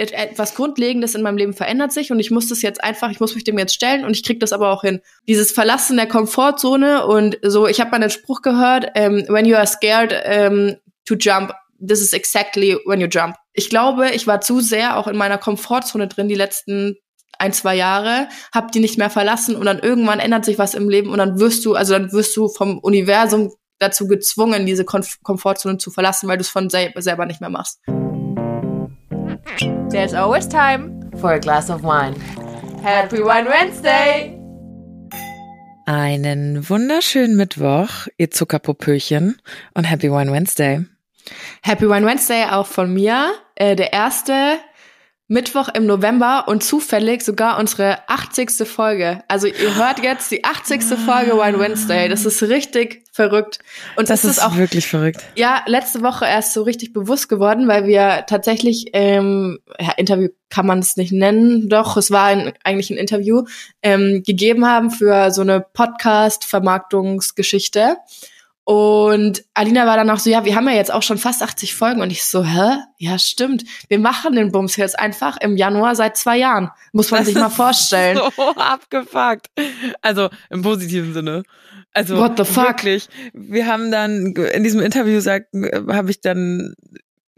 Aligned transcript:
etwas 0.00 0.54
Grundlegendes 0.54 1.14
in 1.14 1.22
meinem 1.22 1.36
Leben 1.36 1.52
verändert 1.52 1.92
sich 1.92 2.10
und 2.10 2.20
ich 2.20 2.30
muss 2.30 2.48
das 2.48 2.62
jetzt 2.62 2.82
einfach, 2.82 3.10
ich 3.10 3.20
muss 3.20 3.34
mich 3.34 3.44
dem 3.44 3.58
jetzt 3.58 3.74
stellen 3.74 4.04
und 4.04 4.16
ich 4.16 4.24
krieg 4.24 4.40
das 4.40 4.52
aber 4.52 4.70
auch 4.70 4.82
hin. 4.82 5.00
Dieses 5.28 5.52
Verlassen 5.52 5.96
der 5.96 6.06
Komfortzone 6.06 7.06
und 7.06 7.38
so, 7.42 7.66
ich 7.66 7.80
habe 7.80 7.90
mal 7.90 8.00
den 8.00 8.10
Spruch 8.10 8.42
gehört, 8.42 8.86
um, 8.86 8.90
ähm, 8.94 9.24
when 9.28 9.44
you 9.44 9.56
are 9.56 9.66
scared 9.66 10.12
um, 10.12 10.76
to 11.04 11.14
jump, 11.14 11.52
this 11.78 12.00
is 12.00 12.12
exactly 12.12 12.78
when 12.86 13.00
you 13.00 13.08
jump. 13.08 13.36
Ich 13.52 13.68
glaube, 13.68 14.10
ich 14.10 14.26
war 14.26 14.40
zu 14.40 14.60
sehr 14.60 14.96
auch 14.96 15.06
in 15.06 15.16
meiner 15.16 15.38
Komfortzone 15.38 16.08
drin 16.08 16.28
die 16.28 16.34
letzten 16.34 16.96
ein, 17.38 17.52
zwei 17.52 17.74
Jahre, 17.74 18.28
hab 18.52 18.70
die 18.72 18.80
nicht 18.80 18.98
mehr 18.98 19.10
verlassen 19.10 19.56
und 19.56 19.64
dann 19.64 19.78
irgendwann 19.78 20.20
ändert 20.20 20.44
sich 20.44 20.58
was 20.58 20.74
im 20.74 20.88
Leben 20.88 21.10
und 21.10 21.18
dann 21.18 21.40
wirst 21.40 21.64
du, 21.64 21.74
also 21.74 21.94
dann 21.94 22.12
wirst 22.12 22.36
du 22.36 22.48
vom 22.48 22.78
Universum 22.78 23.52
dazu 23.78 24.06
gezwungen, 24.06 24.66
diese 24.66 24.84
Komf 24.84 25.18
Komfortzone 25.22 25.78
zu 25.78 25.90
verlassen, 25.90 26.28
weil 26.28 26.36
du 26.36 26.42
es 26.42 26.50
von 26.50 26.70
sel 26.70 26.92
selber 26.96 27.26
nicht 27.26 27.40
mehr 27.40 27.50
machst. 27.50 27.80
There's 29.90 30.14
always 30.14 30.48
time 30.48 31.10
for 31.18 31.32
a 31.32 31.38
glass 31.38 31.70
of 31.70 31.82
wine. 31.82 32.14
Happy 32.82 33.18
Wine 33.18 33.48
Wednesday! 33.48 34.36
Einen 35.86 36.68
wunderschönen 36.68 37.36
Mittwoch, 37.36 38.06
ihr 38.16 38.30
Zuckerpopöchen 38.30 39.40
und 39.74 39.84
Happy 39.84 40.10
Wine 40.10 40.32
Wednesday. 40.32 40.84
Happy 41.62 41.88
Wine 41.88 42.06
Wednesday 42.06 42.44
auch 42.44 42.66
von 42.66 42.92
mir. 42.92 43.32
Äh, 43.56 43.76
der 43.76 43.92
erste 43.92 44.58
Mittwoch 45.26 45.68
im 45.68 45.86
November 45.86 46.48
und 46.48 46.64
zufällig 46.64 47.22
sogar 47.22 47.58
unsere 47.58 48.08
80. 48.08 48.68
Folge. 48.68 49.22
Also 49.28 49.46
ihr 49.46 49.74
hört 49.76 50.02
jetzt 50.02 50.30
die 50.30 50.44
80. 50.44 50.82
Folge 50.82 51.32
Wine 51.32 51.58
Wednesday. 51.58 52.08
Das 52.08 52.24
ist 52.24 52.42
richtig 52.42 52.99
verrückt. 53.12 53.58
Und 53.96 54.10
das, 54.10 54.22
das 54.22 54.30
ist, 54.30 54.38
ist 54.38 54.44
auch 54.44 54.56
wirklich 54.56 54.86
verrückt. 54.86 55.20
Ja, 55.36 55.62
letzte 55.66 56.02
Woche 56.02 56.24
erst 56.24 56.52
so 56.52 56.62
richtig 56.62 56.92
bewusst 56.92 57.28
geworden, 57.28 57.68
weil 57.68 57.86
wir 57.86 58.24
tatsächlich, 58.26 58.86
ähm, 58.92 59.60
ja, 59.78 59.92
Interview 59.92 60.30
kann 60.48 60.66
man 60.66 60.80
es 60.80 60.96
nicht 60.96 61.12
nennen, 61.12 61.68
doch, 61.68 61.96
es 61.96 62.10
war 62.10 62.24
ein, 62.26 62.52
eigentlich 62.64 62.90
ein 62.90 62.96
Interview, 62.96 63.44
ähm, 63.82 64.24
gegeben 64.24 64.66
haben 64.66 64.90
für 64.90 65.30
so 65.30 65.42
eine 65.42 65.60
Podcast-Vermarktungsgeschichte. 65.60 67.98
Und 68.64 69.42
Alina 69.54 69.86
war 69.86 69.96
dann 69.96 70.10
auch 70.10 70.18
so, 70.18 70.30
ja, 70.30 70.44
wir 70.44 70.54
haben 70.54 70.68
ja 70.68 70.74
jetzt 70.74 70.92
auch 70.92 71.02
schon 71.02 71.18
fast 71.18 71.42
80 71.42 71.74
Folgen. 71.74 72.02
Und 72.02 72.10
ich 72.10 72.24
so, 72.24 72.44
hä? 72.44 72.76
Ja, 72.98 73.18
stimmt. 73.18 73.64
Wir 73.88 73.98
machen 73.98 74.34
den 74.34 74.52
Bums 74.52 74.76
jetzt 74.76 74.98
einfach 74.98 75.38
im 75.40 75.56
Januar 75.56 75.96
seit 75.96 76.16
zwei 76.16 76.38
Jahren. 76.38 76.70
Muss 76.92 77.10
man 77.10 77.20
das 77.20 77.28
sich 77.28 77.36
mal 77.36 77.48
vorstellen. 77.48 78.20
So 78.36 78.54
abgefuckt. 78.54 79.48
Also 80.02 80.28
im 80.50 80.62
positiven 80.62 81.12
Sinne. 81.12 81.42
Also 81.92 82.16
What 82.18 82.36
the 82.36 82.44
fuck? 82.44 82.64
wirklich. 82.66 83.08
Wir 83.32 83.66
haben 83.66 83.90
dann 83.90 84.34
in 84.34 84.62
diesem 84.62 84.80
Interview 84.80 85.20
habe 85.92 86.10
ich 86.10 86.20
dann 86.20 86.74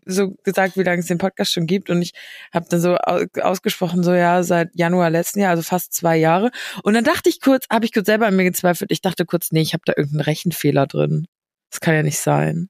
so 0.05 0.35
gesagt, 0.45 0.77
wie 0.77 0.83
lange 0.83 1.01
es 1.01 1.07
den 1.07 1.19
Podcast 1.19 1.53
schon 1.53 1.67
gibt 1.67 1.91
und 1.91 2.03
ich 2.03 2.13
habe 2.53 2.67
dann 2.69 2.81
so 2.81 2.97
ausgesprochen, 2.97 4.03
so 4.03 4.13
ja, 4.13 4.43
seit 4.43 4.71
Januar 4.75 5.11
letzten 5.11 5.41
Jahr, 5.41 5.51
also 5.51 5.63
fast 5.63 5.93
zwei 5.93 6.17
Jahre. 6.17 6.51
Und 6.83 6.95
dann 6.95 7.05
dachte 7.05 7.29
ich 7.29 7.41
kurz, 7.41 7.67
habe 7.71 7.85
ich 7.85 7.93
kurz 7.93 8.07
selber 8.07 8.27
an 8.27 8.37
mir 8.37 8.45
gezweifelt, 8.45 8.91
ich 8.91 9.01
dachte 9.01 9.25
kurz, 9.25 9.53
nee, 9.53 9.61
ich 9.61 9.75
habe 9.75 9.83
da 9.87 9.95
irgendeinen 9.97 10.23
Rechenfehler 10.23 10.87
drin. 10.87 11.27
Das 11.71 11.81
kann 11.81 11.95
ja 11.95 12.03
nicht 12.03 12.19
sein. 12.19 12.69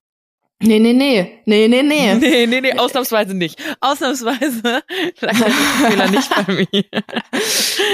Nee, 0.62 0.78
nee, 0.78 0.92
nee. 0.92 1.42
Nee, 1.44 1.68
nee, 1.68 1.82
nee. 1.82 2.14
Nee, 2.20 2.46
nee, 2.46 2.60
nee, 2.60 2.78
ausnahmsweise 2.78 3.34
nicht. 3.34 3.60
Ausnahmsweise 3.80 4.62
lag 5.20 5.38
der 5.38 5.50
Fehler 5.91 6.10
nicht 6.10 6.30
bei 6.34 6.52
mir. 6.52 6.66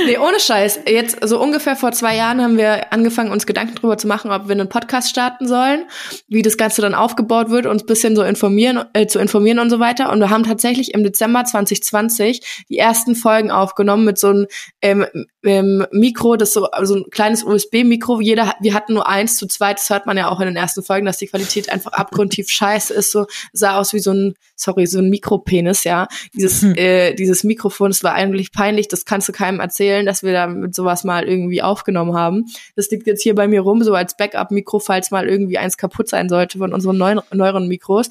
Nee, 0.06 0.18
ohne 0.18 0.38
Scheiß. 0.38 0.80
Jetzt, 0.86 1.18
so 1.26 1.40
ungefähr 1.40 1.76
vor 1.76 1.92
zwei 1.92 2.16
Jahren 2.16 2.42
haben 2.42 2.56
wir 2.56 2.92
angefangen, 2.92 3.32
uns 3.32 3.46
Gedanken 3.46 3.74
darüber 3.76 3.96
zu 3.96 4.06
machen, 4.06 4.30
ob 4.30 4.48
wir 4.48 4.52
einen 4.52 4.68
Podcast 4.68 5.08
starten 5.08 5.48
sollen, 5.48 5.84
wie 6.28 6.42
das 6.42 6.56
Ganze 6.56 6.82
dann 6.82 6.94
aufgebaut 6.94 7.50
wird, 7.50 7.66
uns 7.66 7.84
bisschen 7.84 8.14
so 8.14 8.22
informieren, 8.22 8.84
äh, 8.92 9.06
zu 9.06 9.18
informieren 9.18 9.58
und 9.58 9.70
so 9.70 9.78
weiter. 9.80 10.12
Und 10.12 10.20
wir 10.20 10.30
haben 10.30 10.44
tatsächlich 10.44 10.94
im 10.94 11.02
Dezember 11.02 11.44
2020 11.44 12.66
die 12.68 12.78
ersten 12.78 13.14
Folgen 13.14 13.50
aufgenommen 13.50 14.04
mit 14.04 14.18
so 14.18 14.28
einem 14.28 14.46
ähm, 14.82 15.06
ähm, 15.48 15.86
Mikro, 15.92 16.36
das 16.36 16.52
so, 16.52 16.68
so 16.82 16.96
ein 16.96 17.04
kleines 17.10 17.42
USB-Mikro. 17.42 18.20
Jeder, 18.20 18.54
wir 18.60 18.74
hatten 18.74 18.94
nur 18.94 19.08
eins 19.08 19.36
zu 19.36 19.46
zweit. 19.46 19.78
Das 19.78 19.90
hört 19.90 20.06
man 20.06 20.16
ja 20.16 20.28
auch 20.28 20.40
in 20.40 20.46
den 20.46 20.56
ersten 20.56 20.82
Folgen, 20.82 21.06
dass 21.06 21.18
die 21.18 21.26
Qualität 21.26 21.70
einfach 21.70 21.92
abgrundtief 21.92 22.50
scheiße 22.50 22.92
ist, 22.92 23.10
so 23.10 23.26
sah 23.52 23.78
aus 23.78 23.92
wie 23.92 23.98
so 23.98 24.12
ein, 24.12 24.34
sorry, 24.56 24.86
so 24.86 24.98
ein 24.98 25.08
Mikropenis, 25.08 25.84
ja. 25.84 26.06
Dieses, 26.34 26.62
hm. 26.62 26.74
äh, 26.76 27.14
dieses 27.14 27.44
Mikrofon, 27.44 27.90
das 27.90 28.04
war 28.04 28.14
eigentlich 28.14 28.52
peinlich, 28.52 28.88
das 28.88 29.04
kannst 29.04 29.28
du 29.28 29.32
keinem 29.32 29.60
erzählen, 29.60 30.04
dass 30.04 30.22
wir 30.22 30.32
da 30.32 30.46
mit 30.46 30.74
sowas 30.74 31.04
mal 31.04 31.26
irgendwie 31.26 31.62
aufgenommen 31.62 32.14
haben. 32.14 32.44
Das 32.76 32.90
liegt 32.90 33.06
jetzt 33.06 33.22
hier 33.22 33.34
bei 33.34 33.48
mir 33.48 33.62
rum, 33.62 33.82
so 33.82 33.94
als 33.94 34.16
Backup-Mikro, 34.16 34.78
falls 34.78 35.10
mal 35.10 35.28
irgendwie 35.28 35.58
eins 35.58 35.76
kaputt 35.76 36.08
sein 36.08 36.28
sollte 36.28 36.58
von 36.58 36.72
unseren 36.74 36.98
neuen, 36.98 37.20
neueren 37.32 37.68
Mikros. 37.68 38.10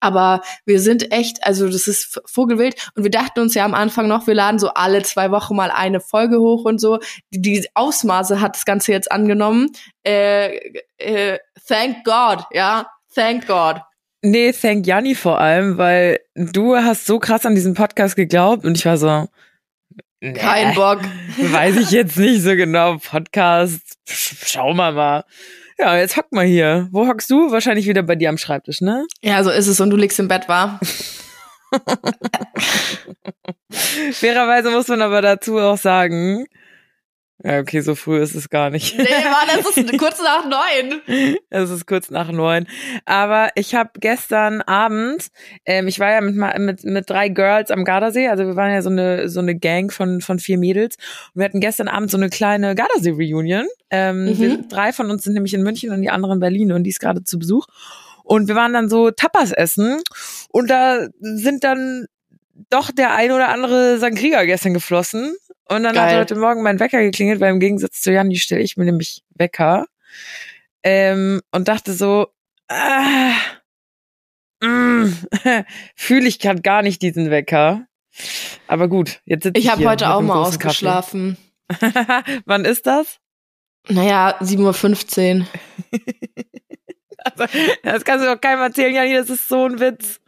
Aber 0.00 0.42
wir 0.64 0.80
sind 0.80 1.12
echt, 1.12 1.44
also 1.44 1.68
das 1.68 1.88
ist 1.88 2.20
Vogelwild. 2.26 2.90
Und 2.94 3.02
wir 3.02 3.10
dachten 3.10 3.40
uns 3.40 3.54
ja 3.54 3.64
am 3.64 3.74
Anfang 3.74 4.08
noch, 4.08 4.26
wir 4.26 4.34
laden 4.34 4.58
so 4.58 4.68
alle 4.74 5.02
zwei 5.02 5.30
Wochen 5.30 5.56
mal 5.56 5.70
eine 5.70 6.00
Folge 6.00 6.38
hoch 6.40 6.64
und 6.64 6.80
so. 6.80 6.98
Die, 7.30 7.40
die 7.40 7.66
Ausmaße 7.74 8.40
hat 8.40 8.56
das 8.56 8.64
Ganze 8.64 8.92
jetzt 8.92 9.10
angenommen. 9.10 9.70
Äh, 10.06 10.56
äh, 10.98 11.38
thank 11.66 12.04
God, 12.04 12.44
ja. 12.52 12.88
Thank 13.14 13.46
God. 13.46 13.82
Nee, 14.22 14.52
thank 14.52 14.86
Janni 14.86 15.14
vor 15.14 15.40
allem, 15.40 15.78
weil 15.78 16.20
du 16.34 16.76
hast 16.76 17.06
so 17.06 17.18
krass 17.18 17.46
an 17.46 17.54
diesen 17.54 17.74
Podcast 17.74 18.16
geglaubt 18.16 18.64
und 18.64 18.76
ich 18.76 18.84
war 18.84 18.96
so, 18.96 19.28
nee, 20.20 20.32
kein 20.32 20.74
Bock. 20.74 21.00
Weiß 21.38 21.76
ich 21.76 21.90
jetzt 21.92 22.16
nicht 22.16 22.42
so 22.42 22.56
genau. 22.56 22.98
Podcast, 22.98 23.80
schau 24.06 24.74
mal 24.74 24.92
mal. 24.92 25.24
Ja, 25.78 25.96
jetzt 25.96 26.16
hock 26.16 26.32
mal 26.32 26.44
hier. 26.44 26.88
Wo 26.90 27.06
hockst 27.06 27.30
du? 27.30 27.52
Wahrscheinlich 27.52 27.86
wieder 27.86 28.02
bei 28.02 28.16
dir 28.16 28.30
am 28.30 28.38
Schreibtisch, 28.38 28.80
ne? 28.80 29.06
Ja, 29.22 29.44
so 29.44 29.50
ist 29.50 29.68
es 29.68 29.80
und 29.80 29.90
du 29.90 29.96
liegst 29.96 30.18
im 30.18 30.26
Bett, 30.26 30.48
war. 30.48 30.80
Fairerweise 34.12 34.70
muss 34.70 34.88
man 34.88 35.02
aber 35.02 35.22
dazu 35.22 35.58
auch 35.58 35.76
sagen, 35.76 36.46
ja, 37.44 37.60
okay, 37.60 37.80
so 37.82 37.94
früh 37.94 38.20
ist 38.20 38.34
es 38.34 38.50
gar 38.50 38.70
nicht. 38.70 38.98
Nee, 38.98 39.04
Mann, 39.04 39.62
das 39.62 39.76
ist 39.76 39.98
kurz 39.98 40.20
nach 40.20 40.44
neun. 40.44 41.38
Es 41.50 41.70
ist 41.70 41.86
kurz 41.86 42.10
nach 42.10 42.32
neun. 42.32 42.66
Aber 43.04 43.50
ich 43.54 43.76
habe 43.76 43.90
gestern 44.00 44.60
Abend, 44.62 45.28
ähm, 45.64 45.86
ich 45.86 46.00
war 46.00 46.10
ja 46.10 46.20
mit, 46.20 46.34
mit, 46.58 46.84
mit 46.84 47.08
drei 47.08 47.28
Girls 47.28 47.70
am 47.70 47.84
Gardasee, 47.84 48.26
also 48.26 48.44
wir 48.44 48.56
waren 48.56 48.72
ja 48.72 48.82
so 48.82 48.90
eine, 48.90 49.28
so 49.28 49.38
eine 49.38 49.56
Gang 49.56 49.92
von, 49.92 50.20
von 50.20 50.40
vier 50.40 50.58
Mädels. 50.58 50.96
Und 51.32 51.40
wir 51.40 51.44
hatten 51.44 51.60
gestern 51.60 51.86
Abend 51.86 52.10
so 52.10 52.16
eine 52.16 52.28
kleine 52.28 52.74
Gardasee-Reunion. 52.74 53.66
Ähm, 53.90 54.24
mhm. 54.24 54.38
wir, 54.38 54.58
drei 54.68 54.92
von 54.92 55.08
uns 55.08 55.22
sind 55.22 55.34
nämlich 55.34 55.54
in 55.54 55.62
München 55.62 55.92
und 55.92 56.02
die 56.02 56.10
andere 56.10 56.32
in 56.32 56.40
Berlin 56.40 56.72
und 56.72 56.82
die 56.82 56.90
ist 56.90 57.00
gerade 57.00 57.22
zu 57.22 57.38
Besuch. 57.38 57.66
Und 58.24 58.48
wir 58.48 58.56
waren 58.56 58.72
dann 58.72 58.88
so 58.88 59.12
Tapas 59.12 59.52
essen 59.52 60.02
und 60.50 60.68
da 60.68 61.06
sind 61.20 61.62
dann 61.62 62.06
doch 62.68 62.90
der 62.90 63.14
ein 63.14 63.30
oder 63.30 63.48
andere 63.48 63.98
Sangria 63.98 64.44
gestern 64.44 64.74
geflossen. 64.74 65.36
Und 65.68 65.82
dann 65.82 65.94
Geil. 65.94 66.12
hat 66.12 66.20
heute 66.20 66.36
Morgen 66.36 66.62
mein 66.62 66.80
Wecker 66.80 67.00
geklingelt, 67.02 67.40
weil 67.40 67.52
im 67.52 67.60
Gegensatz 67.60 68.00
zu 68.00 68.10
Jan, 68.10 68.30
die 68.30 68.38
stelle 68.38 68.62
ich 68.62 68.76
mir 68.76 68.86
nämlich 68.86 69.22
Wecker. 69.34 69.86
Ähm, 70.82 71.42
und 71.52 71.68
dachte 71.68 71.92
so, 71.92 72.28
ah, 72.68 73.32
mm, 74.62 75.12
fühle 75.94 76.26
ich 76.26 76.38
gerade 76.38 76.62
gar 76.62 76.82
nicht 76.82 77.02
diesen 77.02 77.30
Wecker. 77.30 77.86
Aber 78.66 78.88
gut, 78.88 79.20
jetzt 79.24 79.42
sitze 79.44 79.58
ich 79.58 79.66
Ich 79.66 79.70
habe 79.70 79.86
heute 79.88 80.10
auch 80.10 80.22
mal 80.22 80.36
ausgeschlafen. 80.36 81.36
Wann 82.46 82.64
ist 82.64 82.86
das? 82.86 83.18
Naja, 83.88 84.38
7.15 84.40 85.40
Uhr. 85.40 85.46
also, 87.24 87.44
das 87.82 88.04
kannst 88.04 88.24
du 88.24 88.30
doch 88.30 88.40
keinem 88.40 88.60
erzählen, 88.62 88.94
Jani, 88.94 89.14
das 89.14 89.28
ist 89.28 89.48
so 89.48 89.66
ein 89.66 89.80
Witz. 89.80 90.20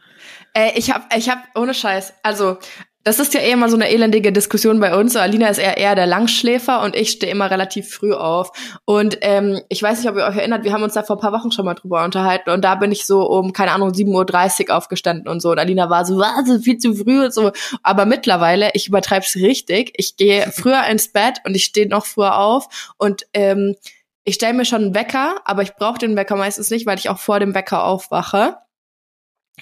Äh, 0.53 0.77
ich 0.77 0.91
hab, 0.91 1.15
ich 1.15 1.29
hab, 1.29 1.47
ohne 1.55 1.73
Scheiß, 1.73 2.13
also 2.23 2.57
das 3.03 3.19
ist 3.19 3.33
ja 3.33 3.41
eh 3.41 3.51
immer 3.51 3.69
so 3.69 3.75
eine 3.75 3.89
elendige 3.89 4.31
Diskussion 4.31 4.79
bei 4.79 4.95
uns. 4.95 5.15
Alina 5.15 5.47
ist 5.47 5.57
eher, 5.57 5.77
eher 5.77 5.95
der 5.95 6.05
Langschläfer 6.05 6.81
und 6.83 6.95
ich 6.95 7.11
stehe 7.11 7.31
immer 7.31 7.49
relativ 7.49 7.89
früh 7.89 8.13
auf. 8.13 8.51
Und 8.85 9.17
ähm, 9.21 9.59
ich 9.69 9.81
weiß 9.81 9.99
nicht, 9.99 10.09
ob 10.09 10.17
ihr 10.17 10.25
euch 10.25 10.37
erinnert, 10.37 10.63
wir 10.63 10.73
haben 10.73 10.83
uns 10.83 10.93
da 10.93 11.03
vor 11.03 11.17
ein 11.17 11.21
paar 11.21 11.31
Wochen 11.31 11.51
schon 11.51 11.65
mal 11.65 11.73
drüber 11.73 12.03
unterhalten 12.03 12.51
und 12.51 12.63
da 12.63 12.75
bin 12.75 12.91
ich 12.91 13.05
so 13.05 13.27
um, 13.27 13.53
keine 13.53 13.71
Ahnung, 13.71 13.89
7.30 13.89 14.69
Uhr 14.69 14.77
aufgestanden 14.77 15.27
und 15.27 15.41
so. 15.41 15.51
Und 15.51 15.59
Alina 15.59 15.89
war 15.89 16.05
so, 16.05 16.17
was, 16.17 16.63
viel 16.63 16.77
zu 16.77 16.93
früh 16.93 17.25
und 17.25 17.33
so. 17.33 17.51
Aber 17.81 18.05
mittlerweile, 18.05 18.69
ich 18.73 18.87
übertreib's 18.87 19.35
richtig, 19.35 19.93
ich 19.97 20.15
gehe 20.15 20.51
früher 20.53 20.85
ins 20.85 21.11
Bett 21.11 21.39
und 21.45 21.55
ich 21.55 21.65
stehe 21.65 21.87
noch 21.87 22.05
früher 22.05 22.37
auf 22.37 22.93
und 22.97 23.23
ähm, 23.33 23.75
ich 24.23 24.35
stelle 24.35 24.53
mir 24.53 24.65
schon 24.65 24.83
einen 24.83 24.95
Wecker, 24.95 25.37
aber 25.45 25.63
ich 25.63 25.73
brauche 25.73 25.97
den 25.97 26.15
Wecker 26.15 26.35
meistens 26.35 26.69
nicht, 26.69 26.85
weil 26.85 26.99
ich 26.99 27.09
auch 27.09 27.17
vor 27.17 27.39
dem 27.39 27.55
Wecker 27.55 27.83
aufwache 27.83 28.57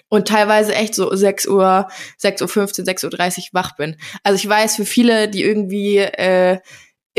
und 0.07 0.28
teilweise 0.28 0.74
echt 0.74 0.96
so 0.96 1.13
6 1.13 1.48
Uhr, 1.48 1.88
6 2.18 2.42
Uhr 2.42 2.48
15, 2.48 2.86
6 2.86 3.04
Uhr 3.04 3.10
30 3.10 3.54
wach 3.54 3.75
bin. 3.75 3.98
Also 4.24 4.38
ich 4.38 4.48
weiß, 4.48 4.78
für 4.78 4.86
viele, 4.86 5.28
die 5.28 5.44
irgendwie 5.44 5.98
äh, 5.98 6.60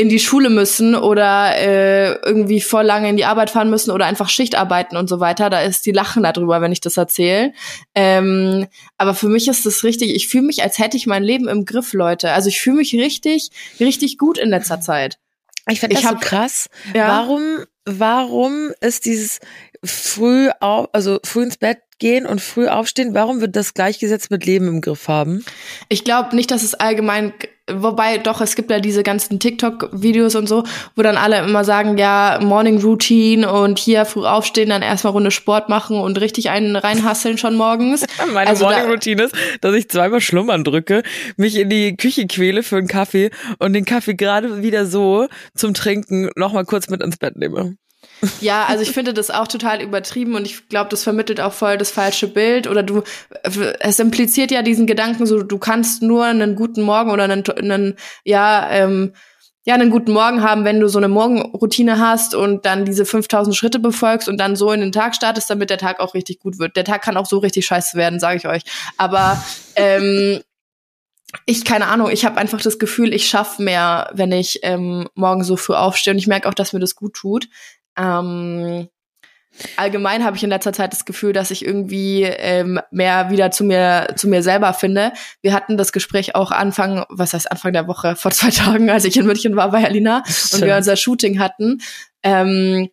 in 0.01 0.09
die 0.09 0.19
Schule 0.19 0.49
müssen 0.49 0.95
oder 0.95 1.55
äh, 1.57 2.13
irgendwie 2.25 2.59
voll 2.59 2.83
lange 2.83 3.09
in 3.09 3.17
die 3.17 3.25
Arbeit 3.25 3.51
fahren 3.51 3.69
müssen 3.69 3.91
oder 3.91 4.05
einfach 4.05 4.29
Schicht 4.29 4.55
arbeiten 4.55 4.97
und 4.97 5.07
so 5.07 5.19
weiter, 5.19 5.51
da 5.51 5.61
ist 5.61 5.85
die 5.85 5.91
Lachen 5.91 6.23
darüber, 6.23 6.59
wenn 6.59 6.71
ich 6.71 6.81
das 6.81 6.97
erzähle. 6.97 7.53
Ähm, 7.93 8.67
aber 8.97 9.13
für 9.13 9.27
mich 9.27 9.47
ist 9.47 9.65
das 9.65 9.83
richtig, 9.83 10.15
ich 10.15 10.27
fühle 10.27 10.47
mich, 10.47 10.63
als 10.63 10.79
hätte 10.79 10.97
ich 10.97 11.05
mein 11.05 11.23
Leben 11.23 11.47
im 11.47 11.65
Griff, 11.65 11.93
Leute. 11.93 12.31
Also 12.31 12.49
ich 12.49 12.59
fühle 12.59 12.77
mich 12.77 12.95
richtig, 12.95 13.51
richtig 13.79 14.17
gut 14.17 14.39
in 14.39 14.49
letzter 14.49 14.81
Zeit. 14.81 15.19
Ich 15.69 15.81
finde 15.81 15.97
das 15.97 16.05
hab, 16.05 16.13
so 16.13 16.27
krass. 16.27 16.67
Ja. 16.95 17.07
Warum, 17.07 17.65
warum 17.85 18.71
ist 18.79 19.05
dieses 19.05 19.39
früh 19.83 20.49
auf, 20.59 20.89
also 20.93 21.19
früh 21.23 21.43
ins 21.43 21.57
Bett 21.57 21.79
gehen 22.01 22.25
und 22.25 22.41
früh 22.41 22.67
aufstehen, 22.67 23.13
warum 23.13 23.39
wird 23.39 23.55
das 23.55 23.73
gleichgesetzt 23.73 24.29
mit 24.31 24.45
Leben 24.45 24.67
im 24.67 24.81
Griff 24.81 25.07
haben? 25.07 25.45
Ich 25.87 26.03
glaube 26.03 26.35
nicht, 26.35 26.51
dass 26.51 26.63
es 26.63 26.73
allgemein, 26.73 27.31
wobei 27.71 28.17
doch, 28.17 28.41
es 28.41 28.55
gibt 28.55 28.71
ja 28.71 28.79
diese 28.79 29.03
ganzen 29.03 29.39
TikTok-Videos 29.39 30.35
und 30.35 30.47
so, 30.47 30.63
wo 30.95 31.03
dann 31.03 31.15
alle 31.15 31.37
immer 31.45 31.63
sagen, 31.63 31.97
ja, 31.99 32.39
Morning 32.41 32.81
Routine 32.81 33.49
und 33.49 33.77
hier 33.79 34.05
früh 34.05 34.25
aufstehen, 34.25 34.69
dann 34.69 34.81
erstmal 34.81 35.13
Runde 35.13 35.31
Sport 35.31 35.69
machen 35.69 35.97
und 35.99 36.19
richtig 36.19 36.49
einen 36.49 36.75
reinhasseln 36.75 37.37
schon 37.37 37.55
morgens. 37.55 38.03
Meine 38.33 38.49
Also 38.49 38.65
da- 38.65 38.71
Morning 38.71 38.89
Routine 38.91 39.23
ist, 39.23 39.35
dass 39.61 39.75
ich 39.75 39.87
zweimal 39.87 40.19
schlummern 40.19 40.63
drücke, 40.63 41.03
mich 41.37 41.55
in 41.55 41.69
die 41.69 41.95
Küche 41.95 42.25
quäle 42.27 42.63
für 42.63 42.77
einen 42.77 42.87
Kaffee 42.87 43.29
und 43.59 43.73
den 43.73 43.85
Kaffee 43.85 44.15
gerade 44.15 44.63
wieder 44.63 44.85
so 44.87 45.27
zum 45.55 45.73
Trinken 45.75 46.29
nochmal 46.35 46.65
kurz 46.65 46.89
mit 46.89 47.01
ins 47.01 47.17
Bett 47.17 47.37
nehme. 47.37 47.75
Ja, 48.39 48.65
also 48.65 48.83
ich 48.83 48.91
finde 48.91 49.13
das 49.13 49.31
auch 49.31 49.47
total 49.47 49.81
übertrieben 49.81 50.35
und 50.35 50.45
ich 50.45 50.69
glaube, 50.69 50.89
das 50.89 51.03
vermittelt 51.03 51.41
auch 51.41 51.53
voll 51.53 51.77
das 51.77 51.91
falsche 51.91 52.27
Bild 52.27 52.67
oder 52.67 52.83
du, 52.83 53.03
es 53.79 53.99
impliziert 53.99 54.51
ja 54.51 54.61
diesen 54.61 54.85
Gedanken 54.85 55.25
so, 55.25 55.41
du 55.41 55.57
kannst 55.57 56.01
nur 56.01 56.25
einen 56.25 56.55
guten 56.55 56.83
Morgen 56.83 57.11
oder 57.11 57.23
einen, 57.23 57.43
einen 57.49 57.95
ja, 58.23 58.69
ähm, 58.69 59.13
ja, 59.63 59.75
einen 59.75 59.91
guten 59.91 60.11
Morgen 60.11 60.41
haben, 60.41 60.65
wenn 60.65 60.79
du 60.79 60.87
so 60.87 60.97
eine 60.97 61.07
Morgenroutine 61.07 61.99
hast 61.99 62.33
und 62.33 62.65
dann 62.65 62.85
diese 62.85 63.05
5000 63.05 63.55
Schritte 63.55 63.77
befolgst 63.77 64.27
und 64.27 64.37
dann 64.37 64.55
so 64.55 64.71
in 64.71 64.79
den 64.79 64.91
Tag 64.91 65.15
startest, 65.15 65.51
damit 65.51 65.69
der 65.69 65.77
Tag 65.77 65.99
auch 65.99 66.15
richtig 66.15 66.39
gut 66.39 66.57
wird. 66.57 66.75
Der 66.75 66.83
Tag 66.83 67.03
kann 67.03 67.15
auch 67.15 67.27
so 67.27 67.37
richtig 67.37 67.67
scheiße 67.67 67.95
werden, 67.95 68.19
sage 68.19 68.37
ich 68.37 68.47
euch. 68.47 68.63
Aber 68.97 69.43
ähm, 69.75 70.41
ich, 71.45 71.63
keine 71.63 71.87
Ahnung, 71.87 72.09
ich 72.09 72.25
habe 72.25 72.37
einfach 72.37 72.59
das 72.59 72.79
Gefühl, 72.79 73.13
ich 73.13 73.27
schaffe 73.27 73.61
mehr, 73.61 74.09
wenn 74.13 74.31
ich 74.31 74.59
ähm, 74.63 75.07
morgen 75.13 75.43
so 75.43 75.57
früh 75.57 75.75
aufstehe 75.75 76.13
und 76.13 76.17
ich 76.17 76.27
merke 76.27 76.49
auch, 76.49 76.55
dass 76.55 76.73
mir 76.73 76.79
das 76.79 76.95
gut 76.95 77.13
tut. 77.13 77.47
Ähm, 77.97 78.87
allgemein 79.77 80.23
habe 80.23 80.37
ich 80.37 80.43
in 80.43 80.49
letzter 80.49 80.73
Zeit 80.73 80.93
das 80.93 81.05
Gefühl, 81.05 81.33
dass 81.33 81.51
ich 81.51 81.65
irgendwie 81.65 82.23
ähm, 82.23 82.79
mehr 82.91 83.29
wieder 83.29 83.51
zu 83.51 83.63
mir 83.63 84.13
zu 84.15 84.27
mir 84.27 84.43
selber 84.43 84.73
finde. 84.73 85.11
Wir 85.41 85.53
hatten 85.53 85.77
das 85.77 85.91
Gespräch 85.91 86.35
auch 86.35 86.51
Anfang, 86.51 87.05
was 87.09 87.33
heißt 87.33 87.51
Anfang 87.51 87.73
der 87.73 87.87
Woche, 87.87 88.15
vor 88.15 88.31
zwei 88.31 88.49
Tagen, 88.51 88.89
als 88.89 89.05
ich 89.05 89.17
in 89.17 89.25
München 89.25 89.55
war 89.55 89.71
bei 89.71 89.83
Alina 89.83 90.23
und 90.53 90.61
wir 90.61 90.75
unser 90.75 90.95
Shooting 90.95 91.39
hatten. 91.39 91.81
Ähm, 92.23 92.89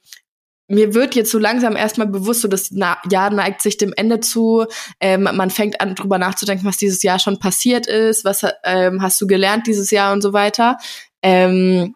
mir 0.71 0.93
wird 0.93 1.15
jetzt 1.15 1.31
so 1.31 1.39
langsam 1.39 1.77
erstmal 1.77 2.07
bewusst, 2.07 2.43
so 2.43 2.49
das 2.49 2.71
Jahr 2.71 3.31
neigt 3.31 3.63
sich 3.63 3.79
dem 3.79 3.95
Ende 3.97 4.21
zu. 4.21 4.67
Ähm, 5.01 5.23
man 5.23 5.51
fängt 5.51 5.81
an, 5.81 5.95
drüber 5.95 6.19
nachzudenken, 6.19 6.67
was 6.67 6.77
dieses 6.77 7.03
Jahr 7.03 7.19
schon 7.19 7.39
passiert 7.39 7.87
ist, 7.87 8.25
was 8.27 8.45
ähm, 8.65 9.01
hast 9.01 9.19
du 9.21 9.27
gelernt 9.27 9.67
dieses 9.67 9.91
Jahr 9.91 10.13
und 10.13 10.21
so 10.21 10.35
weiter. 10.35 10.77
Ähm, 11.23 11.95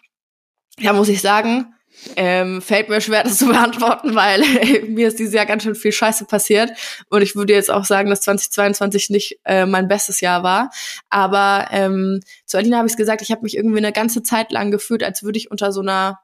ja, 0.78 0.94
muss 0.94 1.08
ich 1.08 1.20
sagen, 1.20 1.71
ähm, 2.16 2.62
fällt 2.62 2.88
mir 2.88 3.00
schwer, 3.00 3.24
das 3.24 3.38
zu 3.38 3.46
beantworten, 3.46 4.14
weil 4.14 4.42
mir 4.88 5.08
ist 5.08 5.18
dieses 5.18 5.34
Jahr 5.34 5.46
ganz 5.46 5.62
schön 5.62 5.74
viel 5.74 5.92
Scheiße 5.92 6.24
passiert. 6.24 6.70
Und 7.08 7.22
ich 7.22 7.36
würde 7.36 7.52
jetzt 7.52 7.70
auch 7.70 7.84
sagen, 7.84 8.10
dass 8.10 8.22
2022 8.22 9.10
nicht 9.10 9.38
äh, 9.44 9.66
mein 9.66 9.88
bestes 9.88 10.20
Jahr 10.20 10.42
war. 10.42 10.70
Aber 11.10 11.68
ähm, 11.70 12.20
zu 12.44 12.58
Alina 12.58 12.78
habe 12.78 12.88
ich 12.88 12.96
gesagt, 12.96 13.22
ich 13.22 13.30
habe 13.30 13.42
mich 13.42 13.56
irgendwie 13.56 13.78
eine 13.78 13.92
ganze 13.92 14.22
Zeit 14.22 14.52
lang 14.52 14.70
gefühlt, 14.70 15.02
als 15.02 15.22
würde 15.22 15.38
ich 15.38 15.50
unter 15.50 15.72
so 15.72 15.80
einer 15.80 16.20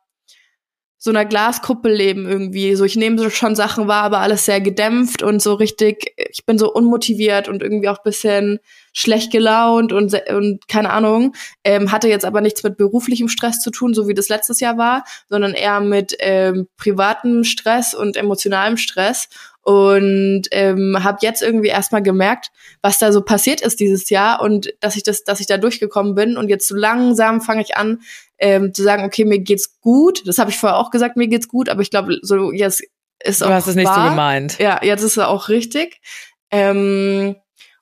so 1.00 1.10
einer 1.10 1.24
Glaskuppel 1.24 1.92
leben 1.92 2.28
irgendwie. 2.28 2.74
So, 2.74 2.84
ich 2.84 2.96
nehme 2.96 3.30
schon 3.30 3.54
Sachen 3.54 3.86
wahr, 3.86 4.02
aber 4.02 4.18
alles 4.18 4.44
sehr 4.44 4.60
gedämpft 4.60 5.22
und 5.22 5.40
so 5.40 5.54
richtig, 5.54 6.12
ich 6.16 6.44
bin 6.44 6.58
so 6.58 6.72
unmotiviert 6.72 7.48
und 7.48 7.62
irgendwie 7.62 7.88
auch 7.88 8.02
bisschen 8.02 8.58
schlecht 8.92 9.30
gelaunt 9.30 9.92
und, 9.92 10.12
und 10.30 10.66
keine 10.66 10.90
Ahnung. 10.90 11.34
Ähm, 11.62 11.92
hatte 11.92 12.08
jetzt 12.08 12.24
aber 12.24 12.40
nichts 12.40 12.64
mit 12.64 12.76
beruflichem 12.76 13.28
Stress 13.28 13.60
zu 13.60 13.70
tun, 13.70 13.94
so 13.94 14.08
wie 14.08 14.14
das 14.14 14.28
letztes 14.28 14.58
Jahr 14.58 14.76
war, 14.76 15.04
sondern 15.28 15.54
eher 15.54 15.80
mit 15.80 16.16
ähm, 16.18 16.66
privatem 16.76 17.44
Stress 17.44 17.94
und 17.94 18.16
emotionalem 18.16 18.76
Stress. 18.76 19.28
Und 19.62 20.44
ähm, 20.50 20.96
habe 21.04 21.18
jetzt 21.20 21.42
irgendwie 21.42 21.68
erstmal 21.68 22.02
gemerkt, 22.02 22.50
was 22.80 22.98
da 22.98 23.12
so 23.12 23.20
passiert 23.20 23.60
ist 23.60 23.80
dieses 23.80 24.08
Jahr 24.08 24.40
und 24.40 24.72
dass 24.80 24.96
ich 24.96 25.02
das, 25.02 25.24
dass 25.24 25.40
ich 25.40 25.46
da 25.46 25.58
durchgekommen 25.58 26.14
bin. 26.14 26.38
Und 26.38 26.48
jetzt 26.48 26.66
so 26.66 26.74
langsam 26.74 27.42
fange 27.42 27.60
ich 27.60 27.76
an, 27.76 28.00
ähm, 28.38 28.72
zu 28.72 28.82
sagen, 28.82 29.04
okay, 29.04 29.24
mir 29.24 29.40
geht's 29.40 29.80
gut. 29.80 30.26
Das 30.26 30.38
habe 30.38 30.50
ich 30.50 30.58
vorher 30.58 30.78
auch 30.78 30.90
gesagt, 30.90 31.16
mir 31.16 31.28
geht's 31.28 31.48
gut, 31.48 31.68
aber 31.68 31.82
ich 31.82 31.90
glaube, 31.90 32.18
so 32.22 32.52
jetzt 32.52 32.82
ist 33.22 33.40
Du 33.40 33.46
auch 33.46 33.50
hast 33.50 33.66
es 33.66 33.74
nicht 33.74 33.92
so 33.92 34.02
gemeint. 34.02 34.58
Ja, 34.58 34.80
jetzt 34.82 35.02
ist 35.02 35.16
er 35.16 35.28
auch 35.28 35.48
richtig. 35.48 36.00
Ähm, 36.50 37.36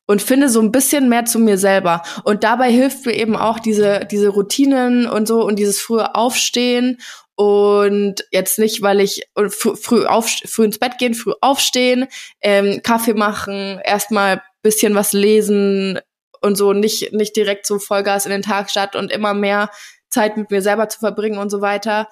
und 0.06 0.22
finde 0.22 0.48
so 0.48 0.60
ein 0.60 0.72
bisschen 0.72 1.08
mehr 1.08 1.24
zu 1.24 1.38
mir 1.38 1.58
selber. 1.58 2.02
Und 2.24 2.44
dabei 2.44 2.70
hilft 2.70 3.06
mir 3.06 3.14
eben 3.14 3.36
auch 3.36 3.58
diese, 3.58 4.06
diese 4.10 4.28
Routinen 4.28 5.06
und 5.06 5.26
so 5.26 5.44
und 5.44 5.58
dieses 5.58 5.80
frühe 5.80 6.14
Aufstehen 6.14 6.98
und 7.34 8.24
jetzt 8.30 8.58
nicht, 8.58 8.80
weil 8.82 9.00
ich 9.00 9.24
und 9.34 9.52
früh, 9.54 10.06
auf, 10.06 10.28
früh 10.46 10.64
ins 10.64 10.78
Bett 10.78 10.98
gehen, 10.98 11.14
früh 11.14 11.32
aufstehen, 11.40 12.06
ähm, 12.40 12.80
Kaffee 12.82 13.14
machen, 13.14 13.78
erstmal 13.84 14.42
bisschen 14.62 14.94
was 14.94 15.12
lesen 15.12 16.00
und 16.40 16.56
so 16.56 16.72
nicht, 16.72 17.12
nicht 17.12 17.36
direkt 17.36 17.66
so 17.66 17.78
Vollgas 17.78 18.24
in 18.24 18.32
den 18.32 18.42
Tag 18.42 18.70
starten 18.70 18.96
und 18.96 19.12
immer 19.12 19.34
mehr 19.34 19.70
Zeit 20.08 20.36
mit 20.36 20.50
mir 20.50 20.62
selber 20.62 20.88
zu 20.88 20.98
verbringen 20.98 21.38
und 21.38 21.50
so 21.50 21.60
weiter. 21.60 22.08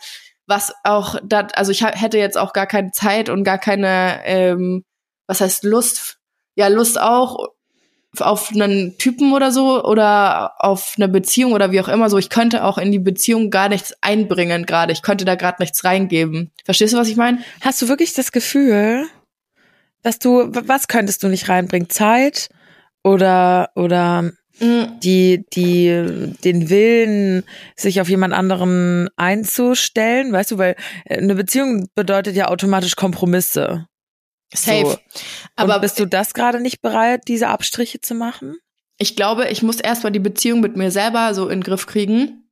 Was 0.46 0.72
auch, 0.84 1.16
dat, 1.24 1.56
also 1.56 1.72
ich 1.72 1.84
hätte 1.84 2.18
jetzt 2.18 2.36
auch 2.36 2.52
gar 2.52 2.66
keine 2.66 2.90
Zeit 2.90 3.28
und 3.28 3.44
gar 3.44 3.58
keine, 3.58 4.20
ähm, 4.24 4.84
was 5.26 5.40
heißt 5.40 5.64
Lust? 5.64 6.18
Ja, 6.54 6.68
Lust 6.68 7.00
auch 7.00 7.48
auf 8.20 8.52
einen 8.52 8.96
Typen 8.98 9.32
oder 9.32 9.50
so 9.50 9.82
oder 9.84 10.52
auf 10.58 10.94
eine 10.96 11.08
Beziehung 11.08 11.52
oder 11.52 11.72
wie 11.72 11.80
auch 11.80 11.88
immer 11.88 12.10
so. 12.10 12.18
Ich 12.18 12.30
könnte 12.30 12.64
auch 12.64 12.78
in 12.78 12.92
die 12.92 12.98
Beziehung 12.98 13.50
gar 13.50 13.68
nichts 13.68 13.94
einbringen 14.00 14.66
gerade. 14.66 14.92
Ich 14.92 15.02
könnte 15.02 15.24
da 15.24 15.34
gerade 15.34 15.60
nichts 15.60 15.84
reingeben. 15.84 16.52
Verstehst 16.64 16.94
du, 16.94 16.98
was 16.98 17.08
ich 17.08 17.16
meine? 17.16 17.38
Hast 17.60 17.82
du 17.82 17.88
wirklich 17.88 18.14
das 18.14 18.32
Gefühl, 18.32 19.06
dass 20.02 20.18
du, 20.18 20.50
was 20.52 20.88
könntest 20.88 21.22
du 21.22 21.28
nicht 21.28 21.48
reinbringen? 21.48 21.90
Zeit 21.90 22.50
oder, 23.02 23.70
oder 23.74 24.32
die, 24.60 25.44
die, 25.52 26.32
den 26.44 26.70
Willen, 26.70 27.44
sich 27.76 28.00
auf 28.00 28.08
jemand 28.08 28.34
anderen 28.34 29.08
einzustellen, 29.16 30.32
weißt 30.32 30.52
du, 30.52 30.58
weil 30.58 30.76
äh, 31.04 31.18
eine 31.18 31.34
Beziehung 31.34 31.88
bedeutet 31.94 32.36
ja 32.36 32.48
automatisch 32.48 32.96
Kompromisse. 32.96 33.86
Safe. 34.54 34.86
So. 34.86 34.98
Aber 35.56 35.80
bist 35.80 35.98
du 35.98 36.06
das 36.06 36.34
gerade 36.34 36.60
nicht 36.60 36.80
bereit, 36.80 37.22
diese 37.26 37.48
Abstriche 37.48 38.00
zu 38.00 38.14
machen? 38.14 38.56
ich 38.98 39.16
glaube, 39.16 39.48
ich 39.48 39.62
muss 39.62 39.80
erstmal 39.80 40.12
die 40.12 40.20
Beziehung 40.20 40.60
mit 40.60 40.76
mir 40.76 40.90
selber 40.90 41.34
so 41.34 41.48
in 41.48 41.60
den 41.60 41.64
Griff 41.64 41.86
kriegen 41.86 42.43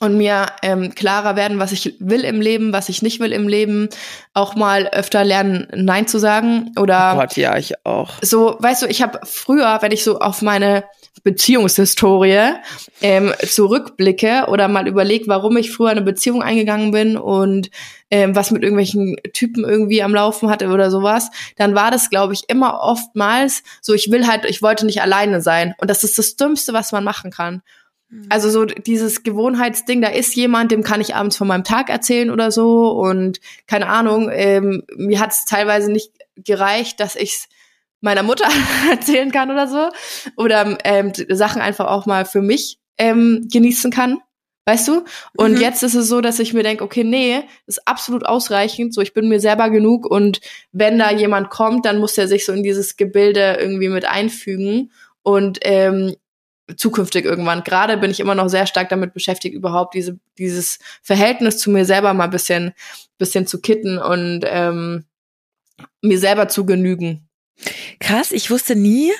und 0.00 0.16
mir 0.16 0.46
ähm, 0.62 0.94
klarer 0.94 1.36
werden, 1.36 1.58
was 1.58 1.72
ich 1.72 1.94
will 2.00 2.24
im 2.24 2.40
Leben, 2.40 2.72
was 2.72 2.88
ich 2.88 3.02
nicht 3.02 3.20
will 3.20 3.32
im 3.32 3.46
Leben. 3.46 3.88
Auch 4.32 4.56
mal 4.56 4.88
öfter 4.88 5.24
lernen, 5.24 5.68
Nein 5.74 6.08
zu 6.08 6.18
sagen 6.18 6.72
oder 6.78 7.12
Oh 7.14 7.20
Gott, 7.20 7.36
ja, 7.36 7.56
ich 7.56 7.84
auch. 7.84 8.14
so, 8.22 8.56
weißt 8.58 8.82
du, 8.82 8.86
ich 8.86 9.02
habe 9.02 9.20
früher, 9.24 9.78
wenn 9.82 9.92
ich 9.92 10.02
so 10.02 10.18
auf 10.18 10.42
meine 10.42 10.84
Beziehungshistorie 11.22 12.54
ähm, 13.02 13.34
zurückblicke 13.46 14.46
oder 14.48 14.68
mal 14.68 14.88
überlege, 14.88 15.26
warum 15.26 15.56
ich 15.58 15.70
früher 15.70 15.90
eine 15.90 16.02
Beziehung 16.02 16.42
eingegangen 16.42 16.92
bin 16.92 17.18
und 17.18 17.70
ähm, 18.10 18.34
was 18.34 18.50
mit 18.50 18.62
irgendwelchen 18.62 19.16
Typen 19.34 19.64
irgendwie 19.64 20.02
am 20.02 20.14
Laufen 20.14 20.48
hatte 20.48 20.68
oder 20.68 20.90
sowas, 20.90 21.30
dann 21.56 21.74
war 21.74 21.90
das, 21.90 22.08
glaube 22.08 22.32
ich, 22.32 22.44
immer 22.48 22.80
oftmals 22.80 23.62
so, 23.82 23.92
ich 23.92 24.10
will 24.10 24.26
halt, 24.26 24.46
ich 24.46 24.62
wollte 24.62 24.86
nicht 24.86 25.02
alleine 25.02 25.42
sein. 25.42 25.74
Und 25.78 25.90
das 25.90 26.04
ist 26.04 26.18
das 26.18 26.36
Dümmste, 26.36 26.72
was 26.72 26.90
man 26.92 27.04
machen 27.04 27.30
kann. 27.30 27.62
Also 28.28 28.50
so 28.50 28.64
dieses 28.64 29.22
Gewohnheitsding, 29.22 30.02
da 30.02 30.08
ist 30.08 30.34
jemand, 30.34 30.72
dem 30.72 30.82
kann 30.82 31.00
ich 31.00 31.14
abends 31.14 31.36
von 31.36 31.46
meinem 31.46 31.64
Tag 31.64 31.88
erzählen 31.90 32.30
oder 32.30 32.50
so. 32.50 32.90
Und 32.90 33.40
keine 33.66 33.86
Ahnung, 33.88 34.30
ähm, 34.32 34.82
mir 34.96 35.20
hat 35.20 35.30
es 35.30 35.44
teilweise 35.44 35.92
nicht 35.92 36.12
gereicht, 36.36 36.98
dass 36.98 37.14
ich's 37.14 37.48
meiner 38.00 38.22
Mutter 38.22 38.48
erzählen 38.90 39.30
kann 39.30 39.50
oder 39.50 39.68
so. 39.68 39.88
Oder 40.36 40.78
ähm, 40.84 41.12
Sachen 41.28 41.62
einfach 41.62 41.86
auch 41.86 42.06
mal 42.06 42.24
für 42.24 42.42
mich 42.42 42.78
ähm, 42.98 43.46
genießen 43.52 43.90
kann, 43.92 44.18
weißt 44.66 44.88
du? 44.88 45.04
Und 45.36 45.52
Mhm. 45.52 45.60
jetzt 45.60 45.82
ist 45.82 45.94
es 45.94 46.08
so, 46.08 46.20
dass 46.20 46.38
ich 46.38 46.52
mir 46.52 46.62
denke, 46.64 46.82
okay, 46.82 47.04
nee, 47.04 47.42
ist 47.66 47.86
absolut 47.86 48.26
ausreichend, 48.26 48.92
so 48.92 49.00
ich 49.02 49.14
bin 49.14 49.28
mir 49.28 49.38
selber 49.40 49.70
genug. 49.70 50.04
Und 50.10 50.40
wenn 50.72 50.98
da 50.98 51.12
jemand 51.12 51.50
kommt, 51.50 51.84
dann 51.86 51.98
muss 51.98 52.18
er 52.18 52.26
sich 52.26 52.44
so 52.44 52.52
in 52.52 52.62
dieses 52.62 52.96
Gebilde 52.96 53.56
irgendwie 53.60 53.88
mit 53.88 54.04
einfügen. 54.04 54.90
Und 55.22 55.58
ähm, 55.62 56.16
zukünftig 56.76 57.24
irgendwann. 57.24 57.64
Gerade 57.64 57.96
bin 57.96 58.10
ich 58.10 58.20
immer 58.20 58.34
noch 58.34 58.48
sehr 58.48 58.66
stark 58.66 58.88
damit 58.88 59.14
beschäftigt, 59.14 59.54
überhaupt 59.54 59.94
diese, 59.94 60.18
dieses 60.38 60.78
Verhältnis 61.02 61.58
zu 61.58 61.70
mir 61.70 61.84
selber 61.84 62.14
mal 62.14 62.24
ein 62.24 62.30
bisschen, 62.30 62.72
bisschen 63.18 63.46
zu 63.46 63.60
kitten 63.60 63.98
und 63.98 64.42
ähm, 64.44 65.04
mir 66.02 66.18
selber 66.18 66.48
zu 66.48 66.66
genügen. 66.66 67.28
Krass, 67.98 68.32
ich 68.32 68.50
wusste 68.50 68.74
nie, 68.74 69.12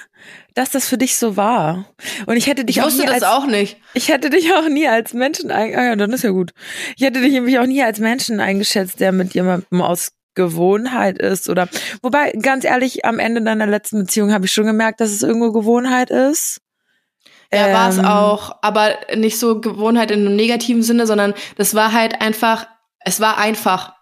dass 0.54 0.70
das 0.70 0.88
für 0.88 0.98
dich 0.98 1.16
so 1.16 1.36
war. 1.36 1.86
Und 2.26 2.36
ich 2.36 2.46
hätte 2.46 2.64
dich 2.64 2.76
Ich 2.76 2.82
auch 2.82 2.86
wusste 2.86 3.02
nie 3.02 3.06
das 3.06 3.22
als, 3.22 3.24
auch 3.24 3.46
nicht. 3.46 3.76
Ich 3.94 4.08
hätte 4.08 4.30
dich 4.30 4.52
auch 4.54 4.68
nie 4.68 4.88
als 4.88 5.12
Menschen 5.12 5.50
ah 5.50 5.66
ja, 5.66 5.96
dann 5.96 6.12
ist 6.12 6.24
ja 6.24 6.30
gut. 6.30 6.52
Ich 6.96 7.02
hätte 7.02 7.20
dich 7.20 7.32
nämlich 7.32 7.58
auch 7.58 7.66
nie 7.66 7.82
als 7.82 7.98
Menschen 7.98 8.40
eingeschätzt, 8.40 9.00
der 9.00 9.12
mit 9.12 9.34
jemandem 9.34 9.82
aus 9.82 10.12
Gewohnheit 10.34 11.18
ist 11.18 11.48
oder 11.48 11.68
wobei 12.02 12.32
ganz 12.32 12.64
ehrlich 12.64 13.04
am 13.04 13.18
Ende 13.18 13.42
deiner 13.42 13.66
letzten 13.66 14.00
Beziehung 14.00 14.32
habe 14.32 14.46
ich 14.46 14.52
schon 14.52 14.66
gemerkt, 14.66 15.00
dass 15.00 15.10
es 15.10 15.22
irgendwo 15.22 15.52
Gewohnheit 15.52 16.10
ist. 16.10 16.60
Ja, 17.52 17.72
war 17.72 17.88
es 17.88 17.98
Ähm, 17.98 18.04
auch, 18.04 18.56
aber 18.62 18.94
nicht 19.16 19.38
so 19.38 19.60
Gewohnheit 19.60 20.10
in 20.10 20.20
einem 20.26 20.36
negativen 20.36 20.82
Sinne, 20.82 21.06
sondern 21.06 21.34
das 21.56 21.74
war 21.74 21.92
halt 21.92 22.20
einfach, 22.20 22.66
es 23.00 23.20
war 23.20 23.38
einfach. 23.38 23.92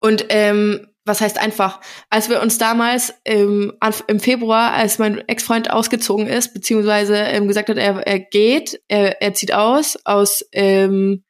Und 0.00 0.26
ähm, 0.30 0.88
was 1.04 1.20
heißt 1.20 1.38
einfach, 1.38 1.80
als 2.08 2.30
wir 2.30 2.40
uns 2.40 2.58
damals 2.58 3.14
ähm, 3.24 3.74
im 4.06 4.20
Februar, 4.20 4.72
als 4.72 4.98
mein 4.98 5.18
Ex-Freund 5.28 5.70
ausgezogen 5.70 6.26
ist, 6.26 6.54
beziehungsweise 6.54 7.16
ähm, 7.16 7.46
gesagt 7.46 7.68
hat, 7.68 7.76
er, 7.76 8.06
er 8.06 8.18
geht, 8.18 8.80
er, 8.88 9.20
er 9.20 9.34
zieht 9.34 9.52
aus, 9.52 9.98
aus 10.04 10.44
ähm, 10.52 11.24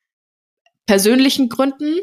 persönlichen 0.87 1.49
Gründen, 1.49 2.01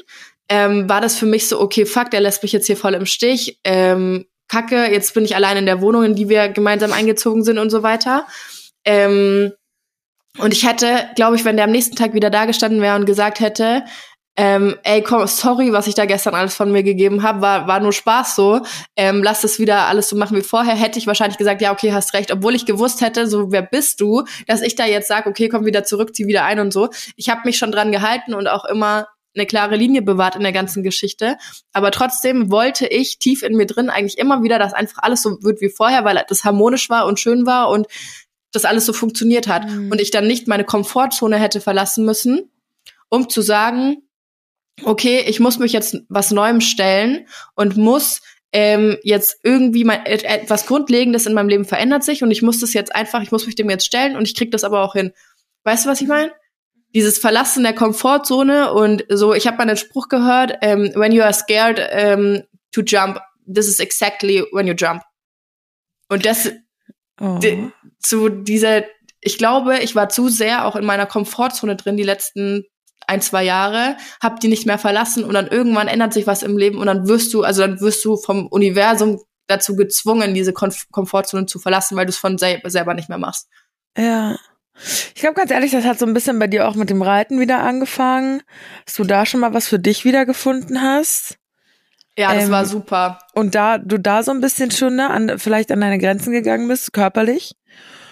ähm, 0.50 0.90
war 0.90 1.00
das 1.00 1.18
für 1.18 1.26
mich 1.26 1.48
so, 1.48 1.62
okay, 1.62 1.86
fuck, 1.86 2.12
der 2.12 2.20
lässt 2.20 2.44
mich 2.44 2.52
jetzt 2.52 2.68
hier 2.68 2.76
voll 2.76 2.94
im 2.94 3.06
Stich, 3.06 3.60
ähm, 3.64 4.26
kacke, 4.50 4.92
jetzt 4.92 5.14
bin 5.14 5.24
ich 5.24 5.36
allein 5.36 5.56
in 5.56 5.66
der 5.66 5.80
Wohnung, 5.80 6.04
in 6.04 6.16
die 6.16 6.28
wir 6.28 6.50
gemeinsam 6.50 6.92
eingezogen 6.92 7.44
sind 7.46 7.58
und 7.58 7.70
so 7.70 7.84
weiter. 7.84 8.28
Ähm, 8.86 9.52
und 10.38 10.54
ich 10.54 10.66
hätte, 10.66 11.10
glaube 11.16 11.36
ich, 11.36 11.46
wenn 11.46 11.58
der 11.58 11.66
am 11.66 11.72
nächsten 11.72 11.96
Tag 11.96 12.14
wieder 12.14 12.30
da 12.30 12.46
gestanden 12.46 12.82
wäre 12.82 12.96
und 12.96 13.06
gesagt 13.06 13.40
hätte, 13.40 13.84
ähm, 14.38 14.78
ey, 14.84 15.02
komm, 15.02 15.28
sorry, 15.28 15.74
was 15.74 15.88
ich 15.88 15.96
da 15.96 16.06
gestern 16.06 16.36
alles 16.36 16.56
von 16.56 16.72
mir 16.72 16.84
gegeben 16.84 17.22
habe, 17.22 17.42
war, 17.42 17.68
war 17.68 17.82
nur 17.82 17.92
Spaß 17.92 18.36
so. 18.36 18.62
Ähm, 18.96 19.22
lass 19.24 19.42
das 19.42 19.60
wieder 19.60 19.88
alles 19.88 20.08
so 20.08 20.16
machen 20.16 20.38
wie 20.38 20.42
vorher. 20.42 20.74
Hätte 20.74 21.00
ich 21.00 21.06
wahrscheinlich 21.06 21.38
gesagt, 21.38 21.62
ja, 21.62 21.74
okay, 21.74 21.92
hast 21.92 22.14
recht, 22.14 22.32
obwohl 22.32 22.56
ich 22.56 22.66
gewusst 22.66 23.02
hätte, 23.02 23.28
so 23.28 23.52
wer 23.52 23.62
bist 23.62 24.00
du, 24.00 24.24
dass 24.48 24.62
ich 24.62 24.76
da 24.76 24.86
jetzt 24.86 25.10
sage, 25.10 25.30
okay, 25.30 25.50
komm 25.50 25.66
wieder 25.66 25.84
zurück, 25.84 26.16
zieh 26.16 26.28
wieder 26.28 26.46
ein 26.46 26.60
und 26.60 26.72
so. 26.72 26.90
Ich 27.18 27.30
habe 27.30 27.42
mich 27.44 27.58
schon 27.58 27.74
dran 27.74 27.92
gehalten 27.92 28.34
und 28.34 28.48
auch 28.48 28.64
immer 28.64 29.08
eine 29.36 29.46
klare 29.46 29.76
Linie 29.76 30.02
bewahrt 30.02 30.36
in 30.36 30.44
der 30.44 30.52
ganzen 30.52 30.84
Geschichte. 30.84 31.38
Aber 31.74 31.92
trotzdem 31.92 32.52
wollte 32.52 32.88
ich 32.88 33.20
tief 33.20 33.44
in 33.44 33.56
mir 33.56 33.66
drin 33.66 33.90
eigentlich 33.90 34.18
immer 34.18 34.44
wieder, 34.44 34.60
dass 34.60 34.74
einfach 34.74 35.04
alles 35.04 35.22
so 35.22 35.38
wird 35.42 35.62
wie 35.62 35.70
vorher, 35.70 36.04
weil 36.04 36.24
das 36.28 36.44
harmonisch 36.44 36.90
war 36.90 37.06
und 37.06 37.20
schön 37.20 37.46
war 37.46 37.70
und 37.70 37.88
das 38.52 38.66
alles 38.66 38.86
so 38.86 38.94
funktioniert 38.94 39.48
hat. 39.48 39.70
Mhm. 39.70 39.92
Und 39.92 40.02
ich 40.02 40.12
dann 40.12 40.28
nicht 40.28 40.48
meine 40.48 40.64
Komfortzone 40.64 41.38
hätte 41.38 41.62
verlassen 41.62 42.06
müssen, 42.06 42.52
um 43.10 43.30
zu 43.30 43.42
sagen, 43.42 44.04
okay, 44.84 45.24
ich 45.28 45.40
muss 45.40 45.60
mich 45.60 45.74
jetzt 45.74 45.98
was 46.10 46.32
Neuem 46.32 46.62
stellen 46.62 47.28
und 47.56 47.78
muss 47.78 48.22
ähm, 48.54 48.98
jetzt 49.04 49.40
irgendwie 49.44 49.84
mein, 49.84 50.06
etwas 50.06 50.66
Grundlegendes 50.66 51.26
in 51.26 51.34
meinem 51.34 51.50
Leben 51.50 51.66
verändert 51.66 52.04
sich 52.04 52.24
und 52.24 52.32
ich 52.32 52.42
muss 52.42 52.60
das 52.60 52.74
jetzt 52.74 52.94
einfach, 52.94 53.22
ich 53.22 53.32
muss 53.32 53.46
mich 53.46 53.56
dem 53.56 53.70
jetzt 53.70 53.86
stellen 53.86 54.16
und 54.16 54.28
ich 54.28 54.36
krieg 54.36 54.52
das 54.52 54.64
aber 54.64 54.82
auch 54.82 54.94
hin. 54.94 55.14
Weißt 55.64 55.86
du, 55.86 55.90
was 55.90 56.02
ich 56.02 56.08
meine? 56.08 56.32
Dieses 56.94 57.18
Verlassen 57.18 57.64
der 57.64 57.74
Komfortzone 57.74 58.74
und 58.74 59.06
so, 59.08 59.34
ich 59.34 59.48
habe 59.48 59.58
mal 59.58 59.64
einen 59.64 59.78
Spruch 59.78 60.10
gehört, 60.10 60.58
ähm, 60.62 60.92
when 60.96 61.14
you 61.14 61.22
are 61.22 61.34
scared 61.34 61.80
um, 61.80 62.42
to 62.74 62.82
jump, 62.82 63.20
this 63.48 63.68
is 63.68 63.80
exactly 63.80 64.44
when 64.52 64.68
you 64.68 64.74
jump. 64.74 65.04
Und 66.10 66.26
das 66.26 66.52
oh. 67.22 67.40
zu 68.00 68.30
dieser, 68.30 68.84
ich 69.20 69.38
glaube, 69.38 69.80
ich 69.80 69.96
war 69.96 70.10
zu 70.10 70.30
sehr 70.30 70.66
auch 70.66 70.76
in 70.76 70.86
meiner 70.86 71.06
Komfortzone 71.06 71.76
drin 71.76 71.98
die 71.98 72.04
letzten 72.04 72.66
ein, 73.08 73.22
zwei 73.22 73.44
Jahre, 73.44 73.98
hab 74.22 74.40
die 74.40 74.48
nicht 74.48 74.66
mehr 74.66 74.78
verlassen 74.78 75.24
und 75.24 75.34
dann 75.34 75.48
irgendwann 75.48 75.88
ändert 75.88 76.14
sich 76.14 76.28
was 76.28 76.44
im 76.44 76.58
Leben 76.58 76.80
und 76.80 76.88
dann 76.88 77.08
wirst 77.08 77.34
du, 77.34 77.44
also 77.44 77.62
dann 77.62 77.82
wirst 77.82 78.04
du 78.06 78.18
vom 78.18 78.48
Universum 78.48 79.20
dazu 79.48 79.76
gezwungen, 79.76 80.34
diese 80.34 80.54
Konf 80.54 80.88
Komfortzone 80.92 81.46
zu 81.46 81.60
verlassen, 81.60 81.98
weil 81.98 82.06
du 82.06 82.12
es 82.12 82.18
von 82.18 82.38
sel 82.38 82.62
selber 82.66 82.94
nicht 82.94 83.10
mehr 83.10 83.18
machst. 83.18 83.48
Ja. 83.98 84.38
Ich 85.14 85.22
glaube 85.22 85.36
ganz 85.36 85.52
ehrlich, 85.52 85.72
das 85.72 85.84
hat 85.84 86.00
so 86.00 86.06
ein 86.06 86.14
bisschen 86.14 86.40
bei 86.40 86.48
dir 86.48 86.68
auch 86.68 86.76
mit 86.76 86.90
dem 86.90 87.02
Reiten 87.02 87.40
wieder 87.40 87.60
angefangen, 87.60 88.42
dass 88.86 88.96
du 88.96 89.04
da 89.04 89.26
schon 89.26 89.42
mal 89.42 89.54
was 89.54 89.68
für 89.68 89.80
dich 89.80 90.06
wiedergefunden 90.06 90.82
hast. 90.82 91.38
Ja, 92.18 92.34
das 92.34 92.46
ähm, 92.46 92.52
war 92.52 92.66
super. 92.66 93.20
Und 93.34 93.56
da 93.56 93.78
du 93.78 93.98
da 93.98 94.24
so 94.24 94.32
ein 94.32 94.42
bisschen 94.42 94.72
schon 94.72 94.96
ne, 94.96 95.10
an, 95.10 95.40
vielleicht 95.40 95.72
an 95.72 95.82
deine 95.82 95.98
Grenzen 95.98 96.32
gegangen 96.34 96.68
bist, 96.68 96.94
körperlich. 96.94 97.56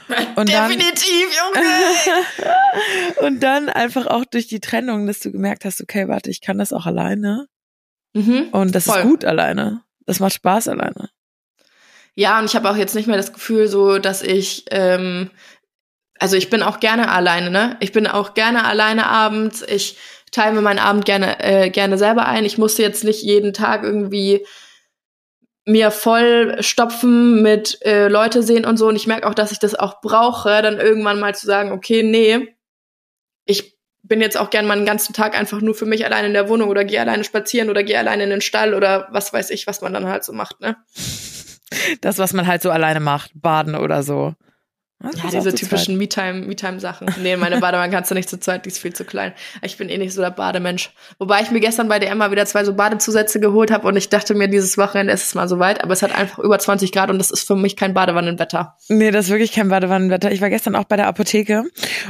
Und 0.35 0.49
Definitiv, 0.49 1.27
dann, 1.53 1.63
Junge! 1.63 3.27
und 3.27 3.43
dann 3.43 3.69
einfach 3.69 4.07
auch 4.07 4.25
durch 4.25 4.47
die 4.47 4.59
Trennung, 4.59 5.05
dass 5.05 5.19
du 5.19 5.31
gemerkt 5.31 5.65
hast, 5.65 5.81
okay, 5.81 6.07
warte, 6.07 6.31
ich 6.31 6.41
kann 6.41 6.57
das 6.57 6.73
auch 6.73 6.87
alleine. 6.87 7.47
Mhm, 8.13 8.47
und 8.51 8.73
das 8.73 8.85
voll. 8.85 8.97
ist 8.97 9.03
gut 9.03 9.23
alleine. 9.23 9.83
Das 10.07 10.19
macht 10.19 10.33
Spaß 10.33 10.67
alleine. 10.69 11.11
Ja, 12.15 12.39
und 12.39 12.45
ich 12.45 12.55
habe 12.55 12.69
auch 12.69 12.75
jetzt 12.75 12.95
nicht 12.95 13.07
mehr 13.07 13.17
das 13.17 13.33
Gefühl, 13.33 13.67
so, 13.67 13.99
dass 13.99 14.23
ich, 14.23 14.65
ähm, 14.71 15.29
also 16.17 16.35
ich 16.35 16.49
bin 16.49 16.63
auch 16.63 16.79
gerne 16.79 17.11
alleine, 17.11 17.51
ne? 17.51 17.77
Ich 17.79 17.91
bin 17.91 18.07
auch 18.07 18.33
gerne 18.33 18.65
alleine 18.65 19.05
abends. 19.05 19.61
Ich 19.61 19.97
teile 20.31 20.53
mir 20.53 20.61
meinen 20.61 20.79
Abend 20.79 21.05
gerne, 21.05 21.43
äh, 21.43 21.69
gerne 21.69 21.97
selber 21.97 22.27
ein. 22.27 22.45
Ich 22.45 22.57
musste 22.57 22.81
jetzt 22.81 23.03
nicht 23.03 23.23
jeden 23.23 23.53
Tag 23.53 23.83
irgendwie 23.83 24.45
mir 25.65 25.91
voll 25.91 26.57
stopfen 26.61 27.41
mit 27.41 27.79
äh, 27.85 28.07
Leute 28.07 28.43
sehen 28.43 28.65
und 28.65 28.77
so. 28.77 28.87
Und 28.87 28.95
ich 28.95 29.07
merke 29.07 29.27
auch, 29.27 29.35
dass 29.35 29.51
ich 29.51 29.59
das 29.59 29.75
auch 29.75 30.01
brauche, 30.01 30.61
dann 30.61 30.79
irgendwann 30.79 31.19
mal 31.19 31.35
zu 31.35 31.45
sagen, 31.45 31.71
okay, 31.71 32.03
nee, 32.03 32.55
ich 33.45 33.77
bin 34.01 34.21
jetzt 34.21 34.37
auch 34.37 34.49
gern 34.49 34.65
mal 34.65 34.77
einen 34.77 34.85
ganzen 34.85 35.13
Tag 35.13 35.37
einfach 35.37 35.61
nur 35.61 35.75
für 35.75 35.85
mich 35.85 36.05
allein 36.05 36.25
in 36.25 36.33
der 36.33 36.49
Wohnung 36.49 36.69
oder 36.69 36.83
gehe 36.83 36.99
alleine 36.99 37.23
spazieren 37.23 37.69
oder 37.69 37.83
gehe 37.83 37.99
alleine 37.99 38.23
in 38.23 38.29
den 38.29 38.41
Stall 38.41 38.73
oder 38.73 39.07
was 39.11 39.31
weiß 39.31 39.51
ich, 39.51 39.67
was 39.67 39.81
man 39.81 39.93
dann 39.93 40.07
halt 40.07 40.23
so 40.23 40.33
macht, 40.33 40.59
ne? 40.61 40.75
Das, 42.01 42.17
was 42.17 42.33
man 42.33 42.47
halt 42.47 42.63
so 42.63 42.71
alleine 42.71 42.99
macht, 42.99 43.31
baden 43.35 43.75
oder 43.75 44.01
so. 44.01 44.33
Was 45.01 45.15
ja, 45.15 45.29
diese 45.29 45.55
typischen 45.55 45.97
Me-Time-Sachen. 45.97 47.05
Me 47.07 47.13
nee, 47.21 47.37
meine 47.37 47.59
Badewanne 47.61 47.89
kannst 47.89 48.11
du 48.11 48.15
nicht 48.15 48.29
zu 48.29 48.37
zweit, 48.37 48.65
die 48.65 48.69
ist 48.69 48.79
viel 48.79 48.91
zu 48.91 49.05
klein. 49.05 49.31
Ich 49.61 49.77
bin 49.77 49.87
eh 49.87 49.97
nicht 49.97 50.13
so 50.13 50.21
der 50.21 50.31
Bademensch. 50.31 50.91
Wobei 51.19 51.41
ich 51.41 51.51
mir 51.51 51.61
gestern 51.61 51.87
bei 51.87 51.99
der 51.99 52.09
Emma 52.11 52.31
wieder 52.31 52.45
zwei 52.45 52.65
so 52.65 52.73
Badezusätze 52.73 53.39
geholt 53.39 53.71
habe 53.71 53.87
und 53.87 53.95
ich 53.95 54.09
dachte 54.09 54.35
mir, 54.35 54.49
dieses 54.49 54.77
Wochenende 54.77 55.13
ist 55.13 55.23
es 55.23 55.35
mal 55.35 55.47
soweit, 55.47 55.81
aber 55.81 55.93
es 55.93 56.01
hat 56.01 56.13
einfach 56.13 56.39
über 56.39 56.59
20 56.59 56.91
Grad 56.91 57.09
und 57.09 57.17
das 57.17 57.31
ist 57.31 57.47
für 57.47 57.55
mich 57.55 57.77
kein 57.77 57.93
Badewannenwetter. 57.93 58.75
Nee, 58.89 59.11
das 59.11 59.25
ist 59.25 59.31
wirklich 59.31 59.53
kein 59.53 59.69
Badewannenwetter. 59.69 60.33
Ich 60.33 60.41
war 60.41 60.49
gestern 60.49 60.75
auch 60.75 60.83
bei 60.83 60.97
der 60.97 61.07
Apotheke 61.07 61.63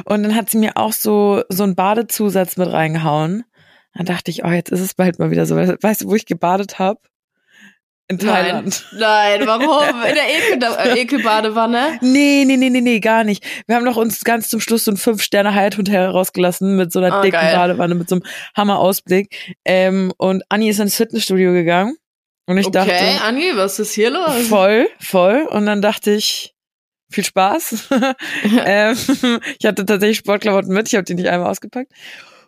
und 0.05 0.23
dann 0.23 0.35
hat 0.35 0.49
sie 0.49 0.57
mir 0.57 0.75
auch 0.75 0.93
so, 0.93 1.43
so 1.49 1.63
einen 1.63 1.75
Badezusatz 1.75 2.57
mit 2.57 2.71
reingehauen. 2.71 3.43
Dann 3.93 4.07
dachte 4.07 4.31
ich, 4.31 4.43
oh, 4.43 4.49
jetzt 4.49 4.71
ist 4.71 4.81
es 4.81 4.95
bald 4.95 5.19
mal 5.19 5.29
wieder 5.29 5.45
so. 5.45 5.55
Weißt 5.55 6.01
du, 6.01 6.09
wo 6.09 6.15
ich 6.15 6.25
gebadet 6.25 6.79
habe? 6.79 6.99
In 8.11 8.17
Thailand. 8.17 8.87
Nein, 8.91 9.45
nein 9.45 9.47
warum? 9.47 10.01
In 10.01 10.15
der 10.15 10.23
Ekel 10.27 10.63
äh, 10.97 10.99
Ekelbadewanne? 10.99 11.99
Nee, 12.01 12.43
nee, 12.43 12.57
nee, 12.57 12.71
nee, 12.71 12.81
nee, 12.81 12.99
gar 12.99 13.23
nicht. 13.23 13.45
Wir 13.67 13.75
haben 13.75 13.85
doch 13.85 13.97
uns 13.97 14.23
ganz 14.23 14.49
zum 14.49 14.59
Schluss 14.59 14.85
so 14.85 14.91
ein 14.91 14.97
Fünf-Sterne-Hyatt-Hotel 14.97 16.07
rausgelassen 16.07 16.75
mit 16.75 16.91
so 16.91 16.99
einer 16.99 17.19
oh, 17.19 17.21
dicken 17.21 17.39
geil. 17.39 17.55
Badewanne, 17.55 17.93
mit 17.93 18.09
so 18.09 18.15
einem 18.15 18.23
Hammer-Ausblick. 18.57 19.55
Ähm, 19.63 20.11
und 20.17 20.43
Anni 20.49 20.69
ist 20.69 20.79
ins 20.79 20.95
Fitnessstudio 20.95 21.51
gegangen. 21.53 21.97
Und 22.47 22.57
ich 22.57 22.65
okay, 22.65 22.79
dachte. 22.79 22.93
Okay, 22.93 23.17
Anni, 23.21 23.51
was 23.53 23.77
ist 23.77 23.93
hier 23.93 24.09
los? 24.09 24.47
Voll, 24.47 24.89
voll. 24.99 25.47
Und 25.47 25.67
dann 25.67 25.83
dachte 25.83 26.09
ich, 26.09 26.55
viel 27.11 27.23
Spaß. 27.23 27.89
ähm, 28.65 28.97
ich 29.59 29.67
hatte 29.67 29.85
tatsächlich 29.85 30.17
Sportklamotten 30.17 30.73
mit, 30.73 30.87
ich 30.87 30.95
habe 30.95 31.03
die 31.05 31.13
nicht 31.13 31.29
einmal 31.29 31.51
ausgepackt. 31.51 31.91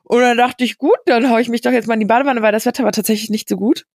Und 0.06 0.22
dann 0.22 0.38
dachte 0.38 0.64
ich, 0.64 0.80
gut, 0.80 0.98
dann 1.06 1.30
hau 1.30 1.38
ich 1.38 1.50
mich 1.50 1.62
doch 1.62 1.72
jetzt 1.72 1.88
mal 1.88 1.94
in 1.94 2.00
die 2.00 2.08
Badewanne, 2.08 2.42
weil 2.42 2.52
das 2.52 2.66
Wetter 2.66 2.84
war 2.84 2.92
tatsächlich 2.92 3.30
nicht 3.30 3.48
so 3.48 3.58
gut 3.58 3.86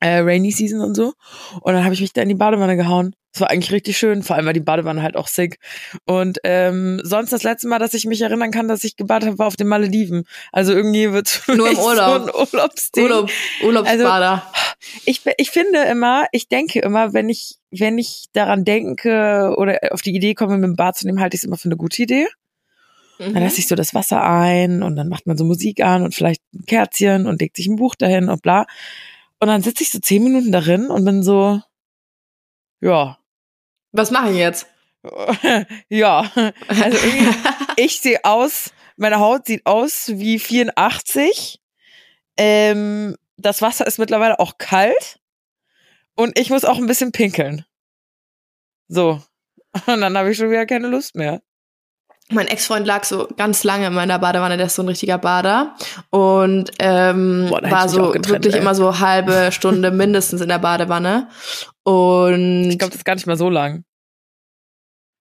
äh, 0.00 0.18
Rainy 0.18 0.50
Season 0.50 0.80
und 0.80 0.94
so. 0.94 1.14
Und 1.60 1.72
dann 1.72 1.84
habe 1.84 1.94
ich 1.94 2.00
mich 2.00 2.12
da 2.12 2.22
in 2.22 2.28
die 2.28 2.34
Badewanne 2.34 2.76
gehauen. 2.76 3.14
Das 3.32 3.42
war 3.42 3.50
eigentlich 3.50 3.72
richtig 3.72 3.98
schön, 3.98 4.22
vor 4.22 4.34
allem 4.36 4.46
war 4.46 4.54
die 4.54 4.60
Badewanne 4.60 5.02
halt 5.02 5.14
auch 5.14 5.28
sick. 5.28 5.58
Und 6.06 6.38
ähm, 6.42 7.00
sonst 7.04 7.34
das 7.34 7.42
letzte 7.42 7.68
Mal, 7.68 7.78
dass 7.78 7.92
ich 7.92 8.06
mich 8.06 8.22
erinnern 8.22 8.50
kann, 8.50 8.66
dass 8.66 8.82
ich 8.82 8.96
gebadet 8.96 9.28
habe, 9.28 9.38
war 9.38 9.46
auf 9.46 9.56
den 9.56 9.66
Malediven. 9.66 10.24
Also 10.52 10.72
irgendwie 10.72 11.12
wird 11.12 11.42
nur 11.48 11.70
im 11.70 11.78
Urlaub. 11.78 12.30
so 12.30 12.38
ein 12.38 12.46
Urlaubsding. 12.46 13.04
Urlaub, 13.04 13.30
Urlaubsbader. 13.62 14.30
Also, 14.32 15.00
ich, 15.04 15.20
ich 15.36 15.50
finde 15.50 15.80
immer, 15.82 16.26
ich 16.32 16.48
denke 16.48 16.80
immer, 16.80 17.12
wenn 17.12 17.28
ich 17.28 17.56
wenn 17.70 17.98
ich 17.98 18.26
daran 18.32 18.64
denke 18.64 19.54
oder 19.58 19.80
auf 19.90 20.00
die 20.00 20.14
Idee 20.14 20.34
komme, 20.34 20.56
mit 20.56 20.64
dem 20.64 20.76
Bad 20.76 20.96
zu 20.96 21.06
nehmen, 21.06 21.20
halte 21.20 21.34
ich 21.34 21.40
es 21.40 21.44
immer 21.44 21.58
für 21.58 21.68
eine 21.68 21.76
gute 21.76 22.02
Idee. 22.02 22.26
Mhm. 23.18 23.34
Dann 23.34 23.42
lasse 23.42 23.58
ich 23.58 23.68
so 23.68 23.74
das 23.74 23.94
Wasser 23.94 24.22
ein 24.22 24.82
und 24.82 24.96
dann 24.96 25.08
macht 25.08 25.26
man 25.26 25.36
so 25.36 25.44
Musik 25.44 25.82
an 25.82 26.02
und 26.02 26.14
vielleicht 26.14 26.42
ein 26.54 26.64
Kerzchen 26.66 27.26
und 27.26 27.40
legt 27.40 27.56
sich 27.56 27.66
ein 27.66 27.76
Buch 27.76 27.94
dahin 27.94 28.28
und 28.28 28.42
bla. 28.42 28.66
Und 29.38 29.48
dann 29.48 29.62
sitze 29.62 29.82
ich 29.82 29.90
so 29.90 29.98
zehn 29.98 30.22
Minuten 30.22 30.52
darin 30.52 30.88
und 30.88 31.04
bin 31.04 31.22
so, 31.22 31.60
ja. 32.80 33.18
Was 33.92 34.10
mache 34.10 34.30
ich 34.30 34.36
jetzt? 34.36 34.66
ja, 35.88 36.30
also 36.68 36.98
ich 37.76 38.00
sehe 38.00 38.24
aus, 38.24 38.72
meine 38.96 39.20
Haut 39.20 39.46
sieht 39.46 39.64
aus 39.66 40.08
wie 40.14 40.38
84. 40.38 41.60
Ähm, 42.36 43.16
das 43.36 43.62
Wasser 43.62 43.86
ist 43.86 43.98
mittlerweile 43.98 44.38
auch 44.38 44.58
kalt 44.58 45.20
und 46.14 46.38
ich 46.38 46.50
muss 46.50 46.64
auch 46.64 46.78
ein 46.78 46.86
bisschen 46.86 47.12
pinkeln. 47.12 47.64
So. 48.88 49.22
Und 49.86 50.00
dann 50.00 50.16
habe 50.16 50.30
ich 50.30 50.38
schon 50.38 50.50
wieder 50.50 50.66
keine 50.66 50.88
Lust 50.88 51.14
mehr 51.14 51.42
mein 52.30 52.48
Ex-Freund 52.48 52.86
lag 52.86 53.04
so 53.04 53.28
ganz 53.36 53.62
lange 53.62 53.86
in 53.86 53.94
meiner 53.94 54.18
Badewanne, 54.18 54.56
der 54.56 54.66
ist 54.66 54.74
so 54.74 54.82
ein 54.82 54.88
richtiger 54.88 55.18
Bader 55.18 55.76
und 56.10 56.70
ähm, 56.78 57.46
Boah, 57.48 57.62
war 57.62 57.88
so 57.88 58.10
getrennt, 58.10 58.30
wirklich 58.30 58.54
ey. 58.54 58.60
immer 58.60 58.74
so 58.74 58.98
halbe 58.98 59.52
Stunde 59.52 59.90
mindestens 59.90 60.40
in 60.40 60.48
der 60.48 60.58
Badewanne 60.58 61.28
und 61.84 62.70
ich 62.70 62.78
glaube, 62.78 62.90
das 62.90 62.98
ist 62.98 63.04
gar 63.04 63.14
nicht 63.14 63.26
mal 63.26 63.36
so 63.36 63.48
lang. 63.48 63.84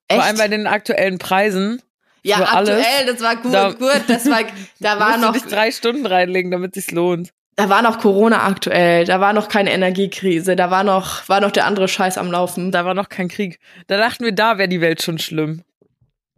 Echt? 0.08 0.20
Vor 0.20 0.28
allem 0.28 0.38
bei 0.38 0.48
den 0.48 0.68
aktuellen 0.68 1.18
Preisen. 1.18 1.82
Ja, 2.24 2.38
aktuell, 2.38 2.84
alles, 2.84 3.14
das 3.14 3.22
war 3.22 3.36
gut, 3.36 3.54
da, 3.54 3.72
gut, 3.72 4.02
das 4.08 4.26
war, 4.26 4.40
da 4.80 5.00
war 5.00 5.18
noch. 5.18 5.34
Du 5.34 5.40
dich 5.40 5.48
drei 5.48 5.70
Stunden 5.70 6.08
reinlegen, 6.08 6.50
damit 6.50 6.74
sich's 6.74 6.90
lohnt. 6.90 7.32
Da 7.56 7.70
war 7.70 7.84
noch 7.84 8.00
Corona 8.00 8.46
aktuell, 8.46 9.06
da 9.06 9.22
war 9.22 9.32
noch 9.32 9.48
keine 9.48 9.72
Energiekrise, 9.72 10.56
da 10.56 10.72
war 10.72 10.84
noch, 10.84 11.30
war 11.30 11.40
noch 11.40 11.52
der 11.52 11.66
andere 11.66 11.88
Scheiß 11.88 12.18
am 12.18 12.32
Laufen. 12.32 12.72
Da 12.72 12.84
war 12.84 12.96
noch 12.96 13.10
kein 13.10 13.30
Krieg. 13.30 13.60
Da 13.88 13.98
dachten 13.98 14.26
wir, 14.26 14.32
da 14.32 14.58
wäre 14.58 14.68
die 14.68 14.82
Welt 14.82 15.04
schon 15.04 15.20
schlimm. 15.20 15.62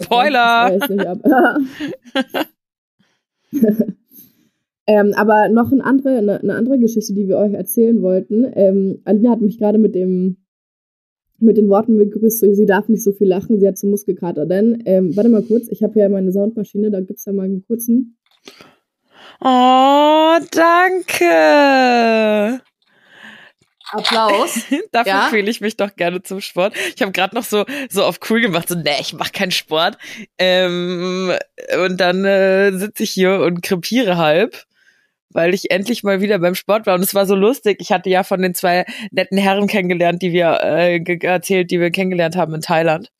Spoiler! 0.01 0.79
Ähm, 4.89 5.13
aber 5.17 5.49
noch 5.49 5.73
eine 5.73 5.83
andere, 5.83 6.17
eine, 6.17 6.39
eine, 6.39 6.55
andere 6.55 6.79
Geschichte, 6.79 7.13
die 7.13 7.27
wir 7.27 7.37
euch 7.37 7.51
erzählen 7.51 8.01
wollten. 8.01 8.49
Ähm, 8.53 9.01
Alina 9.03 9.31
hat 9.31 9.41
mich 9.41 9.59
gerade 9.59 9.79
mit 9.79 9.93
dem 9.95 10.37
mit 11.39 11.57
den 11.57 11.69
Worten 11.69 11.97
begrüßt, 11.97 12.39
so, 12.39 12.51
sie 12.53 12.65
darf 12.65 12.87
nicht 12.89 13.03
so 13.03 13.11
viel 13.11 13.27
lachen, 13.27 13.59
sie 13.59 13.67
hat 13.67 13.77
so 13.77 13.87
Muskelkater. 13.87 14.45
Denn, 14.45 14.81
ähm, 14.85 15.15
warte 15.15 15.29
mal 15.29 15.43
kurz, 15.43 15.67
ich 15.69 15.83
habe 15.83 15.99
ja 15.99 16.09
meine 16.09 16.31
Soundmaschine, 16.31 16.89
da 16.89 17.01
gibt's 17.01 17.25
ja 17.25 17.33
mal 17.33 17.43
einen 17.43 17.65
kurzen. 17.67 18.17
Oh, 19.41 20.37
danke. 20.51 21.25
Applaus. 23.91 24.59
Dafür 24.91 25.11
ja? 25.11 25.27
fühle 25.29 25.49
ich 25.49 25.61
mich 25.61 25.77
doch 25.77 25.95
gerne 25.95 26.21
zum 26.21 26.41
Sport. 26.41 26.73
Ich 26.95 27.01
habe 27.01 27.11
gerade 27.11 27.35
noch 27.35 27.43
so 27.43 27.65
so 27.89 28.03
auf 28.03 28.19
cool 28.29 28.41
gemacht, 28.41 28.69
so 28.69 28.75
nee, 28.75 28.99
ich 28.99 29.13
mache 29.13 29.31
keinen 29.31 29.51
Sport. 29.51 29.97
Ähm, 30.37 31.33
und 31.83 31.97
dann 31.97 32.25
äh, 32.25 32.71
sitze 32.71 33.03
ich 33.03 33.11
hier 33.11 33.39
und 33.41 33.61
krepiere 33.61 34.17
halb, 34.17 34.65
weil 35.29 35.53
ich 35.53 35.71
endlich 35.71 36.03
mal 36.03 36.21
wieder 36.21 36.39
beim 36.39 36.55
Sport 36.55 36.85
war. 36.85 36.95
Und 36.95 37.03
es 37.03 37.15
war 37.15 37.25
so 37.25 37.35
lustig. 37.35 37.77
Ich 37.79 37.91
hatte 37.91 38.09
ja 38.09 38.23
von 38.23 38.41
den 38.41 38.55
zwei 38.55 38.85
netten 39.11 39.37
Herren 39.37 39.67
kennengelernt, 39.67 40.21
die 40.21 40.31
wir 40.31 40.59
äh, 40.63 41.17
erzählt, 41.21 41.71
die 41.71 41.79
wir 41.79 41.91
kennengelernt 41.91 42.35
haben 42.35 42.53
in 42.53 42.61
Thailand. 42.61 43.11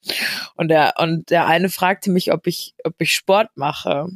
Und 0.56 0.70
der 0.70 0.94
und 0.98 1.30
der 1.30 1.48
eine 1.48 1.70
fragte 1.70 2.12
mich, 2.12 2.32
ob 2.32 2.48
ich 2.48 2.74
ob 2.84 2.96
ich 3.00 3.14
Sport 3.14 3.50
mache. 3.56 4.08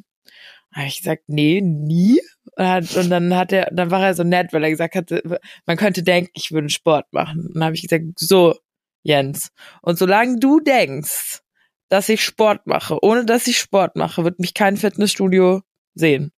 Habe 0.74 0.88
ich 0.88 0.98
gesagt, 0.98 1.24
nee, 1.28 1.62
nie. 1.62 2.22
Und 2.56 3.12
dann 3.12 3.36
hat 3.36 3.52
er, 3.52 3.70
dann 3.72 3.92
war 3.92 4.04
er 4.04 4.14
so 4.14 4.24
nett, 4.24 4.54
weil 4.54 4.64
er 4.64 4.70
gesagt 4.70 4.96
hatte, 4.96 5.40
man 5.66 5.78
könnte 5.78 6.04
denken, 6.04 6.32
ich 6.34 6.52
würde 6.52 6.70
Sport 6.70 7.12
machen. 7.12 7.48
Und 7.48 7.56
dann 7.56 7.66
habe 7.66 7.76
ich 7.76 7.82
gesagt, 7.82 8.06
so, 8.18 8.56
Jens. 9.04 9.50
Und 9.82 9.98
solange 9.98 10.40
du 10.40 10.60
denkst, 10.60 11.42
dass 11.90 12.10
ich 12.10 12.24
Sport 12.24 12.68
mache, 12.68 12.98
ohne 13.04 13.26
dass 13.26 13.48
ich 13.48 13.60
Sport 13.60 13.96
mache, 13.96 14.24
wird 14.24 14.40
mich 14.40 14.54
kein 14.54 14.78
Fitnessstudio 14.78 15.62
sehen. 15.94 16.32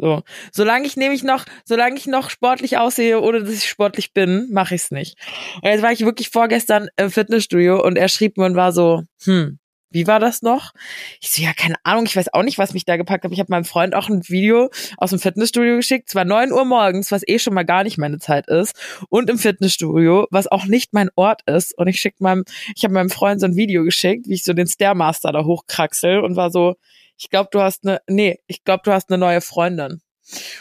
So, 0.00 0.22
solange 0.52 0.86
ich 0.86 0.96
nämlich 0.96 1.24
noch, 1.24 1.44
solange 1.64 1.96
ich 1.96 2.06
noch 2.06 2.30
sportlich 2.30 2.78
aussehe, 2.78 3.20
ohne 3.20 3.40
dass 3.40 3.52
ich 3.52 3.68
sportlich 3.68 4.12
bin, 4.12 4.48
mache 4.52 4.76
ich 4.76 4.82
es 4.82 4.90
nicht. 4.92 5.18
Und 5.56 5.68
jetzt 5.68 5.82
war 5.82 5.90
ich 5.90 6.04
wirklich 6.04 6.30
vorgestern 6.30 6.88
im 6.96 7.10
Fitnessstudio 7.10 7.84
und 7.84 7.96
er 7.96 8.08
schrieb 8.08 8.38
mir 8.38 8.44
und 8.44 8.54
war 8.54 8.72
so, 8.72 9.02
hm, 9.24 9.58
wie 9.90 10.06
war 10.06 10.20
das 10.20 10.42
noch? 10.42 10.72
Ich 11.20 11.30
so, 11.30 11.42
ja, 11.42 11.52
keine 11.52 11.76
Ahnung, 11.82 12.04
ich 12.06 12.16
weiß 12.16 12.32
auch 12.34 12.42
nicht, 12.42 12.58
was 12.58 12.74
mich 12.74 12.84
da 12.84 12.96
gepackt 12.96 13.24
hat. 13.24 13.32
Ich 13.32 13.40
habe 13.40 13.50
meinem 13.50 13.64
Freund 13.64 13.94
auch 13.94 14.08
ein 14.08 14.28
Video 14.28 14.70
aus 14.96 15.10
dem 15.10 15.18
Fitnessstudio 15.18 15.76
geschickt. 15.76 16.08
Es 16.08 16.14
war 16.14 16.24
neun 16.24 16.52
Uhr 16.52 16.64
morgens, 16.64 17.10
was 17.10 17.22
eh 17.26 17.38
schon 17.38 17.54
mal 17.54 17.64
gar 17.64 17.84
nicht 17.84 17.98
meine 17.98 18.18
Zeit 18.18 18.48
ist. 18.48 18.76
Und 19.08 19.30
im 19.30 19.38
Fitnessstudio, 19.38 20.26
was 20.30 20.46
auch 20.46 20.66
nicht 20.66 20.92
mein 20.92 21.10
Ort 21.16 21.42
ist. 21.46 21.76
Und 21.78 21.88
ich 21.88 22.00
schick 22.00 22.20
meinem, 22.20 22.44
ich 22.76 22.84
habe 22.84 22.94
meinem 22.94 23.10
Freund 23.10 23.40
so 23.40 23.46
ein 23.46 23.56
Video 23.56 23.84
geschickt, 23.84 24.28
wie 24.28 24.34
ich 24.34 24.44
so 24.44 24.52
den 24.52 24.66
Stairmaster 24.66 25.32
da 25.32 25.44
hochkraxel 25.44 26.20
und 26.20 26.36
war 26.36 26.50
so, 26.50 26.76
ich 27.16 27.30
glaube, 27.30 27.48
du 27.50 27.60
hast 27.60 27.86
eine, 27.86 28.00
nee, 28.08 28.38
ich 28.46 28.64
glaube, 28.64 28.82
du 28.84 28.92
hast 28.92 29.10
eine 29.10 29.18
neue 29.18 29.40
Freundin. 29.40 30.00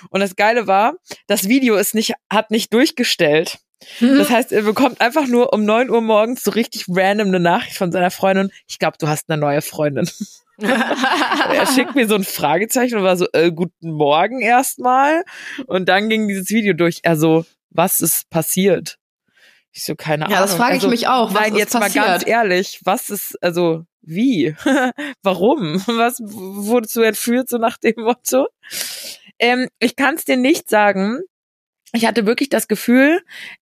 Und 0.09 0.21
das 0.21 0.35
Geile 0.35 0.67
war, 0.67 0.95
das 1.27 1.49
Video 1.49 1.75
ist 1.75 1.93
nicht, 1.93 2.13
hat 2.31 2.51
nicht 2.51 2.73
durchgestellt. 2.73 3.59
Mhm. 3.99 4.17
Das 4.17 4.29
heißt, 4.29 4.51
er 4.51 4.63
bekommt 4.63 5.01
einfach 5.01 5.27
nur 5.27 5.53
um 5.53 5.65
neun 5.65 5.89
Uhr 5.89 6.01
morgens 6.01 6.43
so 6.43 6.51
richtig 6.51 6.85
random 6.89 7.27
eine 7.27 7.39
Nachricht 7.39 7.77
von 7.77 7.91
seiner 7.91 8.11
Freundin. 8.11 8.51
Ich 8.67 8.79
glaube, 8.79 8.97
du 8.99 9.07
hast 9.07 9.29
eine 9.29 9.39
neue 9.39 9.61
Freundin. 9.61 10.09
er 10.57 11.67
schickt 11.67 11.95
mir 11.95 12.07
so 12.07 12.15
ein 12.15 12.23
Fragezeichen 12.23 12.97
und 12.97 13.03
war 13.03 13.17
so, 13.17 13.27
äh, 13.33 13.51
guten 13.51 13.91
Morgen 13.91 14.41
erstmal. 14.41 15.23
Und 15.67 15.87
dann 15.89 16.09
ging 16.09 16.27
dieses 16.27 16.49
Video 16.49 16.73
durch. 16.73 16.99
Er 17.03 17.15
so, 17.15 17.45
was 17.69 17.99
ist 17.99 18.29
passiert? 18.29 18.97
Ich 19.71 19.85
so, 19.85 19.95
keine 19.95 20.25
Ahnung. 20.25 20.35
Ja, 20.35 20.41
das 20.41 20.55
frage 20.55 20.71
ich 20.71 20.83
also, 20.83 20.89
mich 20.89 21.07
auch. 21.07 21.33
Was 21.33 21.41
nein, 21.41 21.55
jetzt 21.55 21.73
passiert? 21.73 22.05
mal 22.05 22.11
ganz 22.11 22.27
ehrlich, 22.27 22.81
was 22.83 23.09
ist, 23.11 23.37
also, 23.43 23.83
wie? 24.01 24.55
Warum? 25.21 25.83
Was 25.85 26.19
wurdest 26.19 26.95
du 26.95 27.01
entführt, 27.01 27.49
so 27.49 27.57
nach 27.59 27.77
dem 27.77 27.93
Motto? 27.97 28.47
Ähm, 29.37 29.67
ich 29.79 29.95
kann 29.95 30.15
es 30.15 30.25
dir 30.25 30.37
nicht 30.37 30.67
sagen, 30.69 31.19
ich 31.93 32.05
hatte 32.05 32.25
wirklich 32.25 32.49
das 32.49 32.67
Gefühl, 32.67 33.21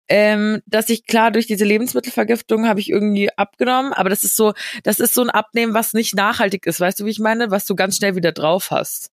ähm, 0.09 0.61
dass 0.65 0.89
ich 0.89 1.05
klar 1.05 1.31
durch 1.31 1.47
diese 1.47 1.65
Lebensmittelvergiftung 1.65 2.67
habe 2.67 2.79
ich 2.79 2.89
irgendwie 2.89 3.29
abgenommen, 3.37 3.93
aber 3.93 4.09
das 4.09 4.23
ist 4.23 4.35
so, 4.35 4.53
das 4.83 4.99
ist 4.99 5.13
so 5.13 5.21
ein 5.21 5.29
Abnehmen, 5.29 5.73
was 5.73 5.93
nicht 5.93 6.15
nachhaltig 6.15 6.65
ist, 6.65 6.79
weißt 6.79 6.99
du, 6.99 7.05
wie 7.05 7.11
ich 7.11 7.19
meine, 7.19 7.51
was 7.51 7.65
du 7.65 7.75
ganz 7.75 7.97
schnell 7.97 8.15
wieder 8.15 8.31
drauf 8.31 8.71
hast. 8.71 9.11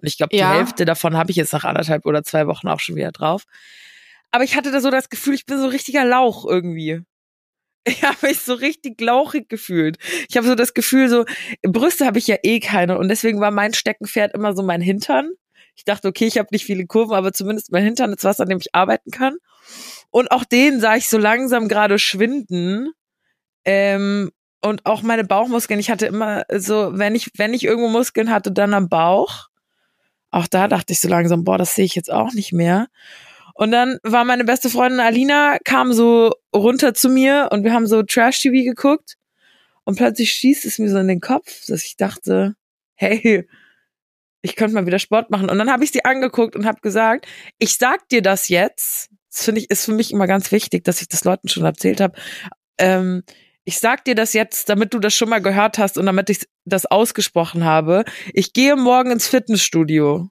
Und 0.00 0.08
ich 0.08 0.16
glaube, 0.16 0.30
die 0.30 0.38
ja. 0.38 0.54
Hälfte 0.54 0.84
davon 0.84 1.16
habe 1.16 1.30
ich 1.30 1.36
jetzt 1.36 1.52
nach 1.52 1.64
anderthalb 1.64 2.06
oder 2.06 2.22
zwei 2.22 2.46
Wochen 2.46 2.68
auch 2.68 2.80
schon 2.80 2.96
wieder 2.96 3.12
drauf. 3.12 3.44
Aber 4.30 4.44
ich 4.44 4.56
hatte 4.56 4.70
da 4.70 4.80
so 4.80 4.90
das 4.90 5.08
Gefühl, 5.08 5.34
ich 5.34 5.46
bin 5.46 5.58
so 5.58 5.64
ein 5.64 5.70
richtiger 5.70 6.04
Lauch 6.04 6.44
irgendwie. 6.44 7.02
Ich 7.86 8.02
habe 8.02 8.16
mich 8.28 8.40
so 8.40 8.54
richtig 8.54 8.98
lauchig 8.98 9.50
gefühlt. 9.50 9.98
Ich 10.30 10.38
habe 10.38 10.46
so 10.46 10.54
das 10.54 10.72
Gefühl, 10.72 11.10
so 11.10 11.26
Brüste 11.62 12.06
habe 12.06 12.18
ich 12.18 12.26
ja 12.26 12.36
eh 12.42 12.58
keine 12.58 12.96
und 12.96 13.08
deswegen 13.08 13.40
war 13.40 13.50
mein 13.50 13.74
Steckenpferd 13.74 14.32
immer 14.32 14.54
so 14.56 14.62
mein 14.62 14.80
Hintern. 14.80 15.32
Ich 15.76 15.84
dachte, 15.84 16.08
okay, 16.08 16.26
ich 16.26 16.38
habe 16.38 16.48
nicht 16.52 16.64
viele 16.64 16.86
Kurven, 16.86 17.14
aber 17.14 17.32
zumindest 17.32 17.72
mein 17.72 17.84
Hintern 17.84 18.12
ist 18.12 18.24
was, 18.24 18.40
an 18.40 18.48
dem 18.48 18.58
ich 18.58 18.74
arbeiten 18.74 19.10
kann. 19.10 19.36
Und 20.10 20.30
auch 20.30 20.44
den 20.44 20.80
sah 20.80 20.96
ich 20.96 21.08
so 21.08 21.18
langsam 21.18 21.68
gerade 21.68 21.98
schwinden. 21.98 22.92
Ähm, 23.64 24.30
und 24.62 24.86
auch 24.86 25.02
meine 25.02 25.24
Bauchmuskeln. 25.24 25.78
Ich 25.78 25.90
hatte 25.90 26.06
immer 26.06 26.44
so, 26.56 26.90
wenn 26.94 27.14
ich, 27.14 27.30
wenn 27.36 27.52
ich 27.52 27.64
irgendwo 27.64 27.88
Muskeln 27.88 28.30
hatte, 28.30 28.50
dann 28.50 28.72
am 28.72 28.88
Bauch. 28.88 29.48
Auch 30.30 30.46
da 30.46 30.68
dachte 30.68 30.92
ich 30.92 31.00
so 31.00 31.08
langsam, 31.08 31.44
boah, 31.44 31.58
das 31.58 31.74
sehe 31.74 31.84
ich 31.84 31.94
jetzt 31.94 32.10
auch 32.10 32.32
nicht 32.32 32.52
mehr. 32.52 32.88
Und 33.54 33.70
dann 33.70 33.98
war 34.02 34.24
meine 34.24 34.44
beste 34.44 34.68
Freundin 34.68 35.00
Alina, 35.00 35.58
kam 35.64 35.92
so 35.92 36.32
runter 36.54 36.92
zu 36.92 37.08
mir 37.08 37.50
und 37.52 37.62
wir 37.62 37.72
haben 37.72 37.86
so 37.86 38.02
Trash-TV 38.02 38.64
geguckt. 38.64 39.16
Und 39.84 39.96
plötzlich 39.96 40.32
schießt 40.32 40.64
es 40.64 40.78
mir 40.78 40.90
so 40.90 40.98
in 40.98 41.08
den 41.08 41.20
Kopf, 41.20 41.66
dass 41.66 41.84
ich 41.84 41.96
dachte, 41.96 42.56
hey, 42.94 43.46
ich 44.44 44.56
könnte 44.56 44.74
mal 44.74 44.86
wieder 44.86 44.98
Sport 44.98 45.30
machen. 45.30 45.48
Und 45.48 45.58
dann 45.58 45.70
habe 45.70 45.84
ich 45.84 45.90
sie 45.90 46.04
angeguckt 46.04 46.54
und 46.54 46.66
habe 46.66 46.80
gesagt, 46.82 47.26
ich 47.58 47.78
sag 47.78 48.08
dir 48.10 48.20
das 48.20 48.50
jetzt. 48.50 49.08
Das 49.32 49.46
finde 49.46 49.62
ich, 49.62 49.70
ist 49.70 49.86
für 49.86 49.92
mich 49.92 50.12
immer 50.12 50.26
ganz 50.26 50.52
wichtig, 50.52 50.84
dass 50.84 51.00
ich 51.00 51.08
das 51.08 51.24
Leuten 51.24 51.48
schon 51.48 51.64
erzählt 51.64 52.00
habe. 52.02 52.14
Ähm, 52.76 53.22
ich 53.64 53.78
sag 53.78 54.04
dir 54.04 54.14
das 54.14 54.34
jetzt, 54.34 54.68
damit 54.68 54.92
du 54.92 54.98
das 54.98 55.14
schon 55.14 55.30
mal 55.30 55.40
gehört 55.40 55.78
hast 55.78 55.96
und 55.96 56.04
damit 56.04 56.28
ich 56.28 56.46
das 56.66 56.84
ausgesprochen 56.84 57.64
habe. 57.64 58.04
Ich 58.34 58.52
gehe 58.52 58.76
morgen 58.76 59.10
ins 59.12 59.26
Fitnessstudio. 59.26 60.28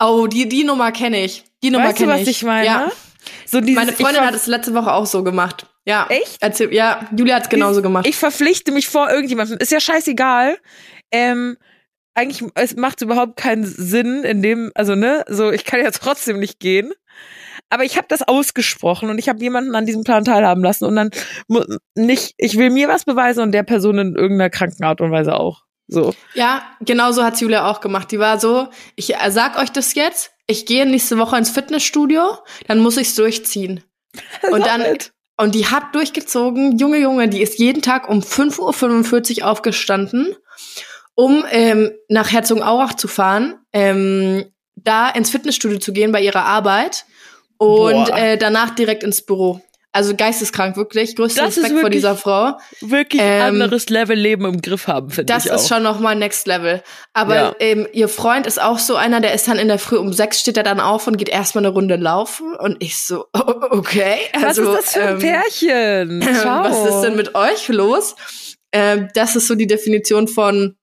Oh, 0.00 0.28
die, 0.28 0.48
die 0.48 0.62
Nummer 0.62 0.92
kenne 0.92 1.24
ich. 1.24 1.42
Die 1.64 1.70
Nummer 1.70 1.92
kenne 1.92 2.12
ich. 2.12 2.18
Weißt 2.20 2.20
du, 2.20 2.28
was 2.28 2.36
ich 2.36 2.42
meine? 2.44 2.66
Ja. 2.66 2.92
So 3.44 3.60
dieses, 3.60 3.74
Meine 3.74 3.92
Freundin 3.92 4.22
hat 4.22 4.34
es 4.34 4.46
letzte 4.46 4.72
Woche 4.72 4.92
auch 4.92 5.06
so 5.06 5.24
gemacht. 5.24 5.66
Ja. 5.84 6.06
Echt? 6.08 6.36
Erzähl, 6.40 6.72
ja, 6.72 7.08
Julia 7.16 7.34
hat 7.34 7.42
es 7.42 7.48
genauso 7.48 7.82
gemacht. 7.82 8.06
Ich 8.06 8.16
verpflichte 8.16 8.70
mich 8.70 8.86
vor 8.86 9.10
irgendjemandem. 9.10 9.58
Ist 9.58 9.72
ja 9.72 9.80
scheißegal. 9.80 10.58
Ähm, 11.10 11.56
eigentlich 12.20 12.50
es 12.54 12.76
macht 12.76 13.00
überhaupt 13.02 13.36
keinen 13.36 13.64
Sinn 13.64 14.22
in 14.24 14.42
dem, 14.42 14.70
also 14.74 14.94
ne, 14.94 15.24
so 15.28 15.50
ich 15.50 15.64
kann 15.64 15.80
ja 15.82 15.90
trotzdem 15.92 16.38
nicht 16.38 16.60
gehen. 16.60 16.92
Aber 17.72 17.84
ich 17.84 17.96
habe 17.96 18.06
das 18.08 18.26
ausgesprochen 18.26 19.10
und 19.10 19.18
ich 19.18 19.28
habe 19.28 19.40
jemanden 19.40 19.76
an 19.76 19.86
diesem 19.86 20.02
Plan 20.02 20.24
teilhaben 20.24 20.62
lassen 20.62 20.86
und 20.86 20.96
dann 20.96 21.10
nicht, 21.94 22.34
ich 22.36 22.56
will 22.56 22.70
mir 22.70 22.88
was 22.88 23.04
beweisen 23.04 23.42
und 23.42 23.52
der 23.52 23.62
Person 23.62 23.98
in 23.98 24.16
irgendeiner 24.16 24.50
kranken 24.50 24.82
Art 24.82 25.00
und 25.00 25.12
Weise 25.12 25.38
auch. 25.38 25.62
So. 25.86 26.12
Ja, 26.34 26.62
genau 26.80 27.12
so 27.12 27.22
hat 27.22 27.40
Julia 27.40 27.70
auch 27.70 27.80
gemacht. 27.80 28.10
Die 28.10 28.18
war 28.18 28.40
so, 28.40 28.68
ich 28.96 29.14
sag 29.28 29.56
euch 29.56 29.70
das 29.70 29.94
jetzt, 29.94 30.32
ich 30.48 30.66
gehe 30.66 30.84
nächste 30.84 31.16
Woche 31.18 31.36
ins 31.36 31.50
Fitnessstudio, 31.50 32.38
dann 32.66 32.80
muss 32.80 32.96
ich's 32.96 33.14
durchziehen. 33.14 33.84
Und 34.50 34.66
dann, 34.66 34.82
und 35.36 35.54
die 35.54 35.66
hat 35.66 35.94
durchgezogen, 35.94 36.76
Junge, 36.76 36.98
Junge, 36.98 37.28
die 37.28 37.40
ist 37.40 37.58
jeden 37.60 37.80
Tag 37.80 38.08
um 38.08 38.20
5.45 38.20 39.42
Uhr 39.42 39.48
aufgestanden 39.48 40.36
um 41.20 41.44
ähm, 41.50 41.92
nach 42.08 42.32
Herzogenaurach 42.32 42.94
zu 42.94 43.06
fahren, 43.06 43.56
ähm, 43.74 44.46
da 44.74 45.10
ins 45.10 45.28
Fitnessstudio 45.28 45.78
zu 45.78 45.92
gehen 45.92 46.12
bei 46.12 46.22
ihrer 46.22 46.46
Arbeit 46.46 47.04
und 47.58 48.08
äh, 48.08 48.38
danach 48.38 48.70
direkt 48.70 49.02
ins 49.02 49.20
Büro. 49.20 49.60
Also 49.92 50.16
geisteskrank, 50.16 50.78
wirklich. 50.78 51.16
Größter 51.16 51.48
Respekt 51.48 51.64
wirklich, 51.64 51.80
vor 51.82 51.90
dieser 51.90 52.16
Frau. 52.16 52.58
Wirklich 52.80 53.20
ähm, 53.22 53.42
anderes 53.42 53.90
Level 53.90 54.16
Leben 54.16 54.46
im 54.46 54.62
Griff 54.62 54.86
haben, 54.86 55.10
finde 55.10 55.30
ich. 55.30 55.44
Das 55.44 55.44
ist 55.44 55.68
schon 55.68 55.82
nochmal 55.82 56.16
Next 56.16 56.46
Level. 56.46 56.82
Aber 57.12 57.34
ja. 57.34 57.54
ähm, 57.58 57.86
ihr 57.92 58.08
Freund 58.08 58.46
ist 58.46 58.62
auch 58.62 58.78
so 58.78 58.96
einer, 58.96 59.20
der 59.20 59.34
ist 59.34 59.46
dann 59.46 59.58
in 59.58 59.68
der 59.68 59.78
Früh 59.78 59.96
um 59.96 60.14
sechs, 60.14 60.40
steht 60.40 60.56
er 60.56 60.62
dann 60.62 60.80
auf 60.80 61.06
und 61.06 61.18
geht 61.18 61.28
erstmal 61.28 61.66
eine 61.66 61.74
Runde 61.74 61.96
laufen. 61.96 62.54
Und 62.54 62.82
ich 62.82 62.96
so, 62.96 63.26
okay. 63.32 64.20
Also, 64.40 64.64
was 64.64 64.78
ist 64.78 64.86
das 64.86 64.92
für 64.94 65.02
ein 65.02 65.14
ähm, 65.16 65.18
Pärchen? 65.18 66.22
Ciao. 66.40 66.64
was 66.64 66.94
ist 66.94 67.00
denn 67.02 67.16
mit 67.16 67.34
euch 67.34 67.68
los? 67.68 68.16
Ähm, 68.72 69.08
das 69.14 69.36
ist 69.36 69.48
so 69.48 69.54
die 69.54 69.66
Definition 69.66 70.26
von 70.28 70.76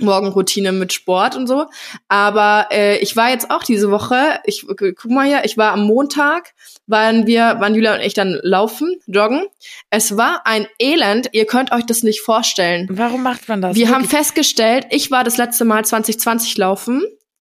Morgenroutine 0.00 0.72
mit 0.72 0.92
Sport 0.92 1.36
und 1.36 1.46
so. 1.46 1.66
Aber 2.08 2.68
äh, 2.70 2.98
ich 2.98 3.16
war 3.16 3.30
jetzt 3.30 3.50
auch 3.50 3.62
diese 3.62 3.90
Woche, 3.90 4.40
ich 4.44 4.66
guck 4.66 5.10
mal 5.10 5.26
hier, 5.26 5.44
ich 5.44 5.56
war 5.56 5.72
am 5.72 5.84
Montag, 5.84 6.54
waren 6.86 7.26
wir, 7.26 7.56
waren 7.60 7.74
Julia 7.74 7.94
und 7.94 8.00
ich 8.00 8.14
dann 8.14 8.38
laufen, 8.42 8.96
joggen. 9.06 9.46
Es 9.90 10.16
war 10.16 10.46
ein 10.46 10.66
Elend, 10.78 11.28
ihr 11.32 11.46
könnt 11.46 11.72
euch 11.72 11.84
das 11.86 12.02
nicht 12.02 12.20
vorstellen. 12.20 12.88
Warum 12.90 13.22
macht 13.22 13.48
man 13.48 13.60
das? 13.60 13.76
Wir 13.76 13.88
wirklich? 13.88 13.94
haben 13.94 14.08
festgestellt, 14.08 14.86
ich 14.90 15.10
war 15.10 15.24
das 15.24 15.36
letzte 15.36 15.64
Mal 15.64 15.84
2020 15.84 16.56
laufen. 16.56 17.04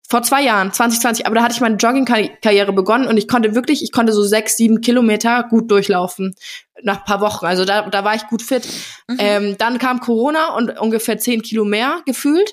Vor 0.09 0.23
zwei 0.23 0.43
Jahren, 0.43 0.73
2020, 0.73 1.27
aber 1.27 1.35
da 1.35 1.43
hatte 1.43 1.55
ich 1.55 1.61
meine 1.61 1.79
Jogging-Karriere 1.79 2.73
begonnen 2.73 3.09
und 3.09 3.17
ich 3.17 3.27
konnte 3.27 3.57
wirklich, 3.57 3.83
ich 3.83 3.91
konnte 3.91 4.13
so 4.13 4.23
sechs, 4.23 4.57
sieben 4.57 4.81
Kilometer 4.81 5.45
gut 5.51 5.69
durchlaufen 5.69 6.37
nach 6.83 7.05
paar 7.05 7.21
Wochen. 7.21 7.47
Also 7.47 7.65
da, 7.65 7.89
da 7.89 8.05
war 8.05 8.15
ich 8.15 8.27
gut 8.27 8.43
fit. 8.43 8.67
Mhm. 9.09 9.17
Ähm, 9.19 9.57
dann 9.59 9.79
kam 9.79 10.01
Corona 10.01 10.55
und 10.55 10.79
ungefähr 10.79 11.19
zehn 11.19 11.43
Kilo 11.43 11.65
mehr 11.65 12.01
gefühlt. 12.07 12.53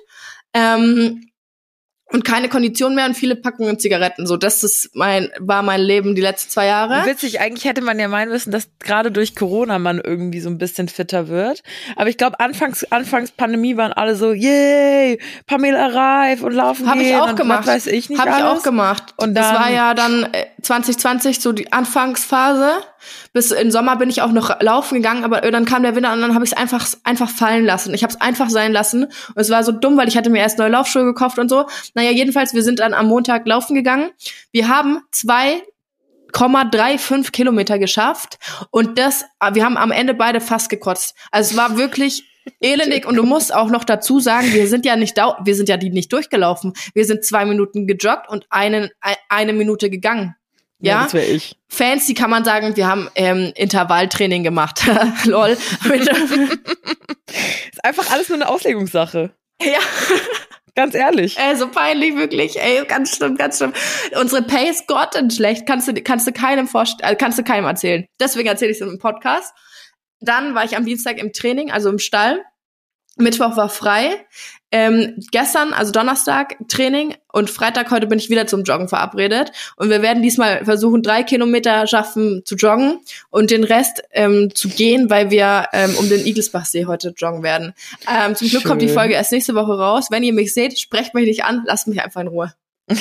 Ähm, 0.54 1.30
und 2.12 2.24
keine 2.24 2.48
Kondition 2.48 2.94
mehr 2.94 3.06
und 3.06 3.16
viele 3.16 3.36
Packungen 3.36 3.80
Zigaretten. 3.80 4.28
So, 4.28 4.38
das 4.38 4.64
ist 4.64 4.92
mein, 4.94 5.32
war 5.40 5.64
mein 5.64 5.82
Leben 5.82 6.14
die 6.14 6.22
letzten 6.22 6.52
zwei 6.52 6.68
Jahre. 6.68 7.08
Witzig, 7.08 7.40
eigentlich 7.40 7.66
hätte 7.66 7.82
man 7.82 7.98
ja 7.98 8.08
meinen 8.08 8.30
müssen, 8.30 8.52
dass 8.52 8.70
gerade 8.78 9.12
durch 9.12 9.36
Corona 9.36 9.80
man 9.80 10.00
irgendwie 10.00 10.40
so 10.40 10.50
ein 10.50 10.60
bisschen 10.60 10.90
fitter 10.90 11.28
wird. 11.28 11.64
Aber 11.96 12.10
ich 12.10 12.18
glaube, 12.18 12.40
anfangs, 12.40 12.84
anfangs 12.92 13.32
Pandemie 13.32 13.78
waren 13.78 13.94
alle 13.94 14.16
so, 14.16 14.32
yay, 14.32 15.20
Pamela 15.48 15.88
Reif 15.88 16.44
und 16.44 16.54
laufen 16.54 16.88
Habe 16.88 17.02
ich 17.02 17.08
gehen 17.08 17.20
auch 17.20 17.34
gemacht. 17.36 17.66
Was 17.66 17.76
weiß 17.76 17.88
ich 17.88 18.10
nicht 18.12 18.20
Habe 18.22 18.30
ich 18.38 18.44
auch 18.44 18.62
gemacht. 18.62 19.16
Und 19.18 19.34
das 19.34 19.48
dann- 19.48 19.62
war 19.64 19.72
ja 19.72 19.94
dann 19.96 20.26
äh, 20.34 20.46
2020 20.62 21.40
so 21.40 21.52
die 21.52 21.74
Anfangsphase. 21.74 22.74
Bis 23.34 23.52
im 23.52 23.72
Sommer 23.72 23.96
bin 23.96 24.10
ich 24.10 24.22
auch 24.22 24.32
noch 24.32 24.62
laufen 24.62 24.96
gegangen, 24.96 25.24
aber 25.24 25.42
dann 25.42 25.66
kam 25.66 25.84
der 25.84 25.96
Winter 25.96 26.14
und 26.14 26.22
dann 26.22 26.34
habe 26.34 26.46
ich 26.46 26.52
es 26.52 26.58
einfach 26.58 26.88
einfach 27.04 27.30
fallen 27.30 27.66
lassen. 27.66 27.94
Ich 27.94 28.04
habe 28.04 28.14
es 28.14 28.22
einfach 28.22 28.50
sein 28.50 28.72
lassen 28.72 29.06
und 29.06 29.38
es 29.38 29.50
war 29.50 29.64
so 29.64 29.72
dumm, 29.72 29.98
weil 29.98 30.08
ich 30.08 30.18
hatte 30.18 30.30
mir 30.30 30.40
erst 30.40 30.60
neue 30.60 30.70
Laufschuhe 30.70 31.04
gekauft 31.04 31.40
und 31.40 31.50
so. 31.50 31.68
Naja, 31.94 32.12
jedenfalls, 32.12 32.54
wir 32.54 32.64
sind 32.64 32.80
dann 32.80 32.94
am 32.94 33.08
Montag 33.08 33.48
laufen 33.48 33.76
gegangen. 33.76 34.12
Wir 34.52 34.68
haben 34.68 35.02
zwei 35.12 35.64
0,35 36.34 37.32
Kilometer 37.32 37.78
geschafft 37.78 38.40
und 38.72 38.98
das, 38.98 39.26
wir 39.52 39.64
haben 39.64 39.78
am 39.78 39.92
Ende 39.92 40.14
beide 40.14 40.42
fast 40.42 40.70
gekotzt. 40.70 41.16
Also 41.32 41.52
es 41.52 41.58
war 41.58 41.78
wirklich 41.78 42.24
elendig 42.60 43.06
und 43.06 43.16
du 43.16 43.24
musst 43.24 43.54
auch 43.54 43.70
noch 43.70 43.84
dazu 43.84 44.20
sagen, 44.20 44.52
wir 44.52 44.68
sind 44.68 44.86
ja 44.86 44.96
nicht 44.96 45.18
wir 45.18 45.56
sind 45.56 45.70
ja 45.70 45.78
die 45.78 45.90
nicht 45.90 46.12
durchgelaufen. 46.12 46.74
Wir 46.94 47.06
sind 47.06 47.24
zwei 47.24 47.46
Minuten 47.46 47.88
gejoggt 47.88 48.28
und 48.30 48.48
eine, 48.50 48.92
eine 49.30 49.54
Minute 49.54 49.90
gegangen. 49.90 50.36
Ja, 50.84 50.94
Ja, 50.98 51.04
das 51.04 51.14
wäre 51.14 51.26
ich. 51.26 51.56
fancy 51.70 52.14
kann 52.14 52.30
man 52.30 52.44
sagen, 52.44 52.76
wir 52.76 52.88
haben 52.88 53.10
ähm, 53.16 53.52
Intervalltraining 53.56 54.44
gemacht. 54.44 54.82
Lol. 55.26 55.50
Ist 57.72 57.84
einfach 57.84 58.12
alles 58.12 58.30
nur 58.30 58.38
eine 58.38 58.48
Auslegungssache. 58.50 59.32
ja, 59.62 59.80
Ganz 60.76 60.96
ehrlich. 60.96 61.38
ey, 61.38 61.56
so 61.56 61.70
peinlich, 61.70 62.16
wirklich. 62.16 62.60
Ey, 62.60 62.84
ganz 62.88 63.16
schlimm, 63.16 63.36
ganz 63.38 63.58
schlimm. 63.58 63.74
Unsere 64.20 64.42
Pace 64.42 64.86
grottenschlecht. 64.88 65.66
Kannst 65.68 65.88
du, 65.88 65.94
kannst 66.02 66.26
du 66.28 66.32
keinem 66.32 66.68
vorstellen, 66.68 67.14
äh, 67.14 67.16
kannst 67.16 67.38
du 67.38 67.44
keinem 67.44 67.66
erzählen. 67.66 68.06
Deswegen 68.20 68.50
erzähle 68.50 68.72
ich 68.72 68.82
es 68.82 68.88
im 68.88 68.98
Podcast. 69.00 69.54
Dann 70.20 70.56
war 70.56 70.64
ich 70.66 70.76
am 70.76 70.86
Dienstag 70.86 71.18
im 71.20 71.32
Training, 71.32 71.72
also 71.72 71.90
im 71.90 72.00
Stall. 72.00 72.44
Mittwoch 73.18 73.56
war 73.58 73.70
frei. 73.70 74.26
Ähm, 74.72 75.24
gestern, 75.32 75.72
also 75.72 75.92
Donnerstag, 75.92 76.56
Training 76.68 77.14
und 77.32 77.52
Freitag 77.52 77.92
heute 77.92 78.08
bin 78.08 78.18
ich 78.18 78.32
wieder 78.32 78.48
zum 78.48 78.64
Joggen 78.64 78.90
verabredet. 78.90 79.52
Und 79.76 79.92
wir 79.92 80.02
werden 80.02 80.24
diesmal 80.24 80.66
versuchen, 80.66 81.04
drei 81.04 81.22
Kilometer 81.22 81.86
schaffen 81.86 82.42
zu 82.44 82.56
joggen 82.56 83.00
und 83.30 83.52
den 83.52 83.64
Rest 83.64 84.02
ähm, 84.12 84.50
zu 84.56 84.70
gehen, 84.70 85.12
weil 85.12 85.30
wir 85.30 85.68
ähm, 85.74 85.96
um 86.00 86.10
den 86.10 86.26
Igelsbachsee 86.26 86.88
heute 86.88 87.14
joggen 87.16 87.44
werden. 87.44 87.76
Ähm, 88.12 88.36
zum 88.36 88.50
Glück 88.50 88.64
kommt 88.64 88.82
die 88.82 88.88
Schön. 88.88 88.98
Folge 88.98 89.14
erst 89.14 89.32
nächste 89.32 89.54
Woche 89.54 89.78
raus. 89.78 90.08
Wenn 90.10 90.24
ihr 90.24 90.34
mich 90.34 90.56
seht, 90.56 90.80
sprecht 90.80 91.14
mich 91.14 91.28
nicht 91.28 91.44
an, 91.44 91.64
lasst 91.68 91.88
mich 91.88 92.02
einfach 92.02 92.22
in 92.22 92.28
Ruhe. 92.28 92.52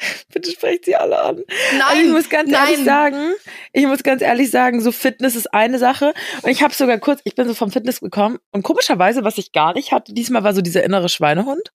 Bitte 0.32 0.50
sprecht 0.50 0.84
sie 0.84 0.96
alle 0.96 1.20
an. 1.20 1.36
Nein, 1.72 1.82
Also 1.88 2.02
ich 2.02 2.08
muss 2.08 2.28
ganz 2.28 2.52
ehrlich 2.52 2.76
nein. 2.78 2.84
sagen, 2.84 3.32
ich 3.72 3.86
muss 3.86 4.02
ganz 4.02 4.22
ehrlich 4.22 4.50
sagen, 4.50 4.80
so 4.80 4.92
Fitness 4.92 5.36
ist 5.36 5.52
eine 5.52 5.78
Sache. 5.78 6.12
Und 6.42 6.50
ich 6.50 6.62
habe 6.62 6.74
sogar 6.74 6.98
kurz, 6.98 7.20
ich 7.24 7.34
bin 7.34 7.46
so 7.48 7.54
vom 7.54 7.70
Fitness 7.70 8.00
gekommen 8.00 8.38
und 8.50 8.62
komischerweise, 8.62 9.24
was 9.24 9.38
ich 9.38 9.52
gar 9.52 9.74
nicht 9.74 9.92
hatte, 9.92 10.12
diesmal 10.12 10.44
war 10.44 10.54
so 10.54 10.62
dieser 10.62 10.84
innere 10.84 11.08
Schweinehund. 11.08 11.72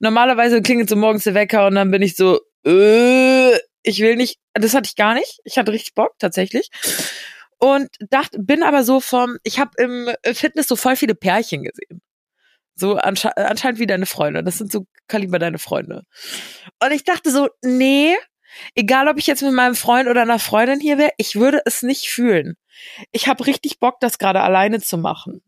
Normalerweise 0.00 0.62
klingelt 0.62 0.88
so 0.88 0.96
morgens 0.96 1.24
der 1.24 1.34
Wecker 1.34 1.66
und 1.66 1.74
dann 1.74 1.90
bin 1.90 2.02
ich 2.02 2.16
so, 2.16 2.40
äh, 2.66 3.56
ich 3.82 4.00
will 4.00 4.16
nicht, 4.16 4.38
das 4.54 4.74
hatte 4.74 4.88
ich 4.88 4.96
gar 4.96 5.14
nicht. 5.14 5.40
Ich 5.44 5.58
hatte 5.58 5.72
richtig 5.72 5.94
Bock, 5.94 6.12
tatsächlich. 6.18 6.70
Und 7.58 7.88
dachte, 8.10 8.38
bin 8.38 8.62
aber 8.62 8.84
so 8.84 9.00
vom, 9.00 9.38
ich 9.42 9.58
habe 9.58 9.70
im 9.78 10.08
Fitness 10.34 10.68
so 10.68 10.76
voll 10.76 10.94
viele 10.94 11.14
Pärchen 11.14 11.64
gesehen. 11.64 12.00
So 12.78 12.96
ansche 12.96 13.36
anscheinend 13.36 13.80
wie 13.80 13.86
deine 13.86 14.06
Freunde. 14.06 14.44
Das 14.44 14.58
sind 14.58 14.70
so 14.70 14.86
Kaliber 15.08 15.40
deine 15.40 15.58
Freunde. 15.58 16.04
Und 16.80 16.92
ich 16.92 17.02
dachte 17.02 17.30
so, 17.30 17.48
nee, 17.62 18.16
egal 18.76 19.08
ob 19.08 19.18
ich 19.18 19.26
jetzt 19.26 19.42
mit 19.42 19.52
meinem 19.52 19.74
Freund 19.74 20.08
oder 20.08 20.22
einer 20.22 20.38
Freundin 20.38 20.78
hier 20.78 20.96
wäre, 20.96 21.10
ich 21.16 21.34
würde 21.34 21.60
es 21.64 21.82
nicht 21.82 22.06
fühlen. 22.06 22.54
Ich 23.10 23.26
habe 23.26 23.46
richtig 23.46 23.80
Bock, 23.80 23.98
das 23.98 24.18
gerade 24.18 24.42
alleine 24.42 24.80
zu 24.80 24.96
machen. 24.96 25.42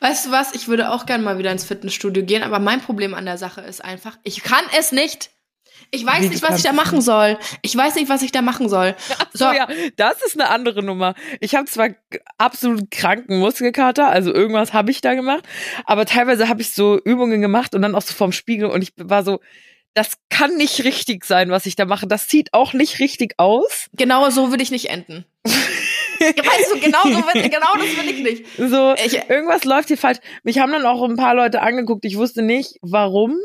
Weißt 0.00 0.26
du 0.26 0.30
was? 0.30 0.54
Ich 0.54 0.68
würde 0.68 0.92
auch 0.92 1.04
gern 1.04 1.22
mal 1.22 1.38
wieder 1.38 1.52
ins 1.52 1.64
Fitnessstudio 1.64 2.24
gehen, 2.24 2.42
aber 2.42 2.58
mein 2.58 2.80
Problem 2.80 3.12
an 3.12 3.26
der 3.26 3.36
Sache 3.36 3.60
ist 3.60 3.84
einfach, 3.84 4.16
ich 4.22 4.42
kann 4.42 4.64
es 4.78 4.92
nicht. 4.92 5.30
Ich 5.90 6.04
weiß 6.04 6.28
nicht, 6.28 6.42
was 6.42 6.56
ich 6.58 6.62
da 6.64 6.72
machen 6.72 7.00
soll. 7.00 7.38
Ich 7.62 7.76
weiß 7.76 7.94
nicht, 7.94 8.08
was 8.08 8.22
ich 8.22 8.30
da 8.32 8.42
machen 8.42 8.68
soll. 8.68 8.94
So, 9.32 9.46
ja, 9.46 9.66
das 9.96 10.20
ist 10.22 10.38
eine 10.38 10.50
andere 10.50 10.82
Nummer. 10.82 11.14
Ich 11.40 11.54
habe 11.54 11.64
zwar 11.66 11.88
absolut 12.36 12.90
kranken 12.90 13.38
Muskelkater, 13.38 14.08
also 14.08 14.32
irgendwas 14.34 14.72
habe 14.72 14.90
ich 14.90 15.00
da 15.00 15.14
gemacht, 15.14 15.44
aber 15.86 16.04
teilweise 16.06 16.48
habe 16.48 16.60
ich 16.60 16.70
so 16.74 16.98
Übungen 17.02 17.40
gemacht 17.40 17.74
und 17.74 17.82
dann 17.82 17.94
auch 17.94 18.02
so 18.02 18.14
vorm 18.14 18.32
Spiegel 18.32 18.68
und 18.68 18.82
ich 18.82 18.92
war 18.96 19.24
so, 19.24 19.40
das 19.94 20.12
kann 20.30 20.54
nicht 20.56 20.84
richtig 20.84 21.24
sein, 21.24 21.50
was 21.50 21.66
ich 21.66 21.74
da 21.74 21.84
mache. 21.84 22.06
Das 22.06 22.28
sieht 22.28 22.52
auch 22.52 22.72
nicht 22.72 23.00
richtig 23.00 23.34
aus. 23.38 23.86
Genau 23.94 24.28
so 24.30 24.52
will 24.52 24.60
ich 24.60 24.70
nicht 24.70 24.90
enden. 24.90 25.24
weißt 26.20 26.72
du, 26.74 26.80
genau, 26.80 27.02
so 27.04 27.10
will, 27.10 27.48
genau 27.48 27.72
das 27.74 27.96
will 27.96 28.10
ich 28.10 28.22
nicht. 28.22 28.44
So, 28.58 28.94
Ich- 28.94 29.28
irgendwas 29.28 29.64
läuft 29.64 29.88
hier 29.88 29.98
falsch. 29.98 30.18
Mich 30.42 30.58
haben 30.58 30.72
dann 30.72 30.84
auch 30.86 31.02
ein 31.02 31.16
paar 31.16 31.34
Leute 31.34 31.62
angeguckt. 31.62 32.04
Ich 32.04 32.16
wusste 32.16 32.42
nicht, 32.42 32.76
warum. 32.82 33.36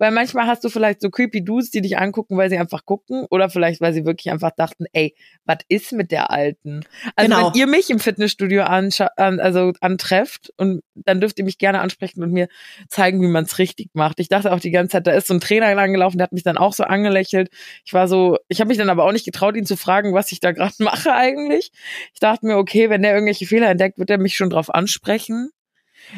Weil 0.00 0.12
manchmal 0.12 0.46
hast 0.46 0.64
du 0.64 0.70
vielleicht 0.70 1.02
so 1.02 1.10
creepy 1.10 1.44
Dudes, 1.44 1.70
die 1.70 1.82
dich 1.82 1.98
angucken, 1.98 2.38
weil 2.38 2.48
sie 2.48 2.56
einfach 2.56 2.86
gucken. 2.86 3.26
Oder 3.28 3.50
vielleicht, 3.50 3.82
weil 3.82 3.92
sie 3.92 4.06
wirklich 4.06 4.32
einfach 4.32 4.50
dachten, 4.50 4.86
ey, 4.94 5.14
was 5.44 5.58
ist 5.68 5.92
mit 5.92 6.10
der 6.10 6.30
Alten? 6.30 6.80
Also 7.16 7.30
Genau. 7.30 7.52
wenn 7.52 7.60
ihr 7.60 7.66
mich 7.66 7.90
im 7.90 7.98
Fitnessstudio 7.98 8.62
an, 8.62 8.88
also 9.16 9.74
antrefft 9.82 10.54
und 10.56 10.80
dann 10.94 11.20
dürft 11.20 11.38
ihr 11.38 11.44
mich 11.44 11.58
gerne 11.58 11.80
ansprechen 11.80 12.22
und 12.22 12.32
mir 12.32 12.48
zeigen, 12.88 13.20
wie 13.20 13.28
man 13.28 13.44
es 13.44 13.58
richtig 13.58 13.90
macht. 13.92 14.20
Ich 14.20 14.28
dachte 14.28 14.52
auch 14.52 14.60
die 14.60 14.70
ganze 14.70 14.92
Zeit, 14.92 15.06
da 15.06 15.12
ist 15.12 15.26
so 15.26 15.34
ein 15.34 15.40
Trainer 15.40 15.74
langgelaufen, 15.74 16.16
der 16.16 16.24
hat 16.24 16.32
mich 16.32 16.44
dann 16.44 16.56
auch 16.56 16.72
so 16.72 16.84
angelächelt. 16.84 17.50
Ich 17.84 17.92
war 17.92 18.08
so, 18.08 18.38
ich 18.48 18.60
habe 18.60 18.68
mich 18.68 18.78
dann 18.78 18.88
aber 18.88 19.04
auch 19.04 19.12
nicht 19.12 19.26
getraut, 19.26 19.54
ihn 19.54 19.66
zu 19.66 19.76
fragen, 19.76 20.14
was 20.14 20.32
ich 20.32 20.40
da 20.40 20.52
gerade 20.52 20.74
mache 20.78 21.12
eigentlich. 21.12 21.72
Ich 22.14 22.20
dachte 22.20 22.46
mir, 22.46 22.56
okay, 22.56 22.88
wenn 22.88 23.02
der 23.02 23.12
irgendwelche 23.12 23.44
Fehler 23.44 23.68
entdeckt, 23.68 23.98
wird 23.98 24.08
er 24.08 24.16
mich 24.16 24.34
schon 24.34 24.48
drauf 24.48 24.74
ansprechen. 24.74 25.50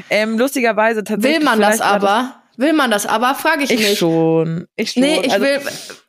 Ähm, 0.08 0.38
lustigerweise 0.38 1.02
tatsächlich. 1.02 1.40
Will 1.40 1.44
man 1.44 1.60
das 1.60 1.80
aber? 1.80 2.41
Will 2.56 2.72
man 2.72 2.90
das 2.90 3.06
aber? 3.06 3.34
Frage 3.34 3.64
ich, 3.64 3.70
Ich 3.70 3.80
mich. 3.80 3.98
schon. 3.98 4.66
Ich 4.76 4.92
schon. 4.92 5.02
Nee, 5.02 5.20
ich 5.24 5.32
Also, 5.32 5.44
will, 5.44 5.60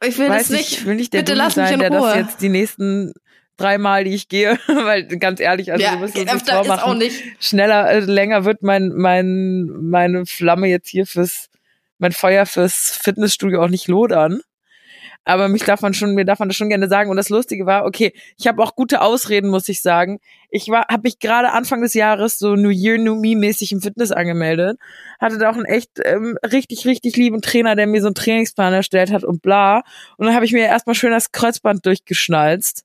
ich 0.05 0.17
will 0.17 0.27
das 0.27 0.49
nicht. 0.49 0.71
Ich 0.71 0.85
will 0.85 0.95
nicht 0.95 1.13
der 1.13 1.19
Bitte 1.19 1.33
Dumme 1.33 1.43
lass 1.43 1.55
mich 1.55 1.65
sein, 1.65 1.73
in 1.75 1.79
der 1.79 1.89
das 1.89 2.01
Ruhe. 2.01 2.15
jetzt 2.15 2.41
die 2.41 2.49
nächsten 2.49 3.13
dreimal, 3.57 4.03
die 4.03 4.13
ich 4.15 4.27
gehe, 4.29 4.59
weil 4.67 5.05
ganz 5.19 5.39
ehrlich, 5.39 5.71
also 5.71 5.83
ja, 5.83 5.95
müssen 5.95 6.17
uns 6.17 6.31
nichts 6.31 6.33
öfter 6.49 6.61
ist 6.61 6.69
auch 6.83 6.95
nicht. 6.95 7.21
Schneller, 7.39 7.89
äh, 7.89 7.99
länger 7.99 8.45
wird 8.45 8.61
mein, 8.63 8.89
mein, 8.89 9.65
meine 9.81 10.25
Flamme 10.25 10.67
jetzt 10.67 10.89
hier 10.89 11.05
fürs, 11.05 11.49
mein 11.99 12.11
Feuer 12.11 12.45
fürs 12.45 12.97
Fitnessstudio 13.01 13.61
auch 13.63 13.69
nicht 13.69 13.87
lodern. 13.87 14.41
Aber 15.25 15.47
mich 15.47 15.63
darf 15.63 15.81
man 15.81 15.93
schon, 15.93 16.15
mir 16.15 16.25
darf 16.25 16.39
man 16.39 16.49
das 16.49 16.57
schon 16.57 16.69
gerne 16.69 16.87
sagen. 16.87 17.09
Und 17.09 17.17
das 17.17 17.29
Lustige 17.29 17.65
war, 17.65 17.85
okay, 17.85 18.13
ich 18.37 18.47
habe 18.47 18.61
auch 18.61 18.75
gute 18.75 19.01
Ausreden, 19.01 19.49
muss 19.49 19.69
ich 19.69 19.81
sagen. 19.81 20.19
Ich 20.49 20.67
war, 20.69 20.85
habe 20.89 21.03
mich 21.03 21.19
gerade 21.19 21.51
Anfang 21.51 21.81
des 21.81 21.93
Jahres 21.93 22.37
so 22.37 22.55
New 22.55 22.69
Year 22.69 22.97
New 22.97 23.15
Me 23.15 23.35
mäßig 23.35 23.71
im 23.71 23.81
Fitness 23.81 24.11
angemeldet, 24.11 24.77
hatte 25.19 25.37
da 25.37 25.49
auch 25.49 25.55
einen 25.55 25.65
echt 25.65 25.91
ähm, 26.03 26.37
richtig 26.45 26.85
richtig 26.85 27.15
lieben 27.15 27.41
Trainer, 27.41 27.75
der 27.75 27.87
mir 27.87 28.01
so 28.01 28.07
einen 28.07 28.15
Trainingsplan 28.15 28.73
erstellt 28.73 29.11
hat 29.11 29.23
und 29.23 29.41
bla. 29.41 29.83
Und 30.17 30.25
dann 30.25 30.35
habe 30.35 30.45
ich 30.45 30.51
mir 30.51 30.65
erstmal 30.65 30.95
schön 30.95 31.11
das 31.11 31.31
Kreuzband 31.31 31.85
durchgeschnalzt. 31.85 32.83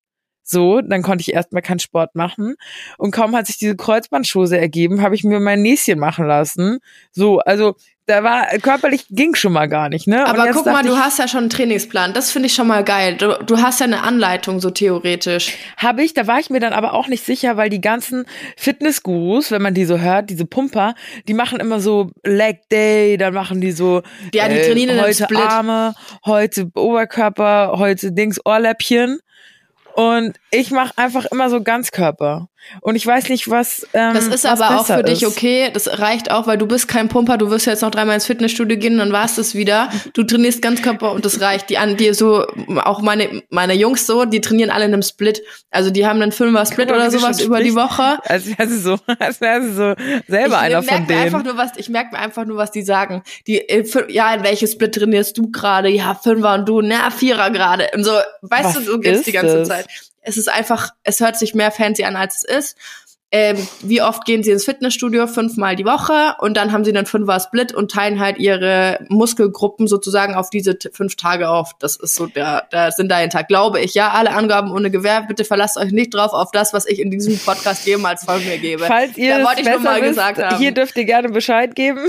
So, 0.51 0.81
dann 0.81 1.03
konnte 1.03 1.21
ich 1.21 1.35
erstmal 1.35 1.61
keinen 1.61 1.79
Sport 1.79 2.15
machen. 2.15 2.55
Und 2.97 3.11
kaum 3.11 3.37
hat 3.37 3.47
sich 3.47 3.59
diese 3.59 3.77
Kreuzbandschose 3.77 4.59
ergeben, 4.59 5.03
habe 5.03 5.15
ich 5.15 5.23
mir 5.23 5.41
mein 5.41 5.61
Näschen 5.61 5.99
machen 5.99 6.27
lassen. 6.27 6.79
So, 7.13 7.41
also 7.41 7.75
da 8.09 8.25
war 8.25 8.47
körperlich 8.63 9.05
ging 9.11 9.35
schon 9.35 9.53
mal 9.53 9.69
gar 9.69 9.91
nicht, 9.91 10.09
ne? 10.09 10.27
Aber 10.27 10.49
guck 10.51 10.65
mal, 10.65 10.83
du 10.83 10.97
hast 10.97 11.19
ja 11.19 11.29
schon 11.29 11.41
einen 11.41 11.51
Trainingsplan. 11.51 12.15
Das 12.15 12.31
finde 12.31 12.47
ich 12.47 12.55
schon 12.55 12.67
mal 12.67 12.83
geil. 12.83 13.17
Du, 13.19 13.39
du 13.45 13.59
hast 13.59 13.81
ja 13.81 13.85
eine 13.87 14.03
Anleitung, 14.03 14.61
so 14.61 14.71
theoretisch. 14.71 15.59
Habe 15.77 16.03
ich, 16.03 16.15
da 16.15 16.27
war 16.27 16.41
ich 16.41 16.49
mir 16.49 16.59
dann 16.59 16.73
aber 16.73 16.95
auch 16.95 17.07
nicht 17.07 17.25
sicher, 17.27 17.59
weil 17.59 17.69
die 17.69 17.83
ganzen 17.83 18.25
Fitnessgurus, 18.57 19.51
wenn 19.51 19.61
man 19.61 19.75
die 19.75 19.85
so 19.85 19.99
hört, 19.99 20.31
diese 20.31 20.47
Pumper, 20.47 20.95
die 21.29 21.35
machen 21.35 21.61
immer 21.61 21.81
so 21.81 22.11
Leg 22.25 22.67
Day, 22.71 23.19
dann 23.19 23.35
machen 23.35 23.61
die 23.61 23.73
so 23.73 24.01
Ja, 24.33 24.49
die 24.49 24.57
äh, 24.57 24.67
trainieren 24.67 25.01
heute 25.03 25.25
Split. 25.25 25.41
Arme, 25.41 25.95
heute 26.25 26.71
Oberkörper, 26.75 27.75
heute 27.77 28.13
Dings 28.13 28.41
Ohrläppchen. 28.47 29.21
Und 29.95 30.39
ich 30.51 30.71
mache 30.71 30.97
einfach 30.97 31.27
immer 31.27 31.51
so 31.51 31.63
Ganzkörper. 31.63 32.49
Und 32.81 32.97
ich 32.97 33.07
weiß 33.07 33.29
nicht, 33.29 33.49
was. 33.51 33.87
Ähm, 33.95 34.15
Das 34.15 34.27
ist 34.27 34.45
aber 34.47 34.79
auch 34.79 34.87
für 34.87 35.03
dich 35.03 35.23
ist. 35.23 35.29
okay. 35.29 35.71
Das 35.73 35.99
reicht 36.01 36.31
auch, 36.31 36.47
weil 36.47 36.59
du 36.59 36.67
bist 36.67 36.89
kein 36.89 37.09
Pumper. 37.09 37.39
Du 37.39 37.51
wirst 37.51 37.67
jetzt 37.67 37.83
noch 37.83 37.91
dreimal 37.91 38.15
ins 38.17 38.27
Fitnessstudio 38.27 38.77
gehen, 38.79 38.99
dann 38.99 39.13
war's 39.13 39.37
das 39.37 39.55
wieder. 39.55 39.89
Du 40.13 40.23
trainierst 40.25 40.61
Ganzkörper 40.61 41.13
und 41.13 41.25
das 41.25 41.41
reicht. 41.41 41.71
Die 41.71 41.79
an 41.79 41.97
dir 41.97 42.15
so, 42.15 42.47
auch 42.85 43.01
meine, 43.01 43.43
meine 43.51 43.75
Jungs 43.75 44.07
so, 44.07 44.25
die 44.25 44.41
trainieren 44.41 44.71
alle 44.71 44.85
in 44.85 44.93
einem 44.93 45.03
Split. 45.03 45.43
Also 45.71 45.91
die 45.91 46.07
haben 46.07 46.21
einen 46.21 46.33
Fünfer-Split 46.33 46.89
Guck 46.89 46.97
mal, 46.99 47.09
oder 47.09 47.11
sowas 47.11 47.41
über 47.41 47.61
die. 47.63 47.75
Woche. 47.75 48.19
Als 48.25 48.47
wäre 48.47 48.69
sie 48.69 48.79
so, 48.81 48.99
als 49.19 49.41
wäre 49.41 49.63
sie 49.63 49.73
so 49.73 49.95
selber 50.27 50.57
ich 50.57 50.61
einer 50.63 50.83
von 50.83 51.01
mir 51.01 51.07
denen. 51.07 51.21
einfach 51.21 51.45
nur 51.45 51.57
was, 51.57 51.73
ich 51.77 51.89
merke 51.89 52.13
mir 52.13 52.19
einfach 52.19 52.45
nur, 52.45 52.57
was 52.57 52.71
die 52.71 52.83
sagen. 52.83 53.23
Die, 53.47 53.59
äh, 53.69 53.85
ja, 54.13 54.35
in 54.35 54.43
welches 54.43 54.73
Split 54.73 54.95
trainierst 54.95 55.39
du 55.39 55.51
gerade? 55.51 55.89
Ja, 55.89 56.15
Fünfer 56.15 56.55
und 56.55 56.69
du, 56.69 56.81
na, 56.81 57.11
Vierer 57.11 57.51
gerade. 57.51 57.89
Und 57.95 58.05
so, 58.05 58.13
weißt 58.43 58.65
Was 58.65 58.75
du, 58.75 58.81
so 58.93 58.99
geht's 58.99 59.23
die 59.23 59.33
ganze 59.33 59.59
es? 59.61 59.69
Zeit. 59.69 59.87
Es 60.29 60.37
ist 60.37 60.51
einfach, 60.51 60.91
es 61.05 61.21
hört 61.21 61.39
sich 61.39 61.55
mehr 61.55 61.71
fancy 61.73 62.05
an, 62.05 62.15
als 62.15 62.37
es 62.37 62.43
ist. 62.45 62.77
Ähm, 63.31 63.57
wie 63.83 64.01
oft 64.01 64.25
gehen 64.25 64.43
sie 64.43 64.51
ins 64.53 64.65
Fitnessstudio? 64.65 65.27
Fünfmal 65.27 65.77
die 65.77 65.85
Woche 65.85 66.35
und 66.39 66.57
dann 66.57 66.73
haben 66.73 66.83
sie 66.83 66.97
einen 66.97 67.05
Fünfer-Split 67.05 67.75
und 67.75 67.91
teilen 67.91 68.21
halt 68.21 68.39
ihre 68.39 69.05
Muskelgruppen 69.11 69.87
sozusagen 69.87 70.35
auf 70.35 70.49
diese 70.49 70.79
fünf 70.93 71.17
Tage 71.17 71.51
auf. 71.51 71.73
Das 71.79 71.97
ist 71.97 72.15
so 72.15 72.27
der, 72.27 72.67
der 72.73 72.91
Sinn 72.91 73.11
dahinter, 73.11 73.45
glaube 73.45 73.81
ich. 73.81 73.93
Ja, 73.93 74.13
alle 74.13 74.31
Angaben 74.31 74.71
ohne 74.73 74.91
Gewähr. 74.91 75.27
Bitte 75.29 75.45
verlasst 75.45 75.77
euch 75.77 75.93
nicht 75.93 76.15
drauf 76.15 76.33
auf 76.33 76.53
das, 76.53 76.73
was 76.73 76.87
ich 76.87 77.01
in 77.01 77.11
diesem 77.11 77.39
Podcast 77.39 77.87
jemals 77.87 78.25
von 78.25 78.43
mir 78.43 78.57
gebe. 78.57 78.85
Falls 78.85 79.19
ihr 79.19 79.37
da 79.39 79.45
wollte 79.45 79.61
ich 79.61 79.67
nur 79.67 79.77
besser 79.77 79.91
mal 79.91 80.01
wisst, 80.01 80.09
gesagt 80.09 80.39
haben. 80.39 80.57
hier 80.57 80.73
dürft 80.73 80.97
ihr 80.97 81.05
gerne 81.05 81.29
Bescheid 81.29 81.75
geben. 81.75 82.07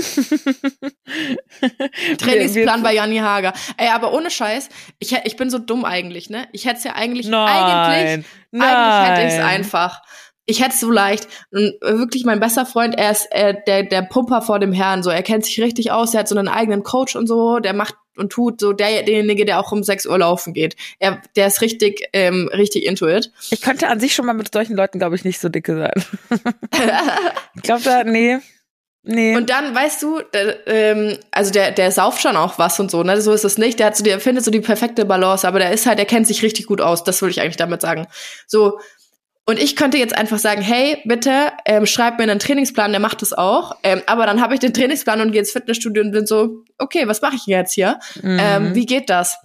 Trainingsplan 2.18 2.82
bei 2.82 2.94
Janni 2.94 3.18
Hager. 3.18 3.52
Ey, 3.76 3.88
aber 3.88 4.14
ohne 4.14 4.30
Scheiß, 4.30 4.70
ich, 4.98 5.14
ich 5.24 5.36
bin 5.36 5.50
so 5.50 5.58
dumm 5.58 5.84
eigentlich, 5.84 6.30
ne? 6.30 6.48
Ich 6.52 6.64
hätte 6.64 6.78
es 6.78 6.84
ja 6.84 6.92
eigentlich, 6.94 7.28
Nein, 7.28 7.46
eigentlich, 7.46 8.24
nein. 8.52 8.74
eigentlich 8.74 9.10
hätte 9.10 9.28
ich 9.28 9.34
es 9.34 9.44
einfach. 9.44 10.00
Ich 10.46 10.60
hätte 10.60 10.74
es 10.74 10.80
so 10.80 10.90
leicht. 10.90 11.28
Und 11.50 11.74
wirklich 11.80 12.24
mein 12.24 12.40
bester 12.40 12.66
Freund, 12.66 12.98
er 12.98 13.12
ist 13.12 13.28
äh, 13.30 13.54
der, 13.66 13.84
der 13.84 14.02
Pumper 14.02 14.42
vor 14.42 14.58
dem 14.58 14.72
Herrn. 14.72 15.02
So, 15.02 15.10
er 15.10 15.22
kennt 15.22 15.44
sich 15.44 15.60
richtig 15.60 15.92
aus, 15.92 16.14
er 16.14 16.20
hat 16.20 16.28
so 16.28 16.36
einen 16.36 16.48
eigenen 16.48 16.82
Coach 16.82 17.14
und 17.16 17.26
so, 17.26 17.58
der 17.58 17.72
macht 17.72 17.94
und 18.16 18.30
tut 18.30 18.60
so 18.60 18.72
der, 18.72 19.02
derjenige, 19.02 19.44
der 19.44 19.58
auch 19.58 19.72
um 19.72 19.82
6 19.82 20.06
Uhr 20.06 20.18
laufen 20.18 20.52
geht. 20.52 20.76
Er, 20.98 21.22
der 21.36 21.46
ist 21.46 21.60
richtig, 21.62 22.08
ähm, 22.12 22.48
richtig 22.52 22.86
into 22.86 23.08
it. 23.08 23.32
Ich 23.50 23.60
könnte 23.60 23.88
an 23.88 23.98
sich 23.98 24.14
schon 24.14 24.26
mal 24.26 24.34
mit 24.34 24.52
solchen 24.52 24.76
Leuten, 24.76 24.98
glaube 24.98 25.16
ich, 25.16 25.24
nicht 25.24 25.40
so 25.40 25.48
dicke 25.48 25.76
sein. 25.76 26.04
ich 27.54 27.62
glaube 27.62 27.82
da, 27.82 28.04
nee. 28.04 28.38
Nee. 29.02 29.34
Und 29.34 29.48
dann, 29.48 29.74
weißt 29.74 30.02
du, 30.02 30.20
der, 30.34 30.66
ähm, 30.66 31.16
also 31.30 31.50
der, 31.50 31.70
der 31.70 31.90
sauft 31.90 32.20
schon 32.20 32.36
auch 32.36 32.58
was 32.58 32.78
und 32.78 32.90
so, 32.90 33.02
ne? 33.02 33.22
So 33.22 33.32
ist 33.32 33.44
es 33.44 33.56
nicht. 33.56 33.78
Der 33.78 33.86
hat 33.86 33.96
so, 33.96 34.04
der 34.04 34.20
findet 34.20 34.44
so 34.44 34.50
die 34.50 34.60
perfekte 34.60 35.06
Balance, 35.06 35.48
aber 35.48 35.58
der 35.58 35.72
ist 35.72 35.86
halt, 35.86 35.98
der 35.98 36.04
kennt 36.04 36.26
sich 36.26 36.42
richtig 36.42 36.66
gut 36.66 36.82
aus. 36.82 37.02
Das 37.02 37.22
will 37.22 37.30
ich 37.30 37.40
eigentlich 37.40 37.56
damit 37.56 37.80
sagen. 37.80 38.06
So. 38.46 38.78
Und 39.46 39.58
ich 39.58 39.74
könnte 39.74 39.98
jetzt 39.98 40.16
einfach 40.16 40.38
sagen, 40.38 40.62
hey, 40.62 40.98
bitte, 41.04 41.52
ähm, 41.64 41.86
schreib 41.86 42.18
mir 42.18 42.24
einen 42.24 42.38
Trainingsplan, 42.38 42.92
der 42.92 43.00
macht 43.00 43.22
das 43.22 43.32
auch. 43.32 43.76
Ähm, 43.82 44.02
aber 44.06 44.26
dann 44.26 44.40
habe 44.40 44.54
ich 44.54 44.60
den 44.60 44.72
Trainingsplan 44.72 45.20
und 45.20 45.32
gehe 45.32 45.40
ins 45.40 45.50
Fitnessstudio 45.50 46.04
und 46.04 46.12
bin 46.12 46.26
so, 46.26 46.64
okay, 46.78 47.08
was 47.08 47.20
mache 47.20 47.36
ich 47.36 47.46
jetzt 47.46 47.72
hier? 47.72 47.98
Mhm. 48.22 48.38
Ähm, 48.40 48.74
wie 48.74 48.86
geht 48.86 49.10
das? 49.10 49.36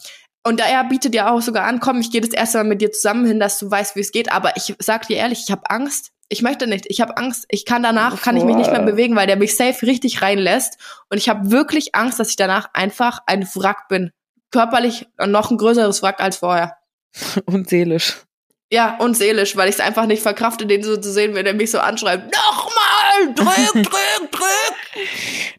Und 0.44 0.62
er 0.62 0.84
bietet 0.84 1.16
ja 1.16 1.32
auch 1.32 1.42
sogar 1.42 1.66
an, 1.66 1.80
komm, 1.80 2.02
ich 2.02 2.12
gehe 2.12 2.22
das 2.22 2.30
erste 2.30 2.60
Mal 2.60 2.66
mit 2.66 2.82
dir 2.82 2.92
zusammen 2.92 3.26
hin, 3.26 3.40
dass 3.40 3.58
du 3.58 3.72
weißt, 3.72 3.96
wie 3.96 4.02
es 4.02 4.12
geht. 4.12 4.32
Aber 4.32 4.56
ich 4.58 4.76
sag 4.78 5.08
dir 5.08 5.18
ehrlich, 5.18 5.44
ich 5.46 5.52
habe 5.52 5.68
Angst. 5.72 6.12
Ich 6.30 6.44
möchte 6.44 6.68
nicht. 6.68 6.86
Ich 6.88 7.02
habe 7.02 7.18
Angst. 7.18 7.46
Ich 7.50 7.66
kann 7.66 7.82
danach, 7.82 8.22
kann 8.22 8.38
ich 8.38 8.44
mich 8.44 8.56
nicht 8.56 8.72
mehr 8.72 8.84
bewegen, 8.84 9.16
weil 9.16 9.26
der 9.26 9.38
mich 9.38 9.58
safe 9.58 9.88
richtig 9.88 10.22
reinlässt. 10.22 10.78
Und 11.10 11.18
ich 11.18 11.30
habe 11.30 11.50
wirklich 11.50 11.96
Angst, 11.96 12.20
dass 12.20 12.30
ich 12.30 12.36
danach 12.36 12.70
einfach 12.74 13.22
ein 13.26 13.44
Wrack 13.56 13.88
bin. 13.88 14.12
Körperlich 14.52 15.08
noch 15.26 15.50
ein 15.50 15.58
größeres 15.58 16.04
Wrack 16.04 16.20
als 16.20 16.38
vorher. 16.38 16.78
Und 17.46 17.68
seelisch. 17.68 18.26
Ja, 18.72 18.98
und 19.00 19.16
seelisch, 19.16 19.56
weil 19.56 19.70
ich 19.70 19.76
es 19.76 19.80
einfach 19.82 20.08
nicht 20.08 20.24
verkrafte, 20.24 20.66
den 20.66 20.82
so 20.84 20.98
zu 20.98 21.12
sehen, 21.12 21.36
wenn 21.36 21.46
er 21.46 21.54
mich 21.54 21.70
so 21.72 21.80
anschreibt. 21.80 22.34
Nochmal! 22.36 23.34
Drück, 23.36 23.74
drück, 23.84 24.32
drück! 24.32 24.76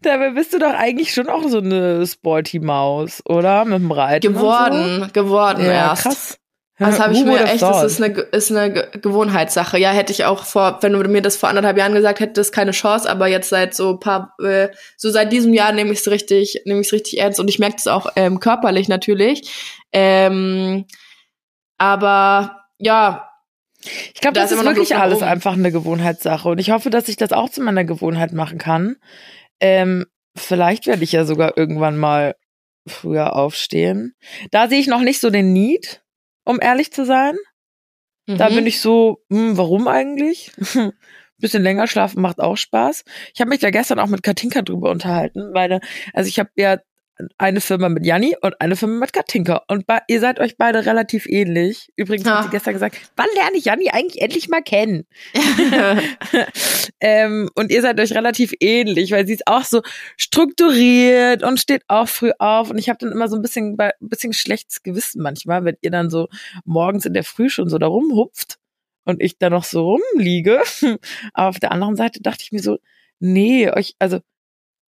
Dabei 0.03 0.31
bist 0.31 0.53
du 0.53 0.59
doch 0.59 0.75
eigentlich 0.75 1.15
schon 1.15 1.29
auch 1.29 1.47
so 1.49 1.59
eine 1.59 2.05
Sporty 2.07 2.59
Maus, 2.59 3.23
oder? 3.25 3.65
Mit 3.65 3.79
dem 3.79 3.93
Reiten. 3.93 4.33
Geworden, 4.35 5.09
geworden 5.13 5.63
so. 5.65 5.71
Ja, 5.71 5.89
erst. 5.91 6.03
krass. 6.03 6.39
Das 6.79 7.01
habe 7.01 7.15
ich 7.15 7.25
mir 7.25 7.43
echt, 7.43 7.63
das 7.63 7.83
ist 7.85 8.03
eine, 8.03 8.13
ist 8.19 8.51
eine 8.51 8.71
Ge- 8.71 9.01
Gewohnheitssache. 9.01 9.79
Ja, 9.79 9.93
hätte 9.93 10.13
ich 10.13 10.27
auch 10.27 10.45
vor, 10.45 10.77
wenn 10.83 10.93
du 10.93 10.99
mir 11.09 11.23
das 11.23 11.39
vor 11.39 11.49
anderthalb 11.49 11.79
Jahren 11.79 11.95
gesagt 11.95 12.21
hättest, 12.21 12.53
keine 12.53 12.73
Chance, 12.73 13.09
aber 13.09 13.29
jetzt 13.29 13.49
seit 13.49 13.75
so 13.75 13.97
paar, 13.97 14.35
äh, 14.45 14.69
so 14.99 15.09
seit 15.11 15.33
diesem 15.33 15.55
Jahr 15.55 15.73
nehme 15.73 15.93
ich 15.93 16.01
es 16.01 16.11
richtig, 16.11 16.61
nehme 16.67 16.81
ich 16.83 16.89
es 16.89 16.93
richtig 16.93 17.19
ernst 17.19 17.41
und 17.41 17.49
ich 17.49 17.59
merke 17.59 17.77
das 17.77 17.87
auch 17.87 18.09
ähm, 18.17 18.41
körperlich 18.41 18.89
natürlich. 18.89 19.51
Ähm, 19.93 20.85
aber 21.79 22.56
ja, 22.79 23.31
Ich 24.15 24.21
glaube, 24.21 24.35
Da 24.35 24.43
das 24.43 24.53
ist 24.53 24.65
wirklich 24.65 24.91
nach 24.91 25.01
alles 25.01 25.23
einfach 25.23 25.55
eine 25.55 25.71
Gewohnheitssache. 25.71 26.49
Und 26.49 26.59
ich 26.59 26.71
hoffe, 26.71 26.91
dass 26.91 27.09
ich 27.09 27.17
das 27.17 27.33
auch 27.33 27.49
zu 27.49 27.63
meiner 27.63 27.85
Gewohnheit 27.85 28.33
machen 28.33 28.59
kann. 28.59 28.97
Ähm, 29.61 30.07
vielleicht 30.37 30.87
werde 30.87 31.05
ich 31.05 31.13
ja 31.13 31.25
sogar 31.25 31.57
irgendwann 31.57 31.97
mal 31.97 32.37
früher 32.87 33.35
aufstehen. 33.37 34.15
Da 34.51 34.69
sehe 34.69 34.81
ich 34.81 34.87
noch 34.87 35.01
nicht 35.01 35.21
so 35.21 35.31
den 35.31 35.53
Need, 35.53 36.03
um 36.45 36.61
ehrlich 36.61 36.93
zu 36.93 37.05
sein. 37.05 37.37
Da 38.27 38.51
mhm. 38.51 38.57
bin 38.57 38.67
ich 38.67 38.81
so, 38.81 39.23
hm, 39.31 39.57
warum 39.57 39.87
eigentlich? 39.89 40.53
Bisschen 41.39 41.63
länger 41.63 41.87
schlafen 41.87 42.23
macht 42.23 42.41
auch 42.41 42.57
Spaß. 42.57 43.05
Ich 43.35 43.41
habe 43.41 43.51
mich 43.51 43.61
da 43.61 43.71
gestern 43.71 43.99
auch 43.99 44.07
mit 44.07 44.23
Katinka 44.23 44.63
drüber 44.63 44.91
unterhalten, 44.91 45.53
weil, 45.53 45.81
also 46.15 46.29
ich 46.29 46.39
habe 46.39 46.51
ja 46.57 46.79
eine 47.39 47.61
Firma 47.61 47.89
mit 47.89 48.05
Janni 48.05 48.37
und 48.41 48.61
eine 48.61 48.77
Firma 48.77 49.01
mit 49.01 49.13
Katinka. 49.13 49.63
Und 49.69 49.87
bei, 49.87 50.01
ihr 50.09 50.21
seid 50.21 50.39
euch 50.39 50.57
beide 50.57 50.85
relativ 50.85 51.27
ähnlich. 51.27 51.91
Übrigens 51.97 52.27
Ah. 52.27 52.39
hat 52.39 52.45
sie 52.45 52.51
gestern 52.51 52.75
gesagt, 52.75 52.97
wann 53.17 53.27
lerne 53.35 53.57
ich 53.57 53.65
Janni 53.65 53.91
eigentlich 53.91 54.21
endlich 54.23 54.49
mal 54.49 54.63
kennen? 54.63 55.07
ähm, 57.01 57.51
und 57.55 57.71
ihr 57.71 57.83
seid 57.83 57.99
euch 58.01 58.13
relativ 58.13 58.53
ähnlich, 58.61 59.13
weil 59.13 59.27
sie 59.27 59.35
ist 59.35 59.47
auch 59.47 59.65
so 59.65 59.83
strukturiert 60.17 61.43
und 61.43 61.59
steht 61.61 61.83
auch 61.89 62.09
früh 62.09 62.33
auf. 62.39 62.71
Und 62.71 62.79
ich 62.79 62.89
habe 62.89 62.99
dann 63.01 63.13
immer 63.13 63.29
so 63.29 63.37
ein 63.37 63.43
bisschen, 63.43 63.79
ein 63.79 63.93
bisschen 64.01 64.33
schlechtes 64.33 64.83
Gewissen 64.83 65.23
manchmal, 65.23 65.65
wenn 65.65 65.77
ihr 65.81 65.91
dann 65.91 66.11
so 66.11 66.29
morgens 66.65 67.07
in 67.07 67.15
der 67.15 67.25
Früh 67.25 67.49
schon 67.49 67.69
so 67.69 67.79
da 67.79 67.87
rumhupft 67.87 68.59
und 69.05 69.23
ich 69.23 69.39
da 69.39 69.51
noch 69.51 69.65
so 69.65 69.97
rumliege. 69.97 70.63
Aber 71.33 71.49
auf 71.49 71.61
der 71.61 71.73
anderen 71.73 71.97
Seite 71.97 72.21
dachte 72.21 72.43
ich 72.43 72.53
mir 72.53 72.63
so, 72.63 72.79
nee, 73.21 73.71
euch, 73.71 73.95
also 73.99 74.21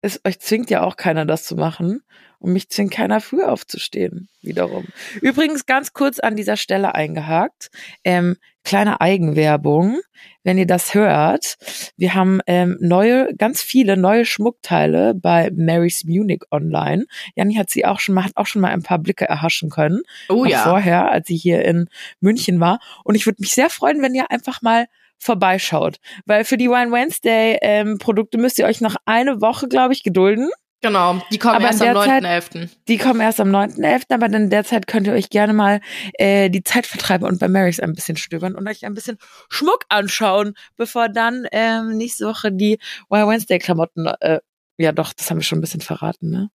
es, 0.01 0.21
euch 0.25 0.39
zwingt 0.39 0.69
ja 0.69 0.83
auch 0.83 0.97
keiner 0.97 1.25
das 1.25 1.45
zu 1.45 1.55
machen. 1.55 2.01
Und 2.39 2.53
mich 2.53 2.69
zwingt 2.69 2.91
keiner 2.91 3.19
früh 3.19 3.41
aufzustehen, 3.41 4.29
wiederum. 4.43 4.85
Übrigens 5.21 5.65
ganz 5.65 5.93
kurz 5.93 6.19
an 6.19 6.35
dieser 6.35 6.55
Stelle 6.55 6.93
eingehakt. 6.93 7.71
Ähm, 8.03 8.37
kleine 8.63 9.01
Eigenwerbung, 9.01 10.01
wenn 10.43 10.59
ihr 10.59 10.67
das 10.67 10.93
hört. 10.93 11.57
Wir 11.97 12.13
haben 12.13 12.39
ähm, 12.45 12.77
neue, 12.79 13.33
ganz 13.35 13.63
viele 13.63 13.97
neue 13.97 14.23
Schmuckteile 14.23 15.15
bei 15.15 15.49
Mary's 15.55 16.03
Munich 16.03 16.43
online. 16.51 17.05
Janni 17.35 17.55
hat 17.55 17.71
sie 17.71 17.85
auch 17.85 17.99
schon 17.99 18.13
mal, 18.13 18.25
hat 18.25 18.37
auch 18.37 18.45
schon 18.45 18.61
mal 18.61 18.69
ein 18.69 18.83
paar 18.83 18.99
Blicke 18.99 19.25
erhaschen 19.25 19.71
können. 19.71 20.01
oh 20.29 20.45
ja. 20.45 20.61
vorher, 20.61 21.09
als 21.09 21.27
sie 21.27 21.37
hier 21.37 21.65
in 21.65 21.89
München 22.19 22.59
war. 22.59 22.79
Und 23.03 23.15
ich 23.15 23.25
würde 23.25 23.41
mich 23.41 23.55
sehr 23.55 23.71
freuen, 23.71 24.03
wenn 24.03 24.13
ihr 24.13 24.29
einfach 24.29 24.61
mal 24.61 24.85
vorbeischaut. 25.19 25.97
Weil 26.25 26.43
für 26.45 26.57
die 26.57 26.69
Wine 26.69 26.91
Wednesday 26.91 27.57
ähm, 27.61 27.97
Produkte 27.97 28.37
müsst 28.37 28.59
ihr 28.59 28.65
euch 28.65 28.81
noch 28.81 28.95
eine 29.05 29.41
Woche, 29.41 29.67
glaube 29.67 29.93
ich, 29.93 30.03
gedulden. 30.03 30.49
Genau, 30.81 31.19
die 31.31 31.39
kommen 31.39 31.55
Aber 31.55 31.65
erst 31.65 31.81
am 31.81 31.95
der 31.95 32.03
Zeit- 32.03 32.23
9.11. 32.23 32.69
Die 32.87 32.97
kommen 32.99 33.19
erst 33.19 33.39
am 33.39 33.49
9.11., 33.49 34.13
aber 34.13 34.27
in 34.27 34.51
der 34.51 34.63
Zeit 34.63 34.85
könnt 34.85 35.07
ihr 35.07 35.13
euch 35.13 35.31
gerne 35.31 35.51
mal 35.53 35.81
äh, 36.19 36.51
die 36.51 36.61
Zeit 36.61 36.85
vertreiben 36.85 37.27
und 37.27 37.39
bei 37.39 37.47
Marys 37.47 37.79
ein 37.79 37.93
bisschen 37.93 38.15
stöbern 38.15 38.53
und 38.55 38.67
euch 38.67 38.85
ein 38.85 38.93
bisschen 38.93 39.17
Schmuck 39.49 39.85
anschauen, 39.89 40.53
bevor 40.75 41.09
dann 41.09 41.47
ähm, 41.51 41.97
nächste 41.97 42.27
Woche 42.27 42.51
die 42.51 42.77
Wine 43.09 43.27
Wednesday 43.27 43.57
Klamotten, 43.57 44.05
äh, 44.19 44.39
ja 44.77 44.91
doch, 44.91 45.13
das 45.13 45.31
haben 45.31 45.37
wir 45.39 45.43
schon 45.43 45.57
ein 45.57 45.61
bisschen 45.61 45.81
verraten, 45.81 46.29
ne? 46.29 46.49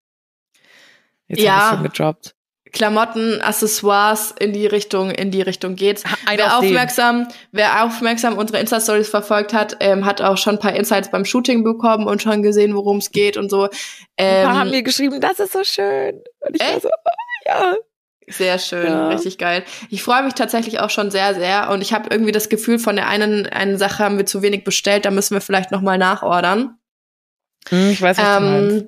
Jetzt 1.26 1.40
Ja. 1.40 1.52
habe 1.52 1.64
ich 1.64 1.70
schon 1.76 1.82
gedroppt. 1.84 2.34
Klamotten, 2.72 3.40
Accessoires 3.40 4.34
in 4.38 4.52
die 4.52 4.66
Richtung, 4.66 5.10
in 5.10 5.30
die 5.30 5.42
Richtung 5.42 5.74
geht's. 5.76 6.04
Ein 6.26 6.38
wer 6.38 6.56
aufmerksam, 6.58 7.26
wer 7.52 7.84
aufmerksam 7.84 8.38
unsere 8.38 8.58
Insta-Stories 8.60 9.08
verfolgt 9.08 9.52
hat, 9.52 9.76
ähm, 9.80 10.04
hat 10.04 10.20
auch 10.22 10.36
schon 10.36 10.54
ein 10.56 10.60
paar 10.60 10.74
Insights 10.74 11.10
beim 11.10 11.24
Shooting 11.24 11.64
bekommen 11.64 12.06
und 12.06 12.22
schon 12.22 12.42
gesehen, 12.42 12.74
worum 12.74 12.98
es 12.98 13.10
geht 13.12 13.36
und 13.36 13.50
so. 13.50 13.64
Ein 13.64 13.70
Ähm, 14.18 14.46
paar 14.46 14.58
haben 14.58 14.70
mir 14.70 14.82
geschrieben, 14.82 15.20
das 15.20 15.40
ist 15.40 15.52
so 15.52 15.64
schön. 15.64 16.22
Und 16.40 16.54
ich 16.56 16.60
war 16.60 16.70
Echt? 16.74 16.82
so, 16.82 16.88
oh, 16.88 17.46
ja. 17.46 17.74
Sehr 18.28 18.58
schön, 18.60 18.86
Ja. 18.86 19.08
richtig 19.08 19.38
geil. 19.38 19.64
Ich 19.88 20.04
freue 20.04 20.22
mich 20.22 20.34
tatsächlich 20.34 20.78
auch 20.78 20.90
schon 20.90 21.10
sehr, 21.10 21.34
sehr. 21.34 21.68
Und 21.70 21.80
ich 21.82 21.92
habe 21.92 22.10
irgendwie 22.12 22.30
das 22.30 22.48
Gefühl, 22.48 22.78
von 22.78 22.94
der 22.94 23.08
einen, 23.08 23.46
einen 23.46 23.76
Sache 23.76 24.04
haben 24.04 24.18
wir 24.18 24.26
zu 24.26 24.40
wenig 24.42 24.62
bestellt, 24.62 25.04
da 25.04 25.10
müssen 25.10 25.34
wir 25.34 25.40
vielleicht 25.40 25.72
nochmal 25.72 25.98
nachordern. 25.98 26.76
Hm, 27.68 27.90
Ich 27.90 28.00
weiß, 28.00 28.18
was 28.18 28.36
du 28.38 28.44
meinst. 28.44 28.86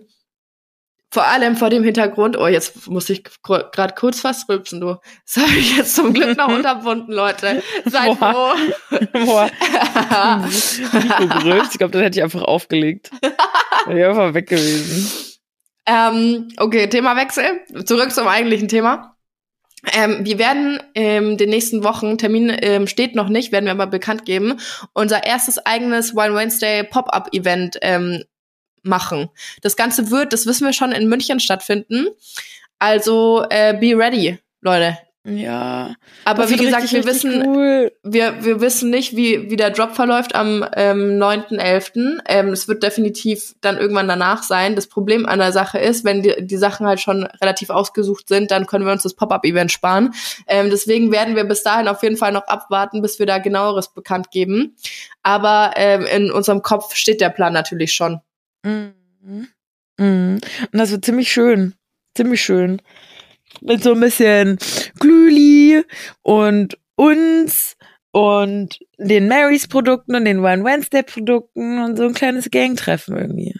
Vor 1.12 1.26
allem 1.26 1.56
vor 1.56 1.68
dem 1.68 1.84
Hintergrund, 1.84 2.38
oh, 2.38 2.46
jetzt 2.46 2.88
muss 2.88 3.10
ich 3.10 3.22
gerade 3.42 3.94
kurz 3.94 4.20
fast 4.20 4.48
rülpsen, 4.48 4.80
du. 4.80 4.96
Das 5.26 5.44
habe 5.44 5.58
ich 5.58 5.76
jetzt 5.76 5.94
zum 5.94 6.14
Glück 6.14 6.38
noch 6.38 6.48
unterbunden, 6.48 7.12
Leute. 7.12 7.62
Seid 7.84 8.18
Boah. 8.18 8.56
froh. 8.88 8.98
Boah, 9.12 9.50
gerülpst. 10.40 11.72
Ich 11.72 11.78
glaube, 11.78 11.92
das 11.92 12.00
hätte 12.00 12.18
ich 12.18 12.22
einfach 12.22 12.40
aufgelegt. 12.40 13.10
Wäre 13.86 13.98
ich 13.98 14.06
einfach 14.06 14.32
weg 14.32 14.48
gewesen. 14.48 15.36
ähm, 15.84 16.48
okay, 16.56 16.88
Themawechsel. 16.88 17.60
Zurück 17.84 18.10
zum 18.12 18.26
eigentlichen 18.26 18.68
Thema. 18.68 19.14
Ähm, 19.92 20.24
wir 20.24 20.38
werden 20.38 20.80
ähm, 20.94 21.36
den 21.36 21.50
nächsten 21.50 21.84
Wochen, 21.84 22.16
Termin 22.16 22.56
ähm, 22.62 22.86
steht 22.86 23.14
noch 23.14 23.28
nicht, 23.28 23.52
werden 23.52 23.66
wir 23.66 23.72
aber 23.72 23.88
bekannt 23.88 24.24
geben, 24.24 24.58
unser 24.94 25.24
erstes 25.26 25.58
eigenes 25.58 26.14
Wine 26.14 26.34
Wednesday 26.34 26.84
Pop-Up-Event 26.84 27.78
ähm, 27.82 28.22
machen. 28.82 29.28
Das 29.62 29.76
Ganze 29.76 30.10
wird, 30.10 30.32
das 30.32 30.46
wissen 30.46 30.66
wir 30.66 30.72
schon, 30.72 30.92
in 30.92 31.08
München 31.08 31.40
stattfinden. 31.40 32.06
Also 32.78 33.44
äh, 33.48 33.74
be 33.78 33.96
ready, 33.96 34.38
Leute. 34.60 34.98
Ja. 35.24 35.94
Aber 36.24 36.50
wie 36.50 36.56
gesagt, 36.56 36.82
richtig, 36.82 37.04
wir 37.04 37.10
wissen, 37.12 37.46
Cool. 37.46 37.92
wir, 38.02 38.44
wir 38.44 38.60
wissen 38.60 38.90
nicht, 38.90 39.14
wie, 39.14 39.50
wie 39.50 39.56
der 39.56 39.70
Drop 39.70 39.94
verläuft 39.94 40.34
am 40.34 40.66
ähm, 40.74 41.16
9.11. 41.22 42.18
Ähm, 42.26 42.48
es 42.48 42.66
wird 42.66 42.82
definitiv 42.82 43.54
dann 43.60 43.78
irgendwann 43.78 44.08
danach 44.08 44.42
sein. 44.42 44.74
Das 44.74 44.88
Problem 44.88 45.24
an 45.26 45.38
der 45.38 45.52
Sache 45.52 45.78
ist, 45.78 46.04
wenn 46.04 46.22
die, 46.22 46.34
die 46.44 46.56
Sachen 46.56 46.88
halt 46.88 46.98
schon 46.98 47.22
relativ 47.40 47.70
ausgesucht 47.70 48.26
sind, 48.26 48.50
dann 48.50 48.66
können 48.66 48.84
wir 48.84 48.92
uns 48.92 49.04
das 49.04 49.14
Pop-Up-Event 49.14 49.70
sparen. 49.70 50.12
Ähm, 50.48 50.70
deswegen 50.70 51.12
werden 51.12 51.36
wir 51.36 51.44
bis 51.44 51.62
dahin 51.62 51.86
auf 51.86 52.02
jeden 52.02 52.16
Fall 52.16 52.32
noch 52.32 52.48
abwarten, 52.48 53.00
bis 53.00 53.20
wir 53.20 53.26
da 53.26 53.38
genaueres 53.38 53.94
bekannt 53.94 54.32
geben. 54.32 54.74
Aber 55.22 55.74
ähm, 55.76 56.04
in 56.04 56.32
unserem 56.32 56.62
Kopf 56.62 56.96
steht 56.96 57.20
der 57.20 57.30
Plan 57.30 57.52
natürlich 57.52 57.92
schon. 57.92 58.20
Mhm. 58.64 59.48
Mhm. 59.98 60.40
Und 60.72 60.78
das 60.78 60.90
wird 60.90 61.04
ziemlich 61.04 61.32
schön. 61.32 61.74
Ziemlich 62.16 62.42
schön. 62.42 62.80
Mit 63.60 63.82
so 63.82 63.92
ein 63.92 64.00
bisschen 64.00 64.58
Glühli 64.98 65.84
und 66.22 66.78
uns 66.96 67.76
und 68.12 68.78
den 68.98 69.28
Marys 69.28 69.68
Produkten 69.68 70.14
und 70.14 70.24
den 70.24 70.40
One 70.40 70.64
Wednesday 70.64 71.02
Produkten 71.02 71.78
und 71.82 71.96
so 71.96 72.04
ein 72.04 72.14
kleines 72.14 72.50
Gangtreffen 72.50 73.16
irgendwie. 73.16 73.54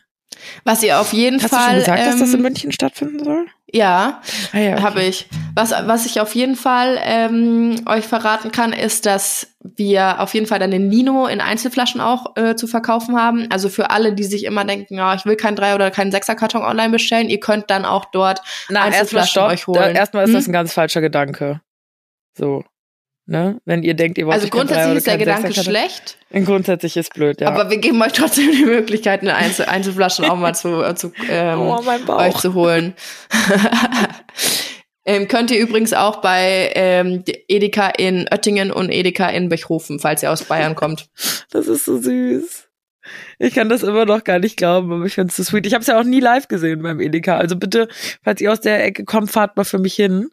Was 0.65 0.83
ihr 0.83 1.01
auf 1.01 1.13
jeden 1.13 1.43
Hast 1.43 1.51
Fall. 1.51 1.79
du 1.81 1.85
schon 1.85 1.95
gesagt, 1.95 2.07
dass 2.07 2.19
das 2.21 2.29
in 2.31 2.37
ähm, 2.37 2.43
München 2.43 2.73
stattfinden 2.73 3.25
soll? 3.25 3.47
Ja, 3.75 4.21
Ah 4.53 4.59
ja, 4.59 4.73
okay. 4.75 4.83
habe 4.83 5.03
ich. 5.03 5.29
Was, 5.55 5.71
was 5.71 6.05
ich 6.05 6.21
auf 6.21 6.35
jeden 6.35 6.57
Fall 6.57 6.99
ähm, 7.03 7.77
euch 7.87 8.05
verraten 8.07 8.53
kann, 8.53 8.73
ist, 8.75 9.07
dass 9.07 9.49
wir 9.61 10.21
auf 10.21 10.35
jeden 10.35 10.47
Fall 10.47 10.59
dann 10.59 10.71
den 10.71 10.89
Nino 10.89 11.27
in 11.27 11.41
Einzelflaschen 11.41 12.01
auch 12.03 12.37
äh, 12.37 12.55
zu 12.55 12.67
verkaufen 12.67 13.17
haben. 13.17 13.47
Also 13.51 13.71
für 13.71 13.91
alle, 13.91 14.13
die 14.13 14.25
sich 14.25 14.45
immer 14.45 14.65
denken, 14.67 14.97
ja, 14.97 15.15
ich 15.15 15.25
will 15.25 15.37
keinen 15.37 15.57
drei 15.57 15.75
oder 15.75 15.91
keinen 15.91 16.11
Sechserkarton 16.13 16.63
online 16.63 16.91
bestellen, 16.91 17.31
ihr 17.31 17.41
könnt 17.41 17.71
dann 17.71 17.87
auch 17.87 18.05
dort 18.13 18.43
Na, 18.69 18.83
Einzelflaschen 18.83 19.31
stopp. 19.31 19.51
euch 19.51 19.61
Da, 19.65 19.67
holen. 19.85 19.97
erstmal 19.97 20.25
ist 20.25 20.29
Hm? 20.31 20.35
das 20.35 20.49
ein 20.49 20.53
ganz 20.53 20.73
falscher 20.75 21.01
Gedanke. 21.01 21.61
So. 22.37 22.65
Ne? 23.33 23.63
Wenn 23.65 23.83
ihr 23.83 23.95
denkt, 23.95 24.19
ihr 24.19 24.27
wollt 24.27 24.35
Also 24.35 24.49
grundsätzlich 24.49 24.99
ist 24.99 25.07
der 25.07 25.17
Gedanke 25.17 25.55
schlecht, 25.55 26.19
Grundsätzlich 26.45 26.99
ist 26.99 27.15
blöd, 27.15 27.41
ja. 27.41 27.49
aber 27.49 27.71
wir 27.71 27.79
geben 27.79 28.03
euch 28.03 28.13
trotzdem 28.13 28.53
die 28.53 28.67
Möglichkeit, 28.67 29.23
eine 29.23 29.35
Einzel 29.35 29.65
Einzelflaschen 29.65 30.27
auch 30.27 30.37
mal 30.37 30.55
zu, 30.55 30.83
äh, 30.83 30.95
zu 30.95 31.13
ähm, 31.31 31.61
oh, 31.61 31.83
euch 32.09 32.37
zu 32.37 32.53
holen. 32.53 32.93
ähm, 35.07 35.29
könnt 35.29 35.51
ihr 35.51 35.59
übrigens 35.61 35.95
auch 35.95 36.21
bei 36.21 36.73
ähm, 36.75 37.25
Edeka 37.49 37.89
in 37.89 38.29
Oettingen 38.31 38.71
und 38.71 38.91
Edeka 38.91 39.31
in 39.31 39.49
Bechhofen, 39.49 39.99
falls 39.99 40.23
ihr 40.23 40.31
aus 40.31 40.45
Bayern 40.45 40.75
kommt. 40.75 41.09
Das 41.51 41.69
ist 41.69 41.87
so 41.87 41.97
süß. 41.97 42.69
Ich 43.39 43.55
kann 43.55 43.71
das 43.71 43.83
immer 43.83 44.05
noch 44.05 44.25
gar 44.25 44.41
nicht 44.41 44.59
glauben, 44.59 44.93
aber 44.93 45.07
ich 45.07 45.15
finde 45.15 45.31
es 45.31 45.37
so 45.37 45.43
sweet. 45.43 45.67
Ich 45.67 45.73
habe 45.73 45.81
es 45.81 45.87
ja 45.87 45.99
auch 45.99 46.05
nie 46.05 46.21
live 46.21 46.49
gesehen 46.49 46.83
beim 46.83 47.01
Edeka. 47.01 47.39
Also 47.39 47.57
bitte, 47.57 47.89
falls 48.23 48.43
ihr 48.43 48.53
aus 48.53 48.61
der 48.61 48.85
Ecke 48.85 49.07
kommt, 49.07 49.31
fahrt 49.31 49.57
mal 49.57 49.65
für 49.65 49.79
mich 49.79 49.95
hin. 49.95 50.29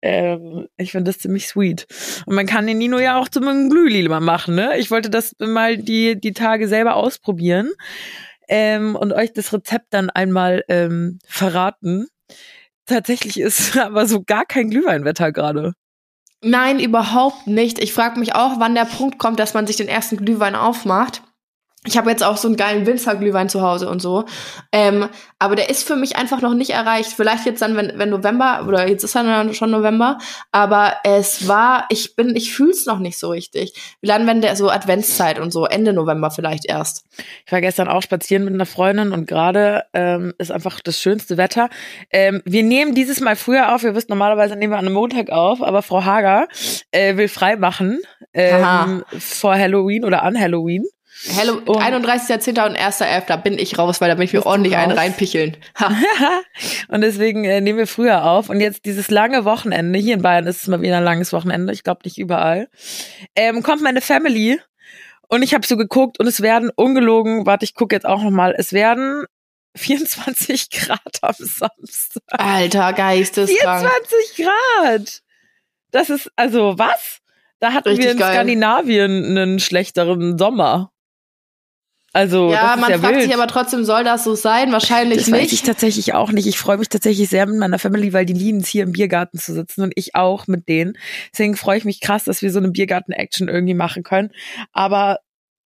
Ähm, 0.00 0.68
ich 0.76 0.92
finde 0.92 1.10
das 1.10 1.18
ziemlich 1.18 1.48
sweet. 1.48 1.86
Und 2.26 2.34
man 2.34 2.46
kann 2.46 2.66
den 2.66 2.78
Nino 2.78 2.98
ja 2.98 3.18
auch 3.18 3.28
zum 3.28 3.68
Glühli 3.68 4.08
mal 4.08 4.20
machen, 4.20 4.54
ne? 4.54 4.78
Ich 4.78 4.90
wollte 4.90 5.10
das 5.10 5.34
mal 5.38 5.76
die, 5.76 6.20
die 6.20 6.32
Tage 6.32 6.68
selber 6.68 6.96
ausprobieren 6.96 7.72
ähm, 8.48 8.96
und 8.96 9.12
euch 9.12 9.32
das 9.32 9.52
Rezept 9.52 9.86
dann 9.90 10.10
einmal 10.10 10.64
ähm, 10.68 11.18
verraten. 11.26 12.08
Tatsächlich 12.86 13.38
ist 13.38 13.76
aber 13.78 14.06
so 14.06 14.22
gar 14.22 14.44
kein 14.44 14.70
Glühweinwetter 14.70 15.32
gerade. 15.32 15.74
Nein, 16.40 16.78
überhaupt 16.78 17.48
nicht. 17.48 17.80
Ich 17.80 17.92
frage 17.92 18.20
mich 18.20 18.34
auch, 18.34 18.60
wann 18.60 18.74
der 18.76 18.84
Punkt 18.84 19.18
kommt, 19.18 19.40
dass 19.40 19.54
man 19.54 19.66
sich 19.66 19.76
den 19.76 19.88
ersten 19.88 20.16
Glühwein 20.18 20.54
aufmacht. 20.54 21.22
Ich 21.86 21.96
habe 21.96 22.10
jetzt 22.10 22.24
auch 22.24 22.36
so 22.36 22.48
einen 22.48 22.56
geilen 22.56 22.86
Winzerglühwein 22.86 23.48
zu 23.48 23.62
Hause 23.62 23.88
und 23.88 24.02
so. 24.02 24.24
Ähm, 24.72 25.08
aber 25.38 25.54
der 25.54 25.70
ist 25.70 25.86
für 25.86 25.94
mich 25.94 26.16
einfach 26.16 26.42
noch 26.42 26.54
nicht 26.54 26.70
erreicht. 26.70 27.12
Vielleicht 27.12 27.46
jetzt 27.46 27.62
dann, 27.62 27.76
wenn, 27.76 27.92
wenn 27.98 28.10
November, 28.10 28.64
oder 28.66 28.88
jetzt 28.88 29.04
ist 29.04 29.14
dann 29.14 29.54
schon 29.54 29.70
November, 29.70 30.18
aber 30.50 30.96
es 31.04 31.46
war, 31.46 31.86
ich 31.88 32.16
bin, 32.16 32.34
ich 32.34 32.52
fühl's 32.52 32.84
noch 32.86 32.98
nicht 32.98 33.16
so 33.16 33.30
richtig. 33.30 33.74
Wie 34.00 34.08
lange, 34.08 34.26
wenn 34.26 34.40
der 34.40 34.56
so 34.56 34.70
Adventszeit 34.70 35.38
und 35.38 35.52
so, 35.52 35.66
Ende 35.66 35.92
November 35.92 36.32
vielleicht 36.32 36.66
erst. 36.66 37.04
Ich 37.46 37.52
war 37.52 37.60
gestern 37.60 37.86
auch 37.86 38.02
spazieren 38.02 38.44
mit 38.44 38.54
einer 38.54 38.66
Freundin 38.66 39.12
und 39.12 39.28
gerade 39.28 39.84
ähm, 39.92 40.34
ist 40.38 40.50
einfach 40.50 40.80
das 40.80 41.00
schönste 41.00 41.36
Wetter. 41.36 41.70
Ähm, 42.10 42.42
wir 42.44 42.64
nehmen 42.64 42.96
dieses 42.96 43.20
Mal 43.20 43.36
früher 43.36 43.72
auf. 43.72 43.84
Ihr 43.84 43.94
wisst, 43.94 44.08
normalerweise 44.08 44.56
nehmen 44.56 44.72
wir 44.72 44.78
an 44.78 44.86
einem 44.86 44.94
Montag 44.94 45.30
auf, 45.30 45.62
aber 45.62 45.82
Frau 45.82 46.04
Hager 46.04 46.48
äh, 46.90 47.16
will 47.16 47.28
frei 47.28 47.54
machen 47.54 48.00
ähm, 48.34 48.64
Aha. 48.64 49.02
vor 49.18 49.54
Halloween 49.54 50.04
oder 50.04 50.24
an 50.24 50.38
Halloween. 50.38 50.84
Hello, 51.26 51.54
Und- 51.64 51.80
31.10. 51.82 52.64
und 52.64 52.76
1.11. 52.76 53.36
bin 53.42 53.58
ich 53.58 53.76
raus, 53.78 54.00
weil 54.00 54.08
da 54.08 54.14
bin 54.14 54.24
ich 54.24 54.32
mir 54.32 54.46
ordentlich 54.46 54.76
einen 54.76 54.92
reinpicheln. 54.92 55.56
Und 56.88 57.00
deswegen 57.00 57.44
äh, 57.44 57.60
nehmen 57.60 57.78
wir 57.78 57.86
früher 57.88 58.24
auf. 58.24 58.48
Und 58.48 58.60
jetzt 58.60 58.84
dieses 58.84 59.10
lange 59.10 59.44
Wochenende, 59.44 59.98
hier 59.98 60.14
in 60.14 60.22
Bayern 60.22 60.46
ist 60.46 60.62
es 60.62 60.68
mal 60.68 60.80
wieder 60.80 60.98
ein 60.98 61.04
langes 61.04 61.32
Wochenende, 61.32 61.72
ich 61.72 61.82
glaube 61.82 62.00
nicht 62.04 62.18
überall, 62.18 62.68
ähm, 63.34 63.62
kommt 63.62 63.82
meine 63.82 64.00
Family 64.00 64.60
und 65.28 65.42
ich 65.42 65.54
habe 65.54 65.66
so 65.66 65.76
geguckt 65.76 66.20
und 66.20 66.26
es 66.26 66.40
werden 66.40 66.70
ungelogen, 66.74 67.46
warte, 67.46 67.64
ich 67.64 67.74
gucke 67.74 67.94
jetzt 67.96 68.06
auch 68.06 68.22
noch 68.22 68.30
mal, 68.30 68.54
es 68.56 68.72
werden 68.72 69.24
24 69.76 70.70
Grad 70.70 71.18
am 71.22 71.34
Samstag. 71.38 72.22
Alter, 72.28 72.92
geisteskrank. 72.92 73.90
24 74.36 74.46
Grad! 74.46 75.20
Das 75.90 76.10
ist, 76.10 76.30
also 76.36 76.78
was? 76.78 77.18
Da 77.60 77.72
hatten 77.72 77.88
Richtig 77.88 78.04
wir 78.04 78.12
in 78.12 78.18
geil. 78.18 78.34
Skandinavien 78.34 79.24
einen 79.36 79.58
schlechteren 79.58 80.38
Sommer. 80.38 80.92
Also, 82.12 82.50
Ja, 82.50 82.62
das 82.62 82.74
ist 82.76 82.80
man 82.80 82.90
ja 82.90 82.98
fragt 82.98 83.14
wild. 83.14 83.24
sich 83.24 83.34
aber 83.34 83.46
trotzdem, 83.46 83.84
soll 83.84 84.02
das 84.02 84.24
so 84.24 84.34
sein? 84.34 84.72
Wahrscheinlich 84.72 85.18
Das 85.18 85.30
weiß 85.30 85.44
ich 85.46 85.52
nicht. 85.52 85.66
tatsächlich 85.66 86.14
auch 86.14 86.32
nicht. 86.32 86.46
Ich 86.46 86.58
freue 86.58 86.78
mich 86.78 86.88
tatsächlich 86.88 87.28
sehr 87.28 87.44
mit 87.46 87.58
meiner 87.58 87.78
Family, 87.78 88.12
weil 88.12 88.24
die 88.24 88.32
lieben 88.32 88.58
es 88.60 88.68
hier 88.68 88.82
im 88.84 88.92
Biergarten 88.92 89.38
zu 89.38 89.52
sitzen 89.52 89.82
und 89.82 89.92
ich 89.94 90.14
auch 90.14 90.46
mit 90.46 90.68
denen. 90.68 90.96
Deswegen 91.32 91.56
freue 91.56 91.78
ich 91.78 91.84
mich 91.84 92.00
krass, 92.00 92.24
dass 92.24 92.40
wir 92.42 92.50
so 92.50 92.58
eine 92.58 92.70
Biergarten-Action 92.70 93.48
irgendwie 93.48 93.74
machen 93.74 94.02
können. 94.04 94.30
Aber 94.72 95.18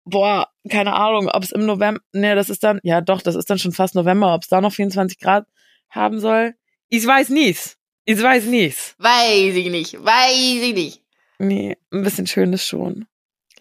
boah, 0.04 0.47
keine 0.69 0.93
Ahnung, 0.93 1.30
ob 1.32 1.43
es 1.43 1.51
im 1.51 1.65
November, 1.65 2.01
ne, 2.12 2.34
das 2.36 2.49
ist 2.49 2.63
dann, 2.63 2.80
ja 2.84 3.01
doch, 3.01 3.21
das 3.21 3.36
ist 3.36 3.49
dann 3.49 3.60
schon 3.60 3.71
fast 3.71 3.93
November, 3.93 4.34
ob 4.34 4.41
es 4.43 4.49
da 4.49 4.62
noch 4.62 4.73
24 4.73 5.19
Grad 5.19 5.45
haben 5.89 6.19
soll. 6.19 6.56
Ich 6.89 7.06
weiß 7.06 7.30
nicht. 7.30 7.77
Ich 8.06 8.21
weiß 8.21 8.45
nicht. 8.45 8.95
Weiß 8.97 9.54
ich 9.56 9.69
nicht. 9.69 10.04
Weiß 10.04 10.34
ich 10.63 10.73
nicht. 10.73 11.01
Nee, 11.38 11.77
ein 11.91 12.01
bisschen 12.04 12.25
schön 12.27 12.51
ist 12.51 12.65
schon. 12.67 13.06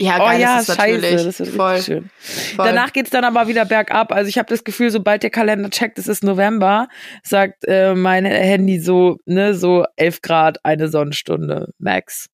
Ja, 0.01 0.17
oh 0.19 0.25
geil, 0.25 0.41
ja, 0.41 0.57
das 0.57 0.69
ist 0.71 0.77
scheiße, 0.77 1.25
das 1.25 1.39
wird 1.41 1.49
voll, 1.51 1.83
schön. 1.83 2.11
voll. 2.57 2.65
Danach 2.67 2.93
geht's 2.95 3.11
dann 3.11 3.23
aber 3.25 3.49
wieder 3.49 3.67
bergab. 3.67 4.13
Also 4.13 4.29
ich 4.31 4.39
habe 4.39 4.49
das 4.49 4.65
Gefühl, 4.65 4.91
sobald 4.91 5.23
der 5.23 5.29
Kalender 5.31 5.69
checkt, 5.69 5.99
es 5.99 6.09
ist 6.09 6.25
November, 6.25 6.89
sagt 7.23 7.65
äh, 7.67 7.95
mein 7.95 8.25
Handy 8.25 8.81
so, 8.81 9.19
ne, 9.27 9.55
so 9.55 9.85
11 9.97 10.23
Grad, 10.23 10.65
eine 10.65 10.89
Sonnenstunde, 10.89 11.75
max. 11.79 12.27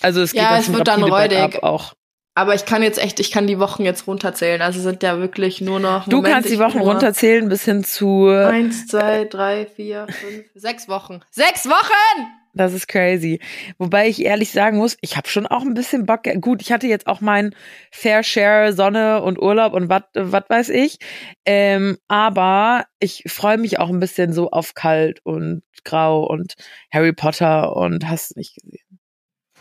Also 0.00 0.22
es 0.22 0.32
geht 0.32 0.42
Ja, 0.42 0.50
dann 0.52 0.60
es 0.60 0.72
wird 0.72 0.88
dann 0.88 1.02
räudig. 1.02 1.38
bergab 1.38 1.62
auch. 1.62 1.92
Aber 2.36 2.54
ich 2.54 2.64
kann 2.64 2.82
jetzt 2.82 2.98
echt, 2.98 3.20
ich 3.20 3.30
kann 3.30 3.46
die 3.46 3.60
Wochen 3.60 3.84
jetzt 3.84 4.08
runterzählen. 4.08 4.60
Also 4.60 4.80
sind 4.80 5.02
ja 5.04 5.18
wirklich 5.18 5.60
nur 5.60 5.78
noch. 5.78 6.08
Du 6.08 6.16
Moment, 6.16 6.34
kannst 6.34 6.50
die 6.50 6.58
Wochen 6.58 6.80
runterzählen 6.80 7.48
bis 7.48 7.64
hin 7.64 7.84
zu, 7.84 8.26
Eins, 8.28 8.86
zwei, 8.88 9.24
drei, 9.24 9.66
vier, 9.66 10.06
fünf, 10.08 10.46
sechs 10.54 10.88
Wochen. 10.88 11.20
Sechs 11.30 11.66
Wochen! 11.66 12.26
Das 12.54 12.72
ist 12.72 12.88
crazy. 12.88 13.40
Wobei 13.78 14.08
ich 14.08 14.24
ehrlich 14.24 14.50
sagen 14.52 14.78
muss, 14.78 14.96
ich 15.00 15.16
habe 15.16 15.28
schon 15.28 15.46
auch 15.46 15.62
ein 15.62 15.74
bisschen 15.74 16.06
Bock. 16.06 16.22
Gut, 16.40 16.62
ich 16.62 16.72
hatte 16.72 16.86
jetzt 16.86 17.06
auch 17.06 17.20
mein 17.20 17.54
Fair 17.90 18.22
Share 18.22 18.72
Sonne 18.72 19.22
und 19.22 19.40
Urlaub 19.40 19.72
und 19.74 19.88
was 19.88 20.44
weiß 20.48 20.68
ich. 20.70 20.98
Ähm, 21.44 21.98
aber 22.08 22.84
ich 23.00 23.24
freue 23.26 23.58
mich 23.58 23.78
auch 23.78 23.88
ein 23.90 24.00
bisschen 24.00 24.32
so 24.32 24.50
auf 24.50 24.74
kalt 24.74 25.20
und 25.24 25.62
grau 25.84 26.24
und 26.24 26.54
Harry 26.92 27.12
Potter 27.12 27.76
und 27.76 28.08
hast 28.08 28.36
nicht 28.36 28.54
gesehen. 28.56 28.80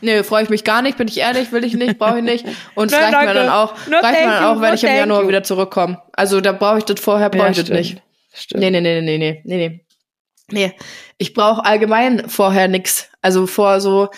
Nö, 0.02 0.22
freue 0.24 0.44
ich 0.44 0.50
mich 0.50 0.64
gar 0.66 0.82
nicht, 0.82 0.98
bin 0.98 1.08
ich 1.08 1.18
ehrlich, 1.20 1.52
will 1.54 1.64
ich 1.64 1.76
nicht, 1.76 1.98
brauche 1.98 2.18
ich 2.18 2.24
nicht. 2.24 2.46
Und 2.76 2.88
es 2.92 2.98
reicht 2.98 3.12
mir 3.12 3.34
dann 3.34 3.50
auch, 3.50 3.74
No, 3.88 3.98
reicht 4.00 4.20
mir 4.20 4.32
dann 4.32 4.44
auch, 4.44 4.62
wenn 4.62 4.70
no, 4.70 4.76
ich 4.76 4.84
im 4.84 4.96
Januar 4.96 5.22
you. 5.22 5.28
wieder 5.30 5.44
zurückkomme. 5.44 6.02
Also 6.12 6.42
da 6.42 6.52
brauche 6.52 6.80
ich 6.80 6.84
das 6.84 7.00
vorher, 7.00 7.30
brauche 7.30 7.52
ich 7.52 7.58
das 7.58 7.70
Ja, 7.70 7.76
nicht. 7.76 7.90
stimmt. 7.90 8.04
Stimmt. 8.36 8.62
Nee, 8.64 8.72
nee, 8.72 8.82
nee, 8.82 9.02
nee, 9.02 9.18
nee, 9.18 9.42
nee, 9.46 9.68
nee. 9.70 9.83
Nee, 10.54 10.74
ich 11.18 11.34
brauche 11.34 11.66
allgemein 11.66 12.30
vorher 12.30 12.68
nix. 12.68 13.10
Also 13.22 13.48
vor 13.48 13.82
so, 13.82 14.10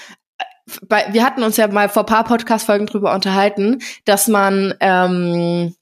bei, 0.88 1.06
wir 1.12 1.24
hatten 1.24 1.44
uns 1.44 1.58
ja 1.58 1.68
mal 1.68 1.90
vor 1.90 2.06
paar 2.06 2.24
Podcast-Folgen 2.24 2.88
drüber 2.88 3.14
unterhalten, 3.14 3.80
dass 4.06 4.28
man 4.28 4.74
ähm, 4.80 5.76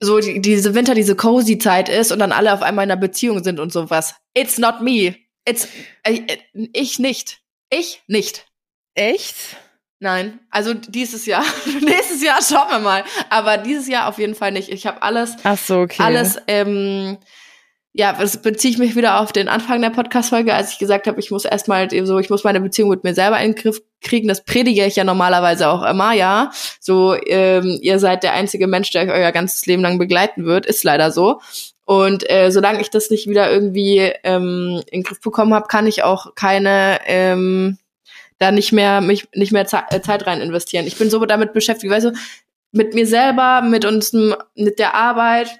so 0.00 0.18
die, 0.20 0.40
diese 0.40 0.74
Winter, 0.74 0.94
diese 0.94 1.16
cozy 1.16 1.58
Zeit 1.58 1.88
ist 1.88 2.12
und 2.12 2.18
dann 2.18 2.32
alle 2.32 2.52
auf 2.52 2.62
einmal 2.62 2.84
in 2.84 2.90
einer 2.90 3.00
Beziehung 3.00 3.42
sind 3.42 3.60
und 3.60 3.72
sowas. 3.72 4.14
It's 4.34 4.58
not 4.58 4.80
me. 4.80 5.16
It's 5.44 5.68
äh, 6.02 6.20
ich 6.52 6.98
nicht. 6.98 7.40
Ich 7.70 8.02
nicht. 8.06 8.46
Echt? 8.94 9.36
Nein, 10.00 10.38
also 10.50 10.74
dieses 10.74 11.26
Jahr. 11.26 11.44
Nächstes 11.80 12.22
Jahr 12.22 12.40
schauen 12.42 12.70
wir 12.70 12.78
mal. 12.78 13.04
Aber 13.30 13.58
dieses 13.58 13.88
Jahr 13.88 14.08
auf 14.08 14.18
jeden 14.18 14.34
Fall 14.34 14.52
nicht. 14.52 14.68
Ich 14.68 14.86
habe 14.86 15.02
alles 15.02 15.36
Ach 15.42 15.58
so, 15.58 15.80
okay. 15.80 16.02
alles, 16.02 16.38
ähm, 16.46 17.18
ja, 17.98 18.12
das 18.12 18.40
beziehe 18.40 18.72
ich 18.72 18.78
mich 18.78 18.94
wieder 18.94 19.18
auf 19.18 19.32
den 19.32 19.48
Anfang 19.48 19.82
der 19.82 19.90
Podcast-Folge, 19.90 20.54
als 20.54 20.70
ich 20.70 20.78
gesagt 20.78 21.08
habe, 21.08 21.18
ich 21.18 21.32
muss 21.32 21.44
erstmal 21.44 21.90
so, 22.06 22.20
ich 22.20 22.30
muss 22.30 22.44
meine 22.44 22.60
Beziehung 22.60 22.90
mit 22.90 23.02
mir 23.02 23.12
selber 23.12 23.40
in 23.40 23.54
den 23.54 23.60
Griff 23.60 23.82
kriegen. 24.00 24.28
Das 24.28 24.44
predige 24.44 24.86
ich 24.86 24.94
ja 24.94 25.02
normalerweise 25.02 25.68
auch 25.68 25.82
immer, 25.82 26.12
ja. 26.12 26.52
So, 26.78 27.16
ähm, 27.26 27.76
ihr 27.82 27.98
seid 27.98 28.22
der 28.22 28.34
einzige 28.34 28.68
Mensch, 28.68 28.92
der 28.92 29.02
euch 29.02 29.10
euer 29.10 29.32
ganzes 29.32 29.66
Leben 29.66 29.82
lang 29.82 29.98
begleiten 29.98 30.44
wird, 30.44 30.64
ist 30.64 30.84
leider 30.84 31.10
so. 31.10 31.40
Und 31.86 32.30
äh, 32.30 32.52
solange 32.52 32.80
ich 32.80 32.90
das 32.90 33.10
nicht 33.10 33.28
wieder 33.28 33.50
irgendwie 33.50 34.12
ähm, 34.22 34.80
in 34.92 35.00
den 35.00 35.02
Griff 35.02 35.20
bekommen 35.20 35.52
habe, 35.52 35.66
kann 35.66 35.88
ich 35.88 36.04
auch 36.04 36.36
keine 36.36 37.00
ähm, 37.06 37.78
da 38.38 38.52
nicht 38.52 38.70
mehr 38.70 39.00
mich 39.00 39.26
nicht 39.34 39.50
mehr 39.50 39.66
äh, 39.90 40.00
Zeit 40.02 40.24
rein 40.24 40.40
investieren. 40.40 40.86
Ich 40.86 40.98
bin 40.98 41.10
so 41.10 41.26
damit 41.26 41.52
beschäftigt, 41.52 41.92
weißt 41.92 42.06
du, 42.06 42.12
mit 42.70 42.94
mir 42.94 43.08
selber, 43.08 43.60
mit 43.62 43.84
uns, 43.84 44.12
mit 44.12 44.78
der 44.78 44.94
Arbeit. 44.94 45.58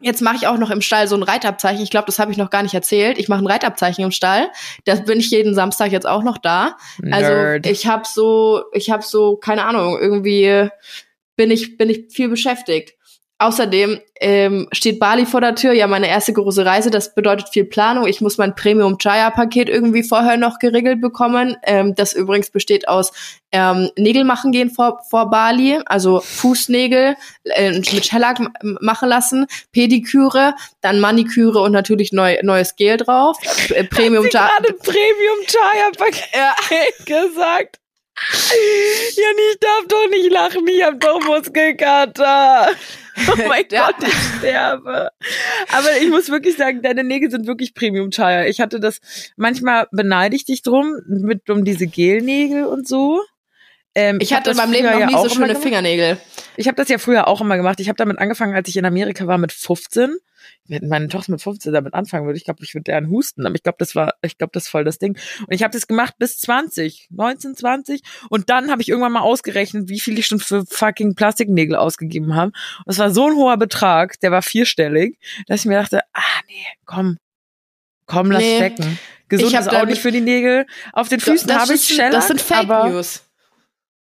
Jetzt 0.00 0.22
mache 0.22 0.36
ich 0.36 0.46
auch 0.46 0.58
noch 0.58 0.70
im 0.70 0.80
Stall 0.80 1.08
so 1.08 1.16
ein 1.16 1.24
Reitabzeichen. 1.24 1.82
Ich 1.82 1.90
glaube, 1.90 2.06
das 2.06 2.18
habe 2.18 2.30
ich 2.30 2.38
noch 2.38 2.50
gar 2.50 2.62
nicht 2.62 2.74
erzählt. 2.74 3.18
Ich 3.18 3.28
mache 3.28 3.42
ein 3.42 3.46
Reitabzeichen 3.46 4.04
im 4.04 4.12
Stall. 4.12 4.50
Das 4.84 5.04
bin 5.04 5.18
ich 5.18 5.30
jeden 5.30 5.54
Samstag 5.54 5.90
jetzt 5.90 6.06
auch 6.06 6.22
noch 6.22 6.38
da. 6.38 6.76
Also 7.10 7.32
Nerd. 7.32 7.66
ich 7.66 7.86
habe 7.88 8.04
so, 8.06 8.62
ich 8.72 8.90
habe 8.90 9.02
so, 9.02 9.36
keine 9.36 9.64
Ahnung, 9.64 9.98
irgendwie 10.00 10.68
bin 11.36 11.50
ich 11.50 11.76
bin 11.76 11.90
ich 11.90 12.06
viel 12.10 12.28
beschäftigt. 12.28 12.97
Außerdem 13.40 14.00
ähm, 14.20 14.68
steht 14.72 14.98
Bali 14.98 15.24
vor 15.24 15.40
der 15.40 15.54
Tür, 15.54 15.72
ja 15.72 15.86
meine 15.86 16.08
erste 16.08 16.32
große 16.32 16.66
Reise, 16.66 16.90
das 16.90 17.14
bedeutet 17.14 17.50
viel 17.50 17.64
Planung. 17.64 18.08
Ich 18.08 18.20
muss 18.20 18.36
mein 18.36 18.56
Premium 18.56 18.96
Jaya 19.00 19.30
Paket 19.30 19.68
irgendwie 19.68 20.02
vorher 20.02 20.36
noch 20.36 20.58
geregelt 20.58 21.00
bekommen. 21.00 21.56
Ähm, 21.62 21.94
das 21.94 22.14
übrigens 22.14 22.50
besteht 22.50 22.88
aus 22.88 23.12
ähm, 23.52 23.90
Nägel 23.96 24.24
machen 24.24 24.50
gehen 24.50 24.70
vor, 24.70 25.02
vor 25.08 25.30
Bali, 25.30 25.78
also 25.86 26.18
Fußnägel 26.18 27.14
äh, 27.44 27.70
mit 27.70 28.06
Shellac 28.06 28.40
machen 28.80 29.08
lassen, 29.08 29.46
Pediküre, 29.70 30.54
dann 30.80 30.98
Maniküre 30.98 31.60
und 31.60 31.70
natürlich 31.70 32.12
neu, 32.12 32.38
neues 32.42 32.74
Gel 32.74 32.96
drauf. 32.96 33.36
Äh, 33.70 33.84
Premium 33.84 34.26
Jaya 34.32 34.48
gerade 34.58 34.72
Premium 34.74 35.38
Chaya 35.46 35.90
Paket 35.96 37.06
gesagt. 37.06 37.78
Janni, 39.16 39.42
ich 39.52 39.60
darf 39.60 39.86
doch 39.88 40.08
nicht 40.10 40.30
lachen, 40.30 40.66
ich 40.66 40.82
hab 40.82 41.00
doch 41.00 41.20
Muskelkater. 41.24 42.68
Oh 43.28 43.36
mein 43.48 43.64
Ja. 43.70 43.86
Gott, 43.86 44.08
ich 44.08 44.14
sterbe. 44.38 45.10
Aber 45.72 45.96
ich 46.00 46.08
muss 46.08 46.28
wirklich 46.30 46.56
sagen, 46.56 46.82
deine 46.82 47.04
Nägel 47.04 47.30
sind 47.30 47.46
wirklich 47.46 47.74
Premium 47.74 48.10
Chaya. 48.10 48.46
Ich 48.46 48.60
hatte 48.60 48.80
das, 48.80 49.00
manchmal 49.36 49.88
beneide 49.90 50.36
ich 50.36 50.44
dich 50.44 50.62
drum, 50.62 50.94
mit 51.06 51.50
um 51.50 51.64
diese 51.64 51.86
Gelnägel 51.86 52.64
und 52.64 52.86
so. 52.86 53.22
Ähm, 53.98 54.18
Ich 54.20 54.32
hatte 54.32 54.50
in 54.50 54.56
meinem 54.56 54.72
Leben 54.72 54.90
noch 54.90 54.98
ja 55.00 55.06
nie 55.06 55.12
so 55.14 55.28
schöne. 55.28 55.56
Fingernägel. 55.56 56.18
Ich 56.56 56.66
habe 56.68 56.76
das 56.76 56.88
ja 56.88 56.98
früher 56.98 57.26
auch 57.28 57.40
immer 57.40 57.56
gemacht. 57.56 57.80
Ich 57.80 57.88
habe 57.88 57.96
damit 57.96 58.18
angefangen, 58.18 58.54
als 58.54 58.68
ich 58.68 58.76
in 58.76 58.84
Amerika 58.84 59.26
war 59.26 59.38
mit 59.38 59.52
15. 59.52 60.16
Wenn 60.66 60.88
meine 60.88 61.08
Tochter 61.08 61.32
mit 61.32 61.42
15 61.42 61.72
damit 61.72 61.94
anfangen 61.94 62.26
würde, 62.26 62.36
ich 62.36 62.44
glaube, 62.44 62.62
ich 62.62 62.74
würde 62.74 62.84
deren 62.84 63.08
husten. 63.10 63.44
Aber 63.46 63.54
ich 63.54 63.62
glaube, 63.62 63.76
das 63.78 63.94
war, 63.96 64.14
ich 64.22 64.38
glaube, 64.38 64.50
das 64.52 64.64
ist 64.64 64.68
voll 64.68 64.84
das 64.84 64.98
Ding. 64.98 65.16
Und 65.46 65.52
ich 65.54 65.62
habe 65.62 65.72
das 65.72 65.86
gemacht 65.86 66.14
bis 66.18 66.38
20, 66.38 67.08
19, 67.10 67.56
20. 67.56 68.02
Und 68.28 68.50
dann 68.50 68.70
habe 68.70 68.82
ich 68.82 68.88
irgendwann 68.88 69.12
mal 69.12 69.20
ausgerechnet, 69.20 69.88
wie 69.88 69.98
viel 70.00 70.18
ich 70.18 70.26
schon 70.26 70.38
für 70.40 70.64
fucking 70.66 71.14
Plastiknägel 71.14 71.74
ausgegeben 71.76 72.34
habe. 72.34 72.52
Und 72.84 72.92
es 72.92 72.98
war 72.98 73.10
so 73.10 73.26
ein 73.26 73.34
hoher 73.34 73.56
Betrag, 73.56 74.20
der 74.20 74.30
war 74.30 74.42
vierstellig, 74.42 75.18
dass 75.48 75.60
ich 75.60 75.66
mir 75.66 75.78
dachte, 75.80 76.00
ah 76.14 76.22
nee, 76.48 76.64
komm, 76.84 77.18
komm, 78.06 78.30
lass 78.30 78.42
Nee. 78.42 78.56
stecken. 78.58 78.98
Gesund 79.28 79.50
Ich 79.50 79.56
hab 79.56 79.62
ist 79.62 79.68
auch 79.68 79.72
damit- 79.72 79.90
nicht 79.90 80.02
für 80.02 80.12
die 80.12 80.20
Nägel. 80.22 80.66
Auf 80.92 81.08
den 81.08 81.20
Füßen 81.20 81.52
habe 81.54 81.74
ich 81.74 81.82
Shellac, 81.82 82.12
das 82.12 82.28
sind 82.28 82.40
Fake 82.40 82.68
News. 82.68 83.22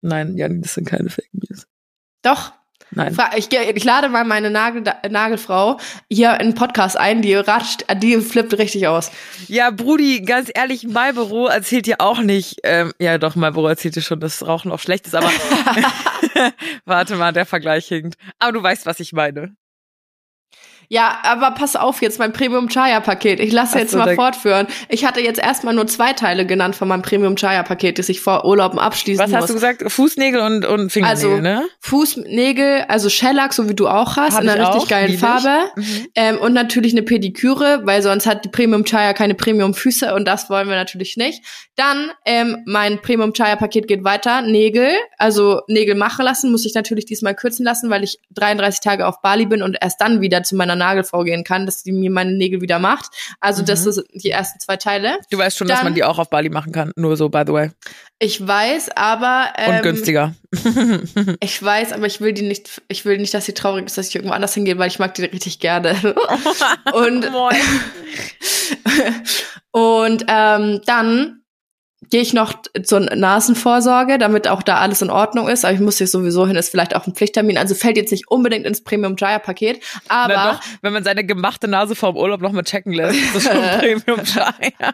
Nein, 0.01 0.37
ja, 0.37 0.47
das 0.49 0.73
sind 0.73 0.87
keine 0.87 1.09
Fake 1.09 1.29
News. 1.33 1.67
Doch. 2.21 2.53
Nein. 2.91 3.15
Ich, 3.35 3.51
ich 3.51 3.83
lade 3.83 4.09
mal 4.09 4.23
meine 4.23 4.49
Nagel, 4.49 4.83
Nagelfrau 5.09 5.79
hier 6.09 6.39
in 6.39 6.47
den 6.47 6.55
Podcast 6.55 6.97
ein, 6.97 7.21
die 7.21 7.35
ratscht, 7.35 7.85
die 8.01 8.19
flippt 8.19 8.57
richtig 8.57 8.87
aus. 8.87 9.11
Ja, 9.47 9.69
Brudi, 9.69 10.21
ganz 10.21 10.49
ehrlich, 10.53 10.87
Marlboro 10.87 11.47
erzählt 11.47 11.85
dir 11.85 11.97
auch 11.99 12.19
nicht, 12.21 12.61
ähm, 12.63 12.91
ja 12.99 13.19
doch, 13.19 13.35
Marlboro 13.35 13.67
erzählt 13.67 13.95
dir 13.95 14.01
schon, 14.01 14.19
dass 14.19 14.47
Rauchen 14.47 14.71
auch 14.71 14.79
schlecht 14.79 15.05
ist, 15.05 15.13
aber 15.13 15.29
warte 16.85 17.15
mal, 17.15 17.31
der 17.31 17.45
Vergleich 17.45 17.87
hinkt. 17.87 18.17
Aber 18.39 18.53
du 18.53 18.63
weißt, 18.63 18.85
was 18.85 18.99
ich 18.99 19.13
meine. 19.13 19.55
Ja, 20.91 21.19
aber 21.21 21.51
pass 21.51 21.75
auf 21.75 22.01
jetzt, 22.01 22.17
mein 22.17 22.33
Premium 22.33 22.67
Chaya 22.67 22.99
Paket. 22.99 23.39
Ich 23.39 23.51
lasse 23.51 23.77
jetzt 23.77 23.91
so, 23.91 23.99
mal 23.99 24.15
fortführen. 24.15 24.65
Ich 24.89 25.05
hatte 25.05 25.19
jetzt 25.21 25.39
erstmal 25.39 25.75
nur 25.75 25.85
zwei 25.85 26.13
Teile 26.13 26.47
genannt 26.47 26.75
von 26.75 26.87
meinem 26.87 27.03
Premium 27.03 27.35
Chaya 27.35 27.61
Paket, 27.61 27.99
das 27.99 28.09
ich 28.09 28.21
vor 28.21 28.43
Urlauben 28.43 28.79
abschließen 28.79 29.23
Was 29.23 29.29
muss. 29.29 29.41
hast 29.41 29.49
du 29.49 29.53
gesagt? 29.53 29.83
Fußnägel 29.91 30.41
und, 30.41 30.65
und 30.65 30.91
Fingernägel, 30.91 31.29
Also, 31.29 31.41
ne? 31.41 31.67
Fußnägel, 31.79 32.85
also 32.87 33.07
Shellac, 33.09 33.53
so 33.53 33.69
wie 33.69 33.75
du 33.75 33.87
auch 33.87 34.17
hast, 34.17 34.35
Hab 34.35 34.43
in 34.43 34.49
einer 34.49 34.63
ich 34.63 34.67
richtig 34.69 34.83
auch, 34.83 34.87
geilen. 34.87 35.17
Farbe. 35.19 35.69
Mhm. 35.75 36.07
Ähm, 36.15 36.37
und 36.39 36.53
natürlich 36.53 36.93
eine 36.93 37.03
Pediküre, 37.03 37.81
weil 37.83 38.01
sonst 38.01 38.25
hat 38.25 38.43
die 38.43 38.49
Premium 38.49 38.83
Chaya 38.83 39.13
keine 39.13 39.35
Premium 39.35 39.75
Füße 39.75 40.15
und 40.15 40.27
das 40.27 40.49
wollen 40.49 40.67
wir 40.69 40.75
natürlich 40.75 41.17
nicht. 41.17 41.43
Dann 41.75 42.09
ähm, 42.25 42.63
mein 42.65 42.99
Premium 42.99 43.33
Chaya 43.33 43.57
Paket 43.57 43.87
geht 43.87 44.03
weiter. 44.03 44.41
Nägel, 44.41 44.89
also 45.19 45.61
Nägel 45.67 45.93
machen 45.93 46.25
lassen, 46.25 46.51
muss 46.51 46.65
ich 46.65 46.73
natürlich 46.73 47.05
diesmal 47.05 47.35
kürzen 47.35 47.63
lassen, 47.63 47.91
weil 47.91 48.03
ich 48.03 48.17
33 48.31 48.79
Tage 48.81 49.05
auf 49.05 49.21
Bali 49.21 49.45
bin 49.45 49.61
und 49.61 49.77
erst 49.79 50.01
dann 50.01 50.19
wieder 50.21 50.41
zu 50.41 50.55
meiner 50.55 50.78
Nagelfrau 50.79 51.23
gehen 51.23 51.43
kann, 51.43 51.67
dass 51.67 51.83
die 51.83 51.91
mir 51.91 52.09
meine 52.09 52.31
Nägel 52.33 52.61
wieder 52.61 52.79
macht. 52.79 53.11
Also 53.39 53.61
das 53.63 53.85
Mhm. 53.85 53.91
sind 53.91 54.07
die 54.15 54.31
ersten 54.31 54.59
zwei 54.59 54.77
Teile. 54.77 55.17
Du 55.29 55.37
weißt 55.37 55.55
schon, 55.57 55.67
dass 55.67 55.77
Dann- 55.77 55.85
man 55.85 55.93
die 55.93 56.03
auch 56.03 56.17
auf 56.17 56.31
Bali 56.31 56.49
machen 56.49 56.71
kann. 56.71 56.91
Nur 56.95 57.15
so, 57.15 57.29
by 57.29 57.43
the 57.45 57.53
way. 57.53 57.69
Ich 58.21 58.45
weiß, 58.45 58.89
aber 58.97 59.53
ähm, 59.57 59.75
Und 59.75 59.83
günstiger. 59.83 60.33
Ich 61.41 61.61
weiß, 61.63 61.93
aber 61.93 62.07
ich 62.07 62.19
will 62.21 62.33
die 62.33 62.41
nicht, 62.41 62.81
ich 62.87 63.05
will 63.05 63.17
nicht, 63.17 63.33
dass 63.33 63.45
sie 63.45 63.53
traurig 63.53 63.85
ist, 63.85 63.97
dass 63.97 64.09
ich 64.09 64.15
irgendwo 64.15 64.33
anders 64.33 64.53
hingehe, 64.55 64.77
weil 64.77 64.87
ich 64.89 64.99
mag 64.99 65.13
die 65.13 65.23
richtig 65.25 65.59
gerne. 65.59 65.93
und 66.93 67.29
und 69.71 70.25
ähm, 70.27 70.81
dann 70.85 71.38
gehe 72.09 72.21
ich 72.21 72.33
noch 72.33 72.53
zur 72.83 73.01
Nasenvorsorge, 73.01 74.17
damit 74.17 74.47
auch 74.47 74.63
da 74.63 74.77
alles 74.77 75.01
in 75.01 75.09
Ordnung 75.09 75.47
ist. 75.47 75.65
Aber 75.65 75.73
ich 75.73 75.79
muss 75.79 75.97
hier 75.97 76.07
sowieso 76.07 76.47
hin, 76.47 76.55
ist 76.55 76.69
vielleicht 76.69 76.95
auch 76.95 77.05
ein 77.05 77.13
Pflichttermin. 77.13 77.57
Also 77.57 77.75
fällt 77.75 77.97
jetzt 77.97 78.11
nicht 78.11 78.29
unbedingt 78.29 78.65
ins 78.65 78.83
Premium 78.83 79.15
Jaya 79.17 79.39
Paket, 79.39 79.81
aber 80.07 80.33
doch, 80.33 80.61
wenn 80.81 80.93
man 80.93 81.03
seine 81.03 81.25
gemachte 81.25 81.67
Nase 81.67 81.95
vorm 81.95 82.15
Urlaub 82.15 82.41
noch 82.41 82.51
mal 82.51 82.63
checken 82.63 82.93
lässt, 82.93 83.19
ist 83.19 83.35
das 83.35 83.43
schon 83.43 83.61
Premium 83.79 84.23
Chaya. 84.25 84.93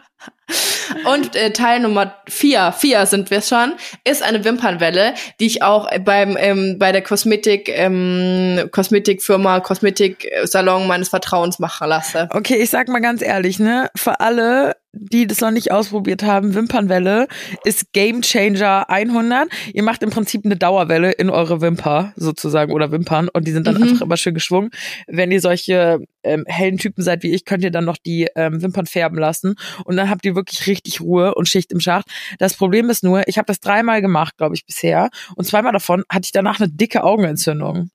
Und 1.10 1.34
äh, 1.34 1.52
Teil 1.52 1.80
Nummer 1.80 2.14
vier, 2.28 2.72
vier 2.72 3.06
sind 3.06 3.30
wir 3.30 3.40
schon, 3.42 3.72
ist 4.04 4.22
eine 4.22 4.44
Wimpernwelle, 4.44 5.14
die 5.40 5.46
ich 5.46 5.62
auch 5.62 5.88
beim 6.04 6.36
ähm, 6.38 6.76
bei 6.78 6.92
der 6.92 7.02
Kosmetik 7.02 7.68
ähm, 7.68 8.68
Kosmetikfirma 8.70 9.60
Kosmetiksalon 9.60 10.86
meines 10.86 11.08
Vertrauens 11.08 11.58
machen 11.58 11.88
lasse. 11.88 12.28
Okay, 12.32 12.56
ich 12.56 12.70
sag 12.70 12.88
mal 12.88 13.00
ganz 13.00 13.22
ehrlich, 13.22 13.58
ne, 13.58 13.90
für 13.96 14.20
alle, 14.20 14.76
die 14.92 15.26
das 15.26 15.40
noch 15.40 15.50
nicht 15.50 15.72
ausprobiert 15.72 16.22
haben, 16.22 16.54
Wimpernwelle 16.54 17.26
ist 17.64 17.92
Game 17.92 18.22
Changer 18.22 18.88
100. 18.88 19.48
Ihr 19.74 19.82
macht 19.82 20.02
im 20.02 20.10
Prinzip 20.10 20.44
eine 20.44 20.56
Dauerwelle 20.56 21.12
in 21.12 21.30
eure 21.30 21.60
Wimper 21.60 22.12
sozusagen 22.16 22.72
oder 22.72 22.90
Wimpern 22.92 23.28
und 23.28 23.46
die 23.46 23.52
sind 23.52 23.66
dann 23.66 23.76
Mhm. 23.76 23.82
einfach 23.82 24.02
immer 24.02 24.16
schön 24.16 24.34
geschwungen. 24.34 24.70
Wenn 25.06 25.30
ihr 25.30 25.40
solche 25.40 25.98
ähm, 26.26 26.44
hellen 26.46 26.78
Typen 26.78 27.02
seid 27.02 27.22
wie 27.22 27.32
ich, 27.32 27.44
könnt 27.44 27.64
ihr 27.64 27.70
dann 27.70 27.84
noch 27.84 27.96
die 27.96 28.28
ähm, 28.36 28.62
Wimpern 28.62 28.86
färben 28.86 29.18
lassen 29.18 29.56
und 29.84 29.96
dann 29.96 30.10
habt 30.10 30.24
ihr 30.24 30.34
wirklich 30.34 30.66
richtig 30.66 31.00
Ruhe 31.00 31.34
und 31.34 31.48
Schicht 31.48 31.72
im 31.72 31.80
Schacht. 31.80 32.06
Das 32.38 32.54
Problem 32.54 32.90
ist 32.90 33.04
nur, 33.04 33.26
ich 33.28 33.38
habe 33.38 33.46
das 33.46 33.60
dreimal 33.60 34.02
gemacht, 34.02 34.36
glaube 34.36 34.54
ich, 34.54 34.66
bisher 34.66 35.10
und 35.36 35.44
zweimal 35.44 35.72
davon 35.72 36.04
hatte 36.10 36.26
ich 36.26 36.32
danach 36.32 36.60
eine 36.60 36.68
dicke 36.68 37.04
Augenentzündung. 37.04 37.90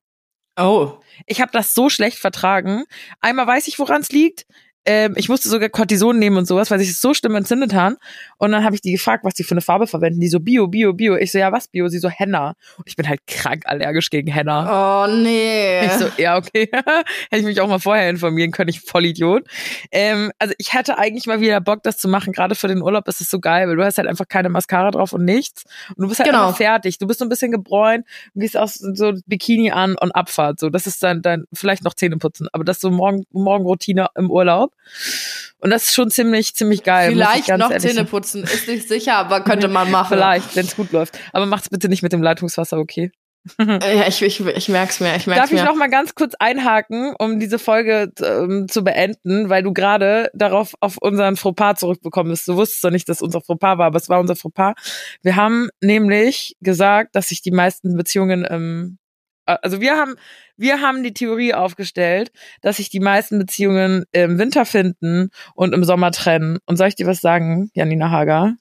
Oh. 0.57 0.99
Ich 1.27 1.41
habe 1.41 1.51
das 1.51 1.73
so 1.73 1.89
schlecht 1.89 2.17
vertragen. 2.17 2.83
Einmal 3.19 3.47
weiß 3.47 3.67
ich, 3.67 3.79
woran 3.79 4.01
es 4.01 4.11
liegt. 4.11 4.45
Ähm, 4.85 5.13
ich 5.15 5.29
musste 5.29 5.47
sogar 5.47 5.69
Cortison 5.69 6.17
nehmen 6.17 6.37
und 6.37 6.47
sowas, 6.47 6.71
weil 6.71 6.79
sich 6.79 6.89
es 6.89 7.01
so 7.01 7.13
schlimm 7.13 7.35
entzündet 7.35 7.73
haben. 7.73 7.97
Und 8.37 8.51
dann 8.51 8.63
habe 8.63 8.73
ich 8.73 8.81
die 8.81 8.91
gefragt, 8.93 9.23
was 9.23 9.35
die 9.35 9.43
für 9.43 9.51
eine 9.51 9.61
Farbe 9.61 9.85
verwenden. 9.85 10.19
Die 10.19 10.27
so 10.27 10.39
Bio, 10.39 10.67
Bio, 10.67 10.93
Bio. 10.93 11.15
Ich 11.15 11.31
so, 11.31 11.37
ja, 11.37 11.51
was 11.51 11.67
Bio? 11.67 11.87
Sie 11.87 11.99
so, 11.99 12.09
Henna. 12.09 12.55
Und 12.77 12.87
ich 12.87 12.95
bin 12.95 13.07
halt 13.07 13.19
krank 13.27 13.63
allergisch 13.65 14.09
gegen 14.09 14.31
Henna. 14.31 15.03
Oh 15.03 15.07
nee. 15.07 15.85
Ich 15.85 15.91
so, 15.93 16.07
ja, 16.17 16.35
okay. 16.37 16.67
Hätte 17.29 17.37
ich 17.37 17.43
mich 17.43 17.61
auch 17.61 17.67
mal 17.67 17.79
vorher 17.79 18.09
informieren 18.09 18.51
können, 18.51 18.69
ich 18.69 18.81
Vollidiot. 18.81 19.43
Ähm, 19.91 20.31
also 20.39 20.53
ich 20.57 20.73
hatte 20.73 20.97
eigentlich 20.97 21.27
mal 21.27 21.41
wieder 21.41 21.61
Bock, 21.61 21.83
das 21.83 21.97
zu 21.97 22.07
machen. 22.07 22.33
Gerade 22.33 22.55
für 22.55 22.67
den 22.67 22.81
Urlaub 22.81 23.07
ist 23.07 23.21
es 23.21 23.29
so 23.29 23.39
geil, 23.39 23.67
weil 23.67 23.75
du 23.75 23.83
hast 23.85 23.97
halt 23.99 24.07
einfach 24.07 24.27
keine 24.27 24.49
Mascara 24.49 24.89
drauf 24.91 25.13
und 25.13 25.25
nichts. 25.25 25.63
Und 25.89 26.03
du 26.03 26.07
bist 26.07 26.19
halt 26.19 26.29
Genau. 26.29 26.45
einfach 26.47 26.57
fertig. 26.57 26.97
Du 26.97 27.05
bist 27.07 27.19
so 27.19 27.25
ein 27.25 27.29
bisschen 27.29 27.51
gebräunt, 27.51 28.05
gehst 28.35 28.57
aus 28.57 28.75
so 28.75 29.13
Bikini 29.27 29.71
an 29.71 29.95
und 29.99 30.11
Abfahrt. 30.11 30.59
So, 30.59 30.69
das 30.69 30.87
ist 30.87 31.03
dann, 31.03 31.21
dann 31.21 31.45
vielleicht 31.53 31.83
noch 31.83 31.93
Zähne 31.93 32.17
putzen. 32.17 32.47
Aber 32.51 32.63
das 32.63 32.77
ist 32.77 32.81
so 32.81 32.89
morgen, 32.89 33.25
Morgenroutine 33.31 34.07
im 34.15 34.31
Urlaub. 34.31 34.70
Und 35.59 35.69
das 35.69 35.85
ist 35.85 35.93
schon 35.93 36.09
ziemlich, 36.09 36.55
ziemlich 36.55 36.83
geil. 36.83 37.11
ich 37.11 37.15
Vielleicht 37.15 37.57
noch 37.57 37.75
Zähne 37.77 38.03
putzen, 38.05 38.43
ist 38.43 38.67
nicht 38.67 38.87
sicher, 38.87 39.15
aber 39.15 39.41
könnte 39.41 39.67
man 39.67 39.91
machen. 39.91 40.15
Vielleicht, 40.17 40.55
wenn 40.55 40.65
es 40.65 40.75
gut 40.75 40.91
läuft. 40.91 41.17
Aber 41.33 41.45
macht's 41.45 41.69
bitte 41.69 41.87
nicht 41.87 42.01
mit 42.01 42.13
dem 42.13 42.21
Leitungswasser, 42.21 42.77
okay? 42.77 43.11
Ja, 43.59 44.07
ich, 44.07 44.21
ich, 44.21 44.39
ich 44.39 44.69
merk's 44.69 44.99
mir, 44.99 45.15
ich 45.15 45.27
merk's 45.27 45.41
Darf 45.41 45.51
ich 45.51 45.59
mir. 45.59 45.65
noch 45.65 45.75
mal 45.75 45.89
ganz 45.89 46.15
kurz 46.15 46.33
einhaken, 46.39 47.15
um 47.17 47.39
diese 47.39 47.59
Folge 47.59 48.11
ähm, 48.21 48.67
zu 48.69 48.83
beenden, 48.83 49.49
weil 49.49 49.63
du 49.63 49.73
gerade 49.73 50.29
darauf 50.33 50.73
auf 50.79 50.97
unseren 50.97 51.37
Fauxpas 51.37 51.79
zurückbekommen 51.79 52.31
bist. 52.31 52.47
Du 52.47 52.55
wusstest 52.55 52.83
doch 52.83 52.91
nicht, 52.91 53.09
dass 53.09 53.21
unser 53.21 53.41
Fauxpas 53.41 53.77
war, 53.77 53.87
aber 53.87 53.97
es 53.97 54.09
war 54.09 54.19
unser 54.19 54.35
Fauxpas. 54.35 54.73
Wir 55.23 55.35
haben 55.35 55.69
nämlich 55.81 56.55
gesagt, 56.61 57.15
dass 57.15 57.29
sich 57.29 57.41
die 57.41 57.51
meisten 57.51 57.95
Beziehungen 57.95 58.45
ähm, 58.49 58.97
äh, 58.99 59.00
also 59.45 59.81
wir 59.81 59.97
haben 59.97 60.15
wir 60.57 60.81
haben 60.81 61.03
die 61.03 61.13
Theorie 61.13 61.53
aufgestellt, 61.53 62.31
dass 62.61 62.77
sich 62.77 62.89
die 62.89 62.99
meisten 62.99 63.39
Beziehungen 63.39 64.05
im 64.11 64.37
Winter 64.37 64.65
finden 64.65 65.29
und 65.55 65.73
im 65.73 65.83
Sommer 65.83 66.11
trennen. 66.11 66.59
Und 66.65 66.77
soll 66.77 66.87
ich 66.87 66.95
dir 66.95 67.07
was 67.07 67.19
sagen, 67.19 67.71
Janina 67.73 68.11
Hager? 68.11 68.55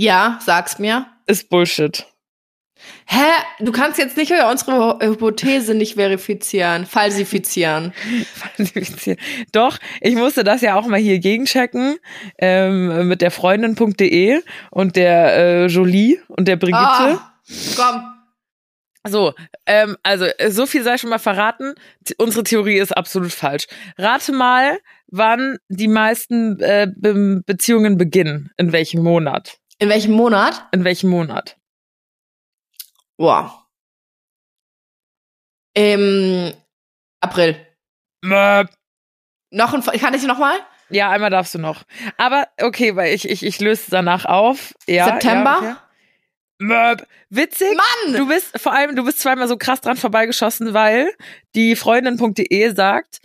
ja, 0.00 0.38
sag's 0.42 0.78
mir. 0.78 1.06
Ist 1.26 1.50
Bullshit. 1.50 2.06
Hä? 3.04 3.26
Du 3.58 3.70
kannst 3.70 3.98
jetzt 3.98 4.16
nicht 4.16 4.32
unsere 4.32 4.98
Hypothese 5.02 5.74
nicht 5.74 5.96
verifizieren, 5.96 6.86
falsifizieren. 6.86 7.92
Falsifizieren. 8.34 9.18
Doch, 9.52 9.76
ich 10.00 10.14
musste 10.14 10.42
das 10.42 10.62
ja 10.62 10.76
auch 10.76 10.86
mal 10.86 10.98
hier 10.98 11.18
gegenchecken 11.18 11.98
ähm, 12.38 13.08
mit 13.08 13.20
der 13.20 13.30
Freundin.de 13.30 14.40
und 14.70 14.96
der 14.96 15.36
äh, 15.36 15.66
Jolie 15.66 16.22
und 16.28 16.48
der 16.48 16.56
Brigitte. 16.56 16.80
Ah, 16.80 17.32
komm. 17.76 18.19
So, 19.08 19.32
ähm, 19.66 19.96
also 20.02 20.26
äh, 20.26 20.50
so 20.50 20.66
viel 20.66 20.82
sei 20.82 20.98
schon 20.98 21.10
mal 21.10 21.18
verraten. 21.18 21.74
Unsere 22.18 22.44
Theorie 22.44 22.78
ist 22.78 22.92
absolut 22.96 23.32
falsch. 23.32 23.66
Rate 23.96 24.32
mal, 24.32 24.78
wann 25.06 25.58
die 25.68 25.88
meisten 25.88 26.60
äh, 26.60 26.88
Be 26.94 27.42
Beziehungen 27.46 27.96
beginnen. 27.96 28.50
In 28.58 28.72
welchem 28.72 29.02
Monat? 29.02 29.58
In 29.78 29.88
welchem 29.88 30.12
Monat? 30.12 30.66
In 30.72 30.84
welchem 30.84 31.08
Monat? 31.08 31.56
Wow. 33.16 33.52
Im 35.74 36.52
April. 37.20 37.56
Möp. 38.22 38.68
Noch 39.50 39.72
ein, 39.72 39.82
kann 39.82 40.14
ich 40.14 40.24
noch 40.24 40.38
mal? 40.38 40.58
Ja, 40.90 41.10
einmal 41.10 41.30
darfst 41.30 41.54
du 41.54 41.58
noch. 41.58 41.84
Aber 42.18 42.48
okay, 42.60 42.96
weil 42.96 43.14
ich 43.14 43.28
ich 43.28 43.44
ich 43.44 43.60
löse 43.60 43.82
es 43.82 43.86
danach 43.86 44.26
auf. 44.26 44.74
Ja, 44.86 45.06
September? 45.06 45.58
Ja, 45.62 45.72
okay. 45.72 45.76
Möp. 46.60 47.06
Witzig. 47.30 47.76
Mann! 47.76 48.14
Du 48.16 48.28
bist 48.28 48.60
vor 48.60 48.72
allem, 48.72 48.94
du 48.94 49.04
bist 49.04 49.20
zweimal 49.20 49.48
so 49.48 49.56
krass 49.56 49.80
dran 49.80 49.96
vorbeigeschossen, 49.96 50.74
weil 50.74 51.10
die 51.54 51.74
Freundin.de 51.74 52.74
sagt, 52.74 53.20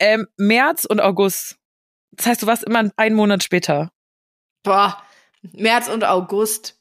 ähm, 0.00 0.26
März 0.36 0.84
und 0.84 1.00
August. 1.00 1.56
Das 2.10 2.26
heißt, 2.26 2.42
du 2.42 2.46
warst 2.46 2.64
immer 2.64 2.90
einen 2.96 3.14
Monat 3.14 3.44
später. 3.44 3.92
Boah. 4.64 5.02
März 5.52 5.88
und 5.88 6.04
August. 6.04 6.80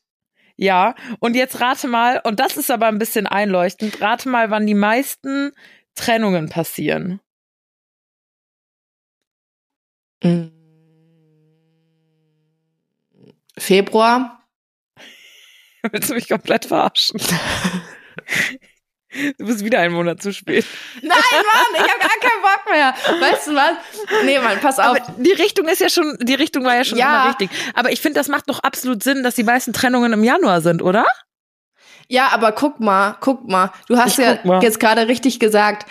Ja, 0.55 0.95
und 1.19 1.35
jetzt 1.35 1.59
rate 1.61 1.87
mal, 1.87 2.21
und 2.23 2.39
das 2.39 2.57
ist 2.57 2.71
aber 2.71 2.87
ein 2.87 2.99
bisschen 2.99 3.27
einleuchtend, 3.27 4.01
rate 4.01 4.29
mal, 4.29 4.49
wann 4.49 4.65
die 4.65 4.75
meisten 4.75 5.51
Trennungen 5.95 6.49
passieren. 6.49 7.19
Mm. 10.23 10.47
Februar. 13.57 14.42
Willst 15.91 16.09
du 16.09 16.13
mich 16.15 16.27
komplett 16.29 16.65
verarschen? 16.65 17.19
Du 19.37 19.45
bist 19.45 19.63
wieder 19.63 19.77
einen 19.79 19.93
Monat 19.93 20.23
zu 20.23 20.33
spät. 20.33 20.65
Nein, 21.03 21.11
Mann, 21.11 21.75
ich 21.75 21.81
habe 21.81 21.99
gar 21.99 22.17
keinen 22.19 22.41
Bock 22.41 22.71
mehr. 22.71 22.95
Weißt 23.21 23.45
du 23.47 23.53
was? 23.53 23.75
Nee, 24.25 24.39
Mann, 24.39 24.59
pass 24.59 24.79
auf. 24.79 24.85
Aber 24.99 24.99
die 25.19 25.33
Richtung 25.33 25.67
ist 25.67 25.81
ja 25.81 25.89
schon, 25.89 26.17
die 26.19 26.33
Richtung 26.33 26.65
war 26.65 26.75
ja 26.75 26.83
schon 26.83 26.97
Ja. 26.97 27.21
immer 27.21 27.29
richtig. 27.29 27.51
Aber 27.75 27.91
ich 27.91 28.01
finde, 28.01 28.19
das 28.19 28.27
macht 28.27 28.49
doch 28.49 28.57
absolut 28.61 29.03
Sinn, 29.03 29.21
dass 29.21 29.35
die 29.35 29.43
meisten 29.43 29.71
Trennungen 29.71 30.13
im 30.13 30.23
Januar 30.23 30.61
sind, 30.61 30.81
oder? 30.81 31.05
Ja, 32.07 32.29
aber 32.29 32.53
guck 32.53 32.79
mal, 32.79 33.15
guck 33.19 33.47
mal. 33.47 33.71
Du 33.87 33.97
hast 33.97 34.17
Ich 34.17 34.25
ja 34.25 34.59
jetzt 34.61 34.79
gerade 34.79 35.07
richtig 35.07 35.39
gesagt, 35.39 35.87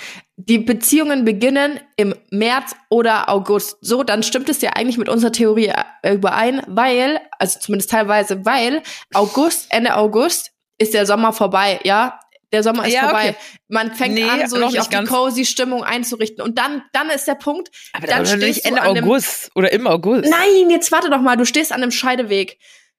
die 0.49 0.59
Beziehungen 0.59 1.24
beginnen 1.24 1.78
im 1.97 2.14
März 2.30 2.74
oder 2.88 3.28
August. 3.28 3.76
So, 3.80 4.03
dann 4.03 4.22
stimmt 4.22 4.49
es 4.49 4.61
ja 4.62 4.70
eigentlich 4.70 4.99
mit 4.99 5.09
unserer 5.09 5.32
Theorie 5.32 5.72
äh, 6.03 6.14
überein, 6.14 6.62
weil, 6.66 7.20
also 7.38 7.59
zumindest 7.61 7.90
teilweise, 7.90 8.45
weil 8.45 8.82
August, 9.14 9.66
Ende 9.70 9.95
August 9.97 10.51
ist 10.78 10.95
der 10.95 11.07
Sommer 11.07 11.32
vorbei, 11.32 11.80
ja? 11.84 12.18
Der 12.53 12.62
Sommer 12.62 12.86
ist 12.86 12.93
Ja, 12.93 13.03
vorbei. 13.05 13.30
okay. 13.30 13.36
Man 13.68 13.95
fängt 13.95 14.14
Nee, 14.14 14.24
an, 14.28 14.47
so 14.49 14.59
nicht 14.59 14.78
auf 14.78 14.88
die 14.88 14.95
ganz. 14.95 15.09
cozy 15.09 15.45
Stimmung 15.47 15.84
einzurichten. 15.84 16.43
Und 16.45 16.59
dann, 16.59 16.82
dann 16.93 17.09
ist 17.09 17.26
der 17.26 17.34
Punkt, 17.34 17.70
Aber 17.95 18.07
dann 18.07 18.26
stehst 18.26 18.43
nicht 18.43 18.64
Ende 18.66 18.82
August 18.84 19.51
oder 19.55 19.72
im 19.72 19.86
August. 19.86 20.28
Nein, 20.30 20.68
jetzt 20.70 20.93
warte 20.93 21.09
doch 21.09 21.20
mal, 21.22 21.36
du 21.36 21.47
stehst 21.47 21.72
an 21.72 21.82
einem 21.82 21.93
Scheideweg. 21.93 22.59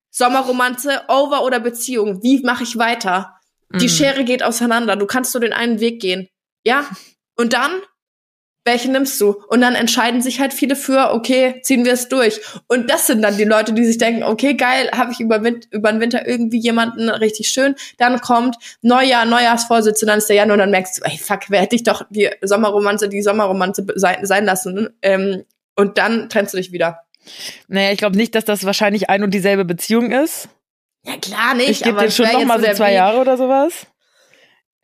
Sommerromanze, 0.10 1.02
Over 1.08 1.44
oder 1.44 1.60
Beziehung. 1.60 2.22
Wie 2.24 2.42
mache 2.44 2.64
ich 2.64 2.78
weiter? 2.78 3.36
Die 3.76 3.86
Mhm. 3.86 3.90
Schere 3.90 4.24
geht 4.24 4.44
auseinander. 4.44 4.96
Du 4.96 5.06
kannst 5.08 5.34
nur 5.34 5.42
den 5.42 5.54
einen 5.54 5.80
Weg 5.80 6.00
gehen. 6.02 6.28
Ja? 6.64 6.86
Und 7.36 7.54
dann? 7.54 7.72
Welchen 8.66 8.94
nimmst 8.94 9.20
du? 9.20 9.44
Und 9.50 9.60
dann 9.60 9.76
entscheiden 9.76 10.22
sich 10.22 10.40
halt 10.40 10.54
viele 10.54 10.78
für, 10.78 11.14
okay, 11.14 11.60
ziehen 11.64 11.84
wir 11.84 11.92
es 11.92 12.08
durch. 12.08 12.40
Und 12.68 12.90
das 12.90 13.08
sind 13.08 13.22
dann 13.22 13.36
die 13.36 13.44
Leute, 13.44 13.74
die 13.74 13.84
sich 13.84 13.98
denken, 13.98 14.24
okay, 14.24 14.54
geil, 14.54 14.90
habe 14.96 15.12
ich 15.12 15.20
über, 15.20 15.44
Win 15.44 15.60
über 15.72 15.92
den 15.92 16.00
Winter 16.00 16.26
irgendwie 16.26 16.60
jemanden 16.60 17.10
richtig 17.10 17.50
schön. 17.50 17.76
Dann 17.98 18.22
kommt 18.22 18.56
Neujahr, 18.82 19.26
Neujahrsvorsitz 19.26 20.02
und 20.02 20.08
dann 20.08 20.20
ist 20.20 20.30
der 20.30 20.38
Januar 20.38 20.54
und 20.54 20.60
dann 20.60 20.72
merkst 20.72 21.00
du, 21.00 21.02
ey, 21.04 21.18
fuck, 21.18 21.50
wer 21.50 21.60
hätte 21.60 21.76
ich 21.76 21.84
doch 21.84 22.06
die 22.10 22.30
Sommerromanze, 22.42 23.10
die 23.10 23.22
Sommerromanze 23.22 23.86
sein, 23.96 24.26
sein 24.26 24.46
lassen. 24.46 24.90
Ähm, 25.02 25.44
und 25.76 25.98
dann 25.98 26.30
trennst 26.30 26.54
du 26.54 26.58
dich 26.58 26.72
wieder. 26.72 27.00
Naja, 27.68 27.92
ich 27.92 27.98
glaube 27.98 28.16
nicht, 28.16 28.34
dass 28.34 28.46
das 28.46 28.64
wahrscheinlich 28.64 29.10
ein 29.10 29.24
und 29.24 29.32
dieselbe 29.32 29.66
Beziehung 29.66 30.12
ist. 30.12 30.48
Ja, 31.06 31.18
klar 31.18 31.54
nicht, 31.54 31.70
Ich 31.70 31.84
gebe 31.84 31.98
aber 31.98 32.06
dir 32.06 32.12
schon 32.12 32.26
wär 32.28 32.34
noch 32.34 32.40
jetzt 32.40 32.48
mal 32.48 32.60
so 32.62 32.74
zwei. 32.74 32.94
Jahre 32.94 33.20
oder 33.20 33.38
sowas. 33.38 33.88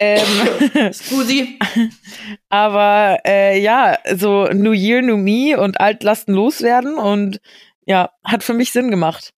Ähm, 0.01 0.23
Scusi. 0.93 1.59
aber 2.49 3.19
äh, 3.25 3.59
ja, 3.61 3.97
so 4.15 4.47
New 4.53 4.71
Year, 4.71 5.01
New 5.01 5.17
Me 5.17 5.59
und 5.59 5.79
Altlasten 5.79 6.33
loswerden 6.33 6.95
und 6.95 7.39
ja, 7.85 8.11
hat 8.23 8.43
für 8.43 8.53
mich 8.53 8.71
Sinn 8.71 8.91
gemacht. 8.91 9.31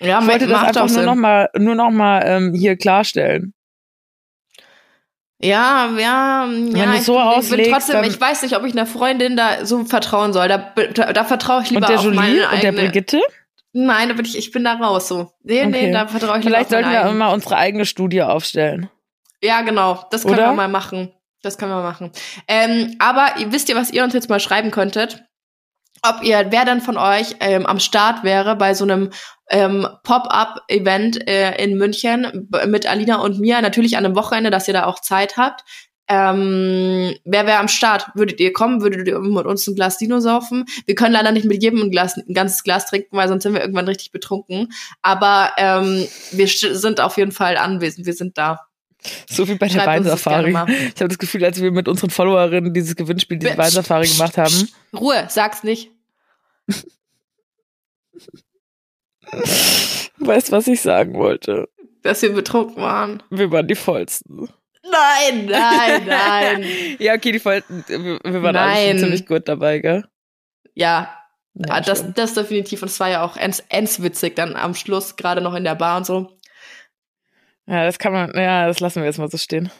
Ja, 0.00 0.20
Ich 0.20 0.26
wollte 0.28 0.46
das 0.46 0.62
einfach 0.62 0.80
nur 0.82 0.88
Sinn. 0.88 1.04
noch 1.06 1.14
mal, 1.14 1.48
nur 1.56 1.74
noch 1.74 1.90
mal 1.90 2.22
ähm, 2.26 2.52
hier 2.54 2.76
klarstellen. 2.76 3.54
Ja, 5.40 5.90
ja, 5.98 6.46
ja. 6.46 6.86
du 6.86 6.94
ich, 6.94 7.02
so 7.02 7.14
bin, 7.14 7.20
ich 7.22 7.26
bin 7.26 7.36
auslegst, 7.38 7.70
trotzdem, 7.72 8.04
ich 8.04 8.20
weiß 8.20 8.42
nicht, 8.42 8.56
ob 8.56 8.64
ich 8.64 8.72
einer 8.72 8.86
Freundin 8.86 9.36
da 9.36 9.64
so 9.66 9.84
vertrauen 9.84 10.32
soll. 10.32 10.48
Da, 10.48 10.72
da, 10.94 11.12
da 11.12 11.24
vertraue 11.24 11.62
ich 11.62 11.70
lieber 11.70 11.82
Und 11.82 11.88
der 11.88 11.98
auf 11.98 12.04
Jolie 12.04 12.16
meine 12.16 12.32
und 12.48 12.62
der 12.62 12.70
eigene. 12.70 12.82
Brigitte? 12.88 13.20
Nein, 13.72 14.08
da 14.08 14.14
bin 14.14 14.24
ich, 14.24 14.38
ich 14.38 14.52
bin 14.52 14.64
da 14.64 14.74
raus 14.74 15.08
so. 15.08 15.32
Nee, 15.42 15.66
nee, 15.66 15.78
Okay. 15.78 15.92
da 15.92 16.06
vertraue 16.06 16.38
ich 16.38 16.44
Vielleicht 16.44 16.70
lieber 16.70 16.78
auf 16.78 16.84
sollten 16.84 16.90
wir 16.90 17.00
eigene. 17.00 17.14
mal 17.18 17.32
unsere 17.34 17.56
eigene 17.56 17.84
Studie 17.84 18.22
aufstellen. 18.22 18.88
Ja, 19.44 19.60
genau. 19.60 20.06
Das 20.10 20.22
können 20.22 20.36
Oder? 20.36 20.48
wir 20.48 20.54
mal 20.54 20.68
machen. 20.68 21.12
Das 21.42 21.58
können 21.58 21.72
wir 21.72 21.82
machen. 21.82 22.10
Ähm, 22.48 22.96
aber 22.98 23.28
wisst 23.50 23.68
ihr, 23.68 23.76
was 23.76 23.90
ihr 23.90 24.02
uns 24.02 24.14
jetzt 24.14 24.30
mal 24.30 24.40
schreiben 24.40 24.70
könntet? 24.70 25.22
Ob 26.02 26.22
ihr, 26.22 26.46
wer 26.48 26.64
dann 26.64 26.80
von 26.80 26.96
euch 26.96 27.36
ähm, 27.40 27.66
am 27.66 27.78
Start 27.78 28.24
wäre 28.24 28.56
bei 28.56 28.72
so 28.72 28.84
einem 28.84 29.10
ähm, 29.50 29.86
Pop-up-Event 30.02 31.28
äh, 31.28 31.62
in 31.62 31.76
München 31.76 32.48
mit 32.66 32.86
Alina 32.86 33.16
und 33.16 33.38
mir, 33.38 33.60
natürlich 33.60 33.98
an 33.98 34.06
einem 34.06 34.16
Wochenende, 34.16 34.50
dass 34.50 34.66
ihr 34.66 34.74
da 34.74 34.86
auch 34.86 35.00
Zeit 35.00 35.36
habt. 35.36 35.64
Ähm, 36.08 37.14
wer 37.26 37.46
wäre 37.46 37.58
am 37.58 37.68
Start? 37.68 38.10
Würdet 38.14 38.40
ihr 38.40 38.54
kommen? 38.54 38.80
Würdet 38.80 39.06
ihr 39.06 39.18
mit 39.18 39.44
uns 39.44 39.66
ein 39.66 39.74
Glas 39.74 39.98
Dino 39.98 40.20
saufen? 40.20 40.64
Wir 40.86 40.94
können 40.94 41.12
leider 41.12 41.32
nicht 41.32 41.46
mit 41.46 41.62
jedem 41.62 41.82
ein, 41.82 41.90
Glas, 41.90 42.16
ein 42.16 42.32
ganzes 42.32 42.62
Glas 42.62 42.86
trinken, 42.86 43.14
weil 43.16 43.28
sonst 43.28 43.42
sind 43.42 43.52
wir 43.52 43.60
irgendwann 43.60 43.88
richtig 43.88 44.10
betrunken. 44.10 44.72
Aber 45.02 45.52
ähm, 45.58 46.06
wir 46.32 46.48
sind 46.48 47.00
auf 47.00 47.18
jeden 47.18 47.32
Fall 47.32 47.58
anwesend. 47.58 48.06
Wir 48.06 48.14
sind 48.14 48.38
da. 48.38 48.60
So 49.28 49.46
wie 49.48 49.54
bei 49.56 49.68
der 49.68 49.84
Weinsafari. 49.86 50.50
Ich 50.50 50.56
habe 51.00 51.08
das 51.08 51.18
Gefühl, 51.18 51.44
als 51.44 51.60
wir 51.60 51.70
mit 51.70 51.88
unseren 51.88 52.10
Followerinnen 52.10 52.72
dieses 52.72 52.96
Gewinnspiel, 52.96 53.38
diese 53.38 53.58
Weinsafari 53.58 54.06
gemacht 54.06 54.38
haben. 54.38 54.68
Ruhe, 54.94 55.26
sag's 55.28 55.62
nicht. 55.62 55.90
Du 60.18 60.26
weißt, 60.26 60.52
was 60.52 60.66
ich 60.68 60.80
sagen 60.80 61.14
wollte. 61.14 61.68
dass 62.02 62.22
wir 62.22 62.32
betrunken 62.32 62.76
waren. 62.82 63.22
Wir 63.30 63.50
waren 63.50 63.66
die 63.66 63.74
vollsten. 63.74 64.48
Nein, 64.82 65.46
nein, 65.50 66.06
nein. 66.06 66.64
Ja, 66.98 67.14
okay, 67.14 67.32
die 67.32 67.38
vollsten. 67.38 67.84
Wir, 67.88 68.20
wir 68.22 68.42
waren 68.42 68.56
alle 68.56 68.72
Nein. 68.72 68.90
schon 68.90 68.98
ziemlich 69.00 69.26
gut 69.26 69.48
dabei, 69.48 69.78
gell? 69.80 70.04
Ja, 70.74 71.14
Ja, 71.54 71.74
ah, 71.74 71.80
das, 71.80 72.12
das 72.14 72.34
definitiv. 72.34 72.82
Und 72.82 72.88
es 72.88 72.98
war 72.98 73.08
ja 73.08 73.22
auch 73.24 73.36
ends, 73.36 73.62
ends 73.68 74.02
witzig 74.02 74.34
dann 74.36 74.56
am 74.56 74.74
Schluss, 74.74 75.16
gerade 75.16 75.40
noch 75.40 75.54
in 75.54 75.64
der 75.64 75.76
Bar 75.76 75.98
und 75.98 76.06
so. 76.06 76.36
Ja, 77.66 77.84
das 77.84 77.98
kann 77.98 78.12
man, 78.12 78.32
ja, 78.34 78.66
das 78.66 78.80
lassen 78.80 79.00
wir 79.00 79.06
jetzt 79.06 79.18
mal 79.18 79.30
so 79.30 79.38
stehen. 79.38 79.70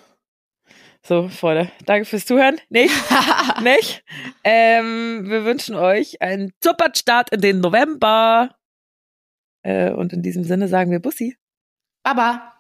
So, 1.07 1.29
Freunde, 1.29 1.71
danke 1.85 2.07
fürs 2.07 2.25
Zuhören. 2.25 2.59
Nicht? 2.71 2.95
Nicht? 3.63 4.03
Ähm, 4.43 5.25
wir 5.29 5.45
wünschen 5.45 5.75
euch 5.75 6.23
einen 6.23 6.53
super 6.63 6.91
Start 6.95 7.31
in 7.31 7.43
den 7.43 7.61
November. 7.61 8.57
Äh, 9.63 9.91
und 9.91 10.15
in 10.15 10.23
diesem 10.23 10.45
Sinne 10.45 10.67
sagen 10.69 10.91
wir 10.91 11.01
Bussi. 11.01 11.37
Baba. 12.03 12.53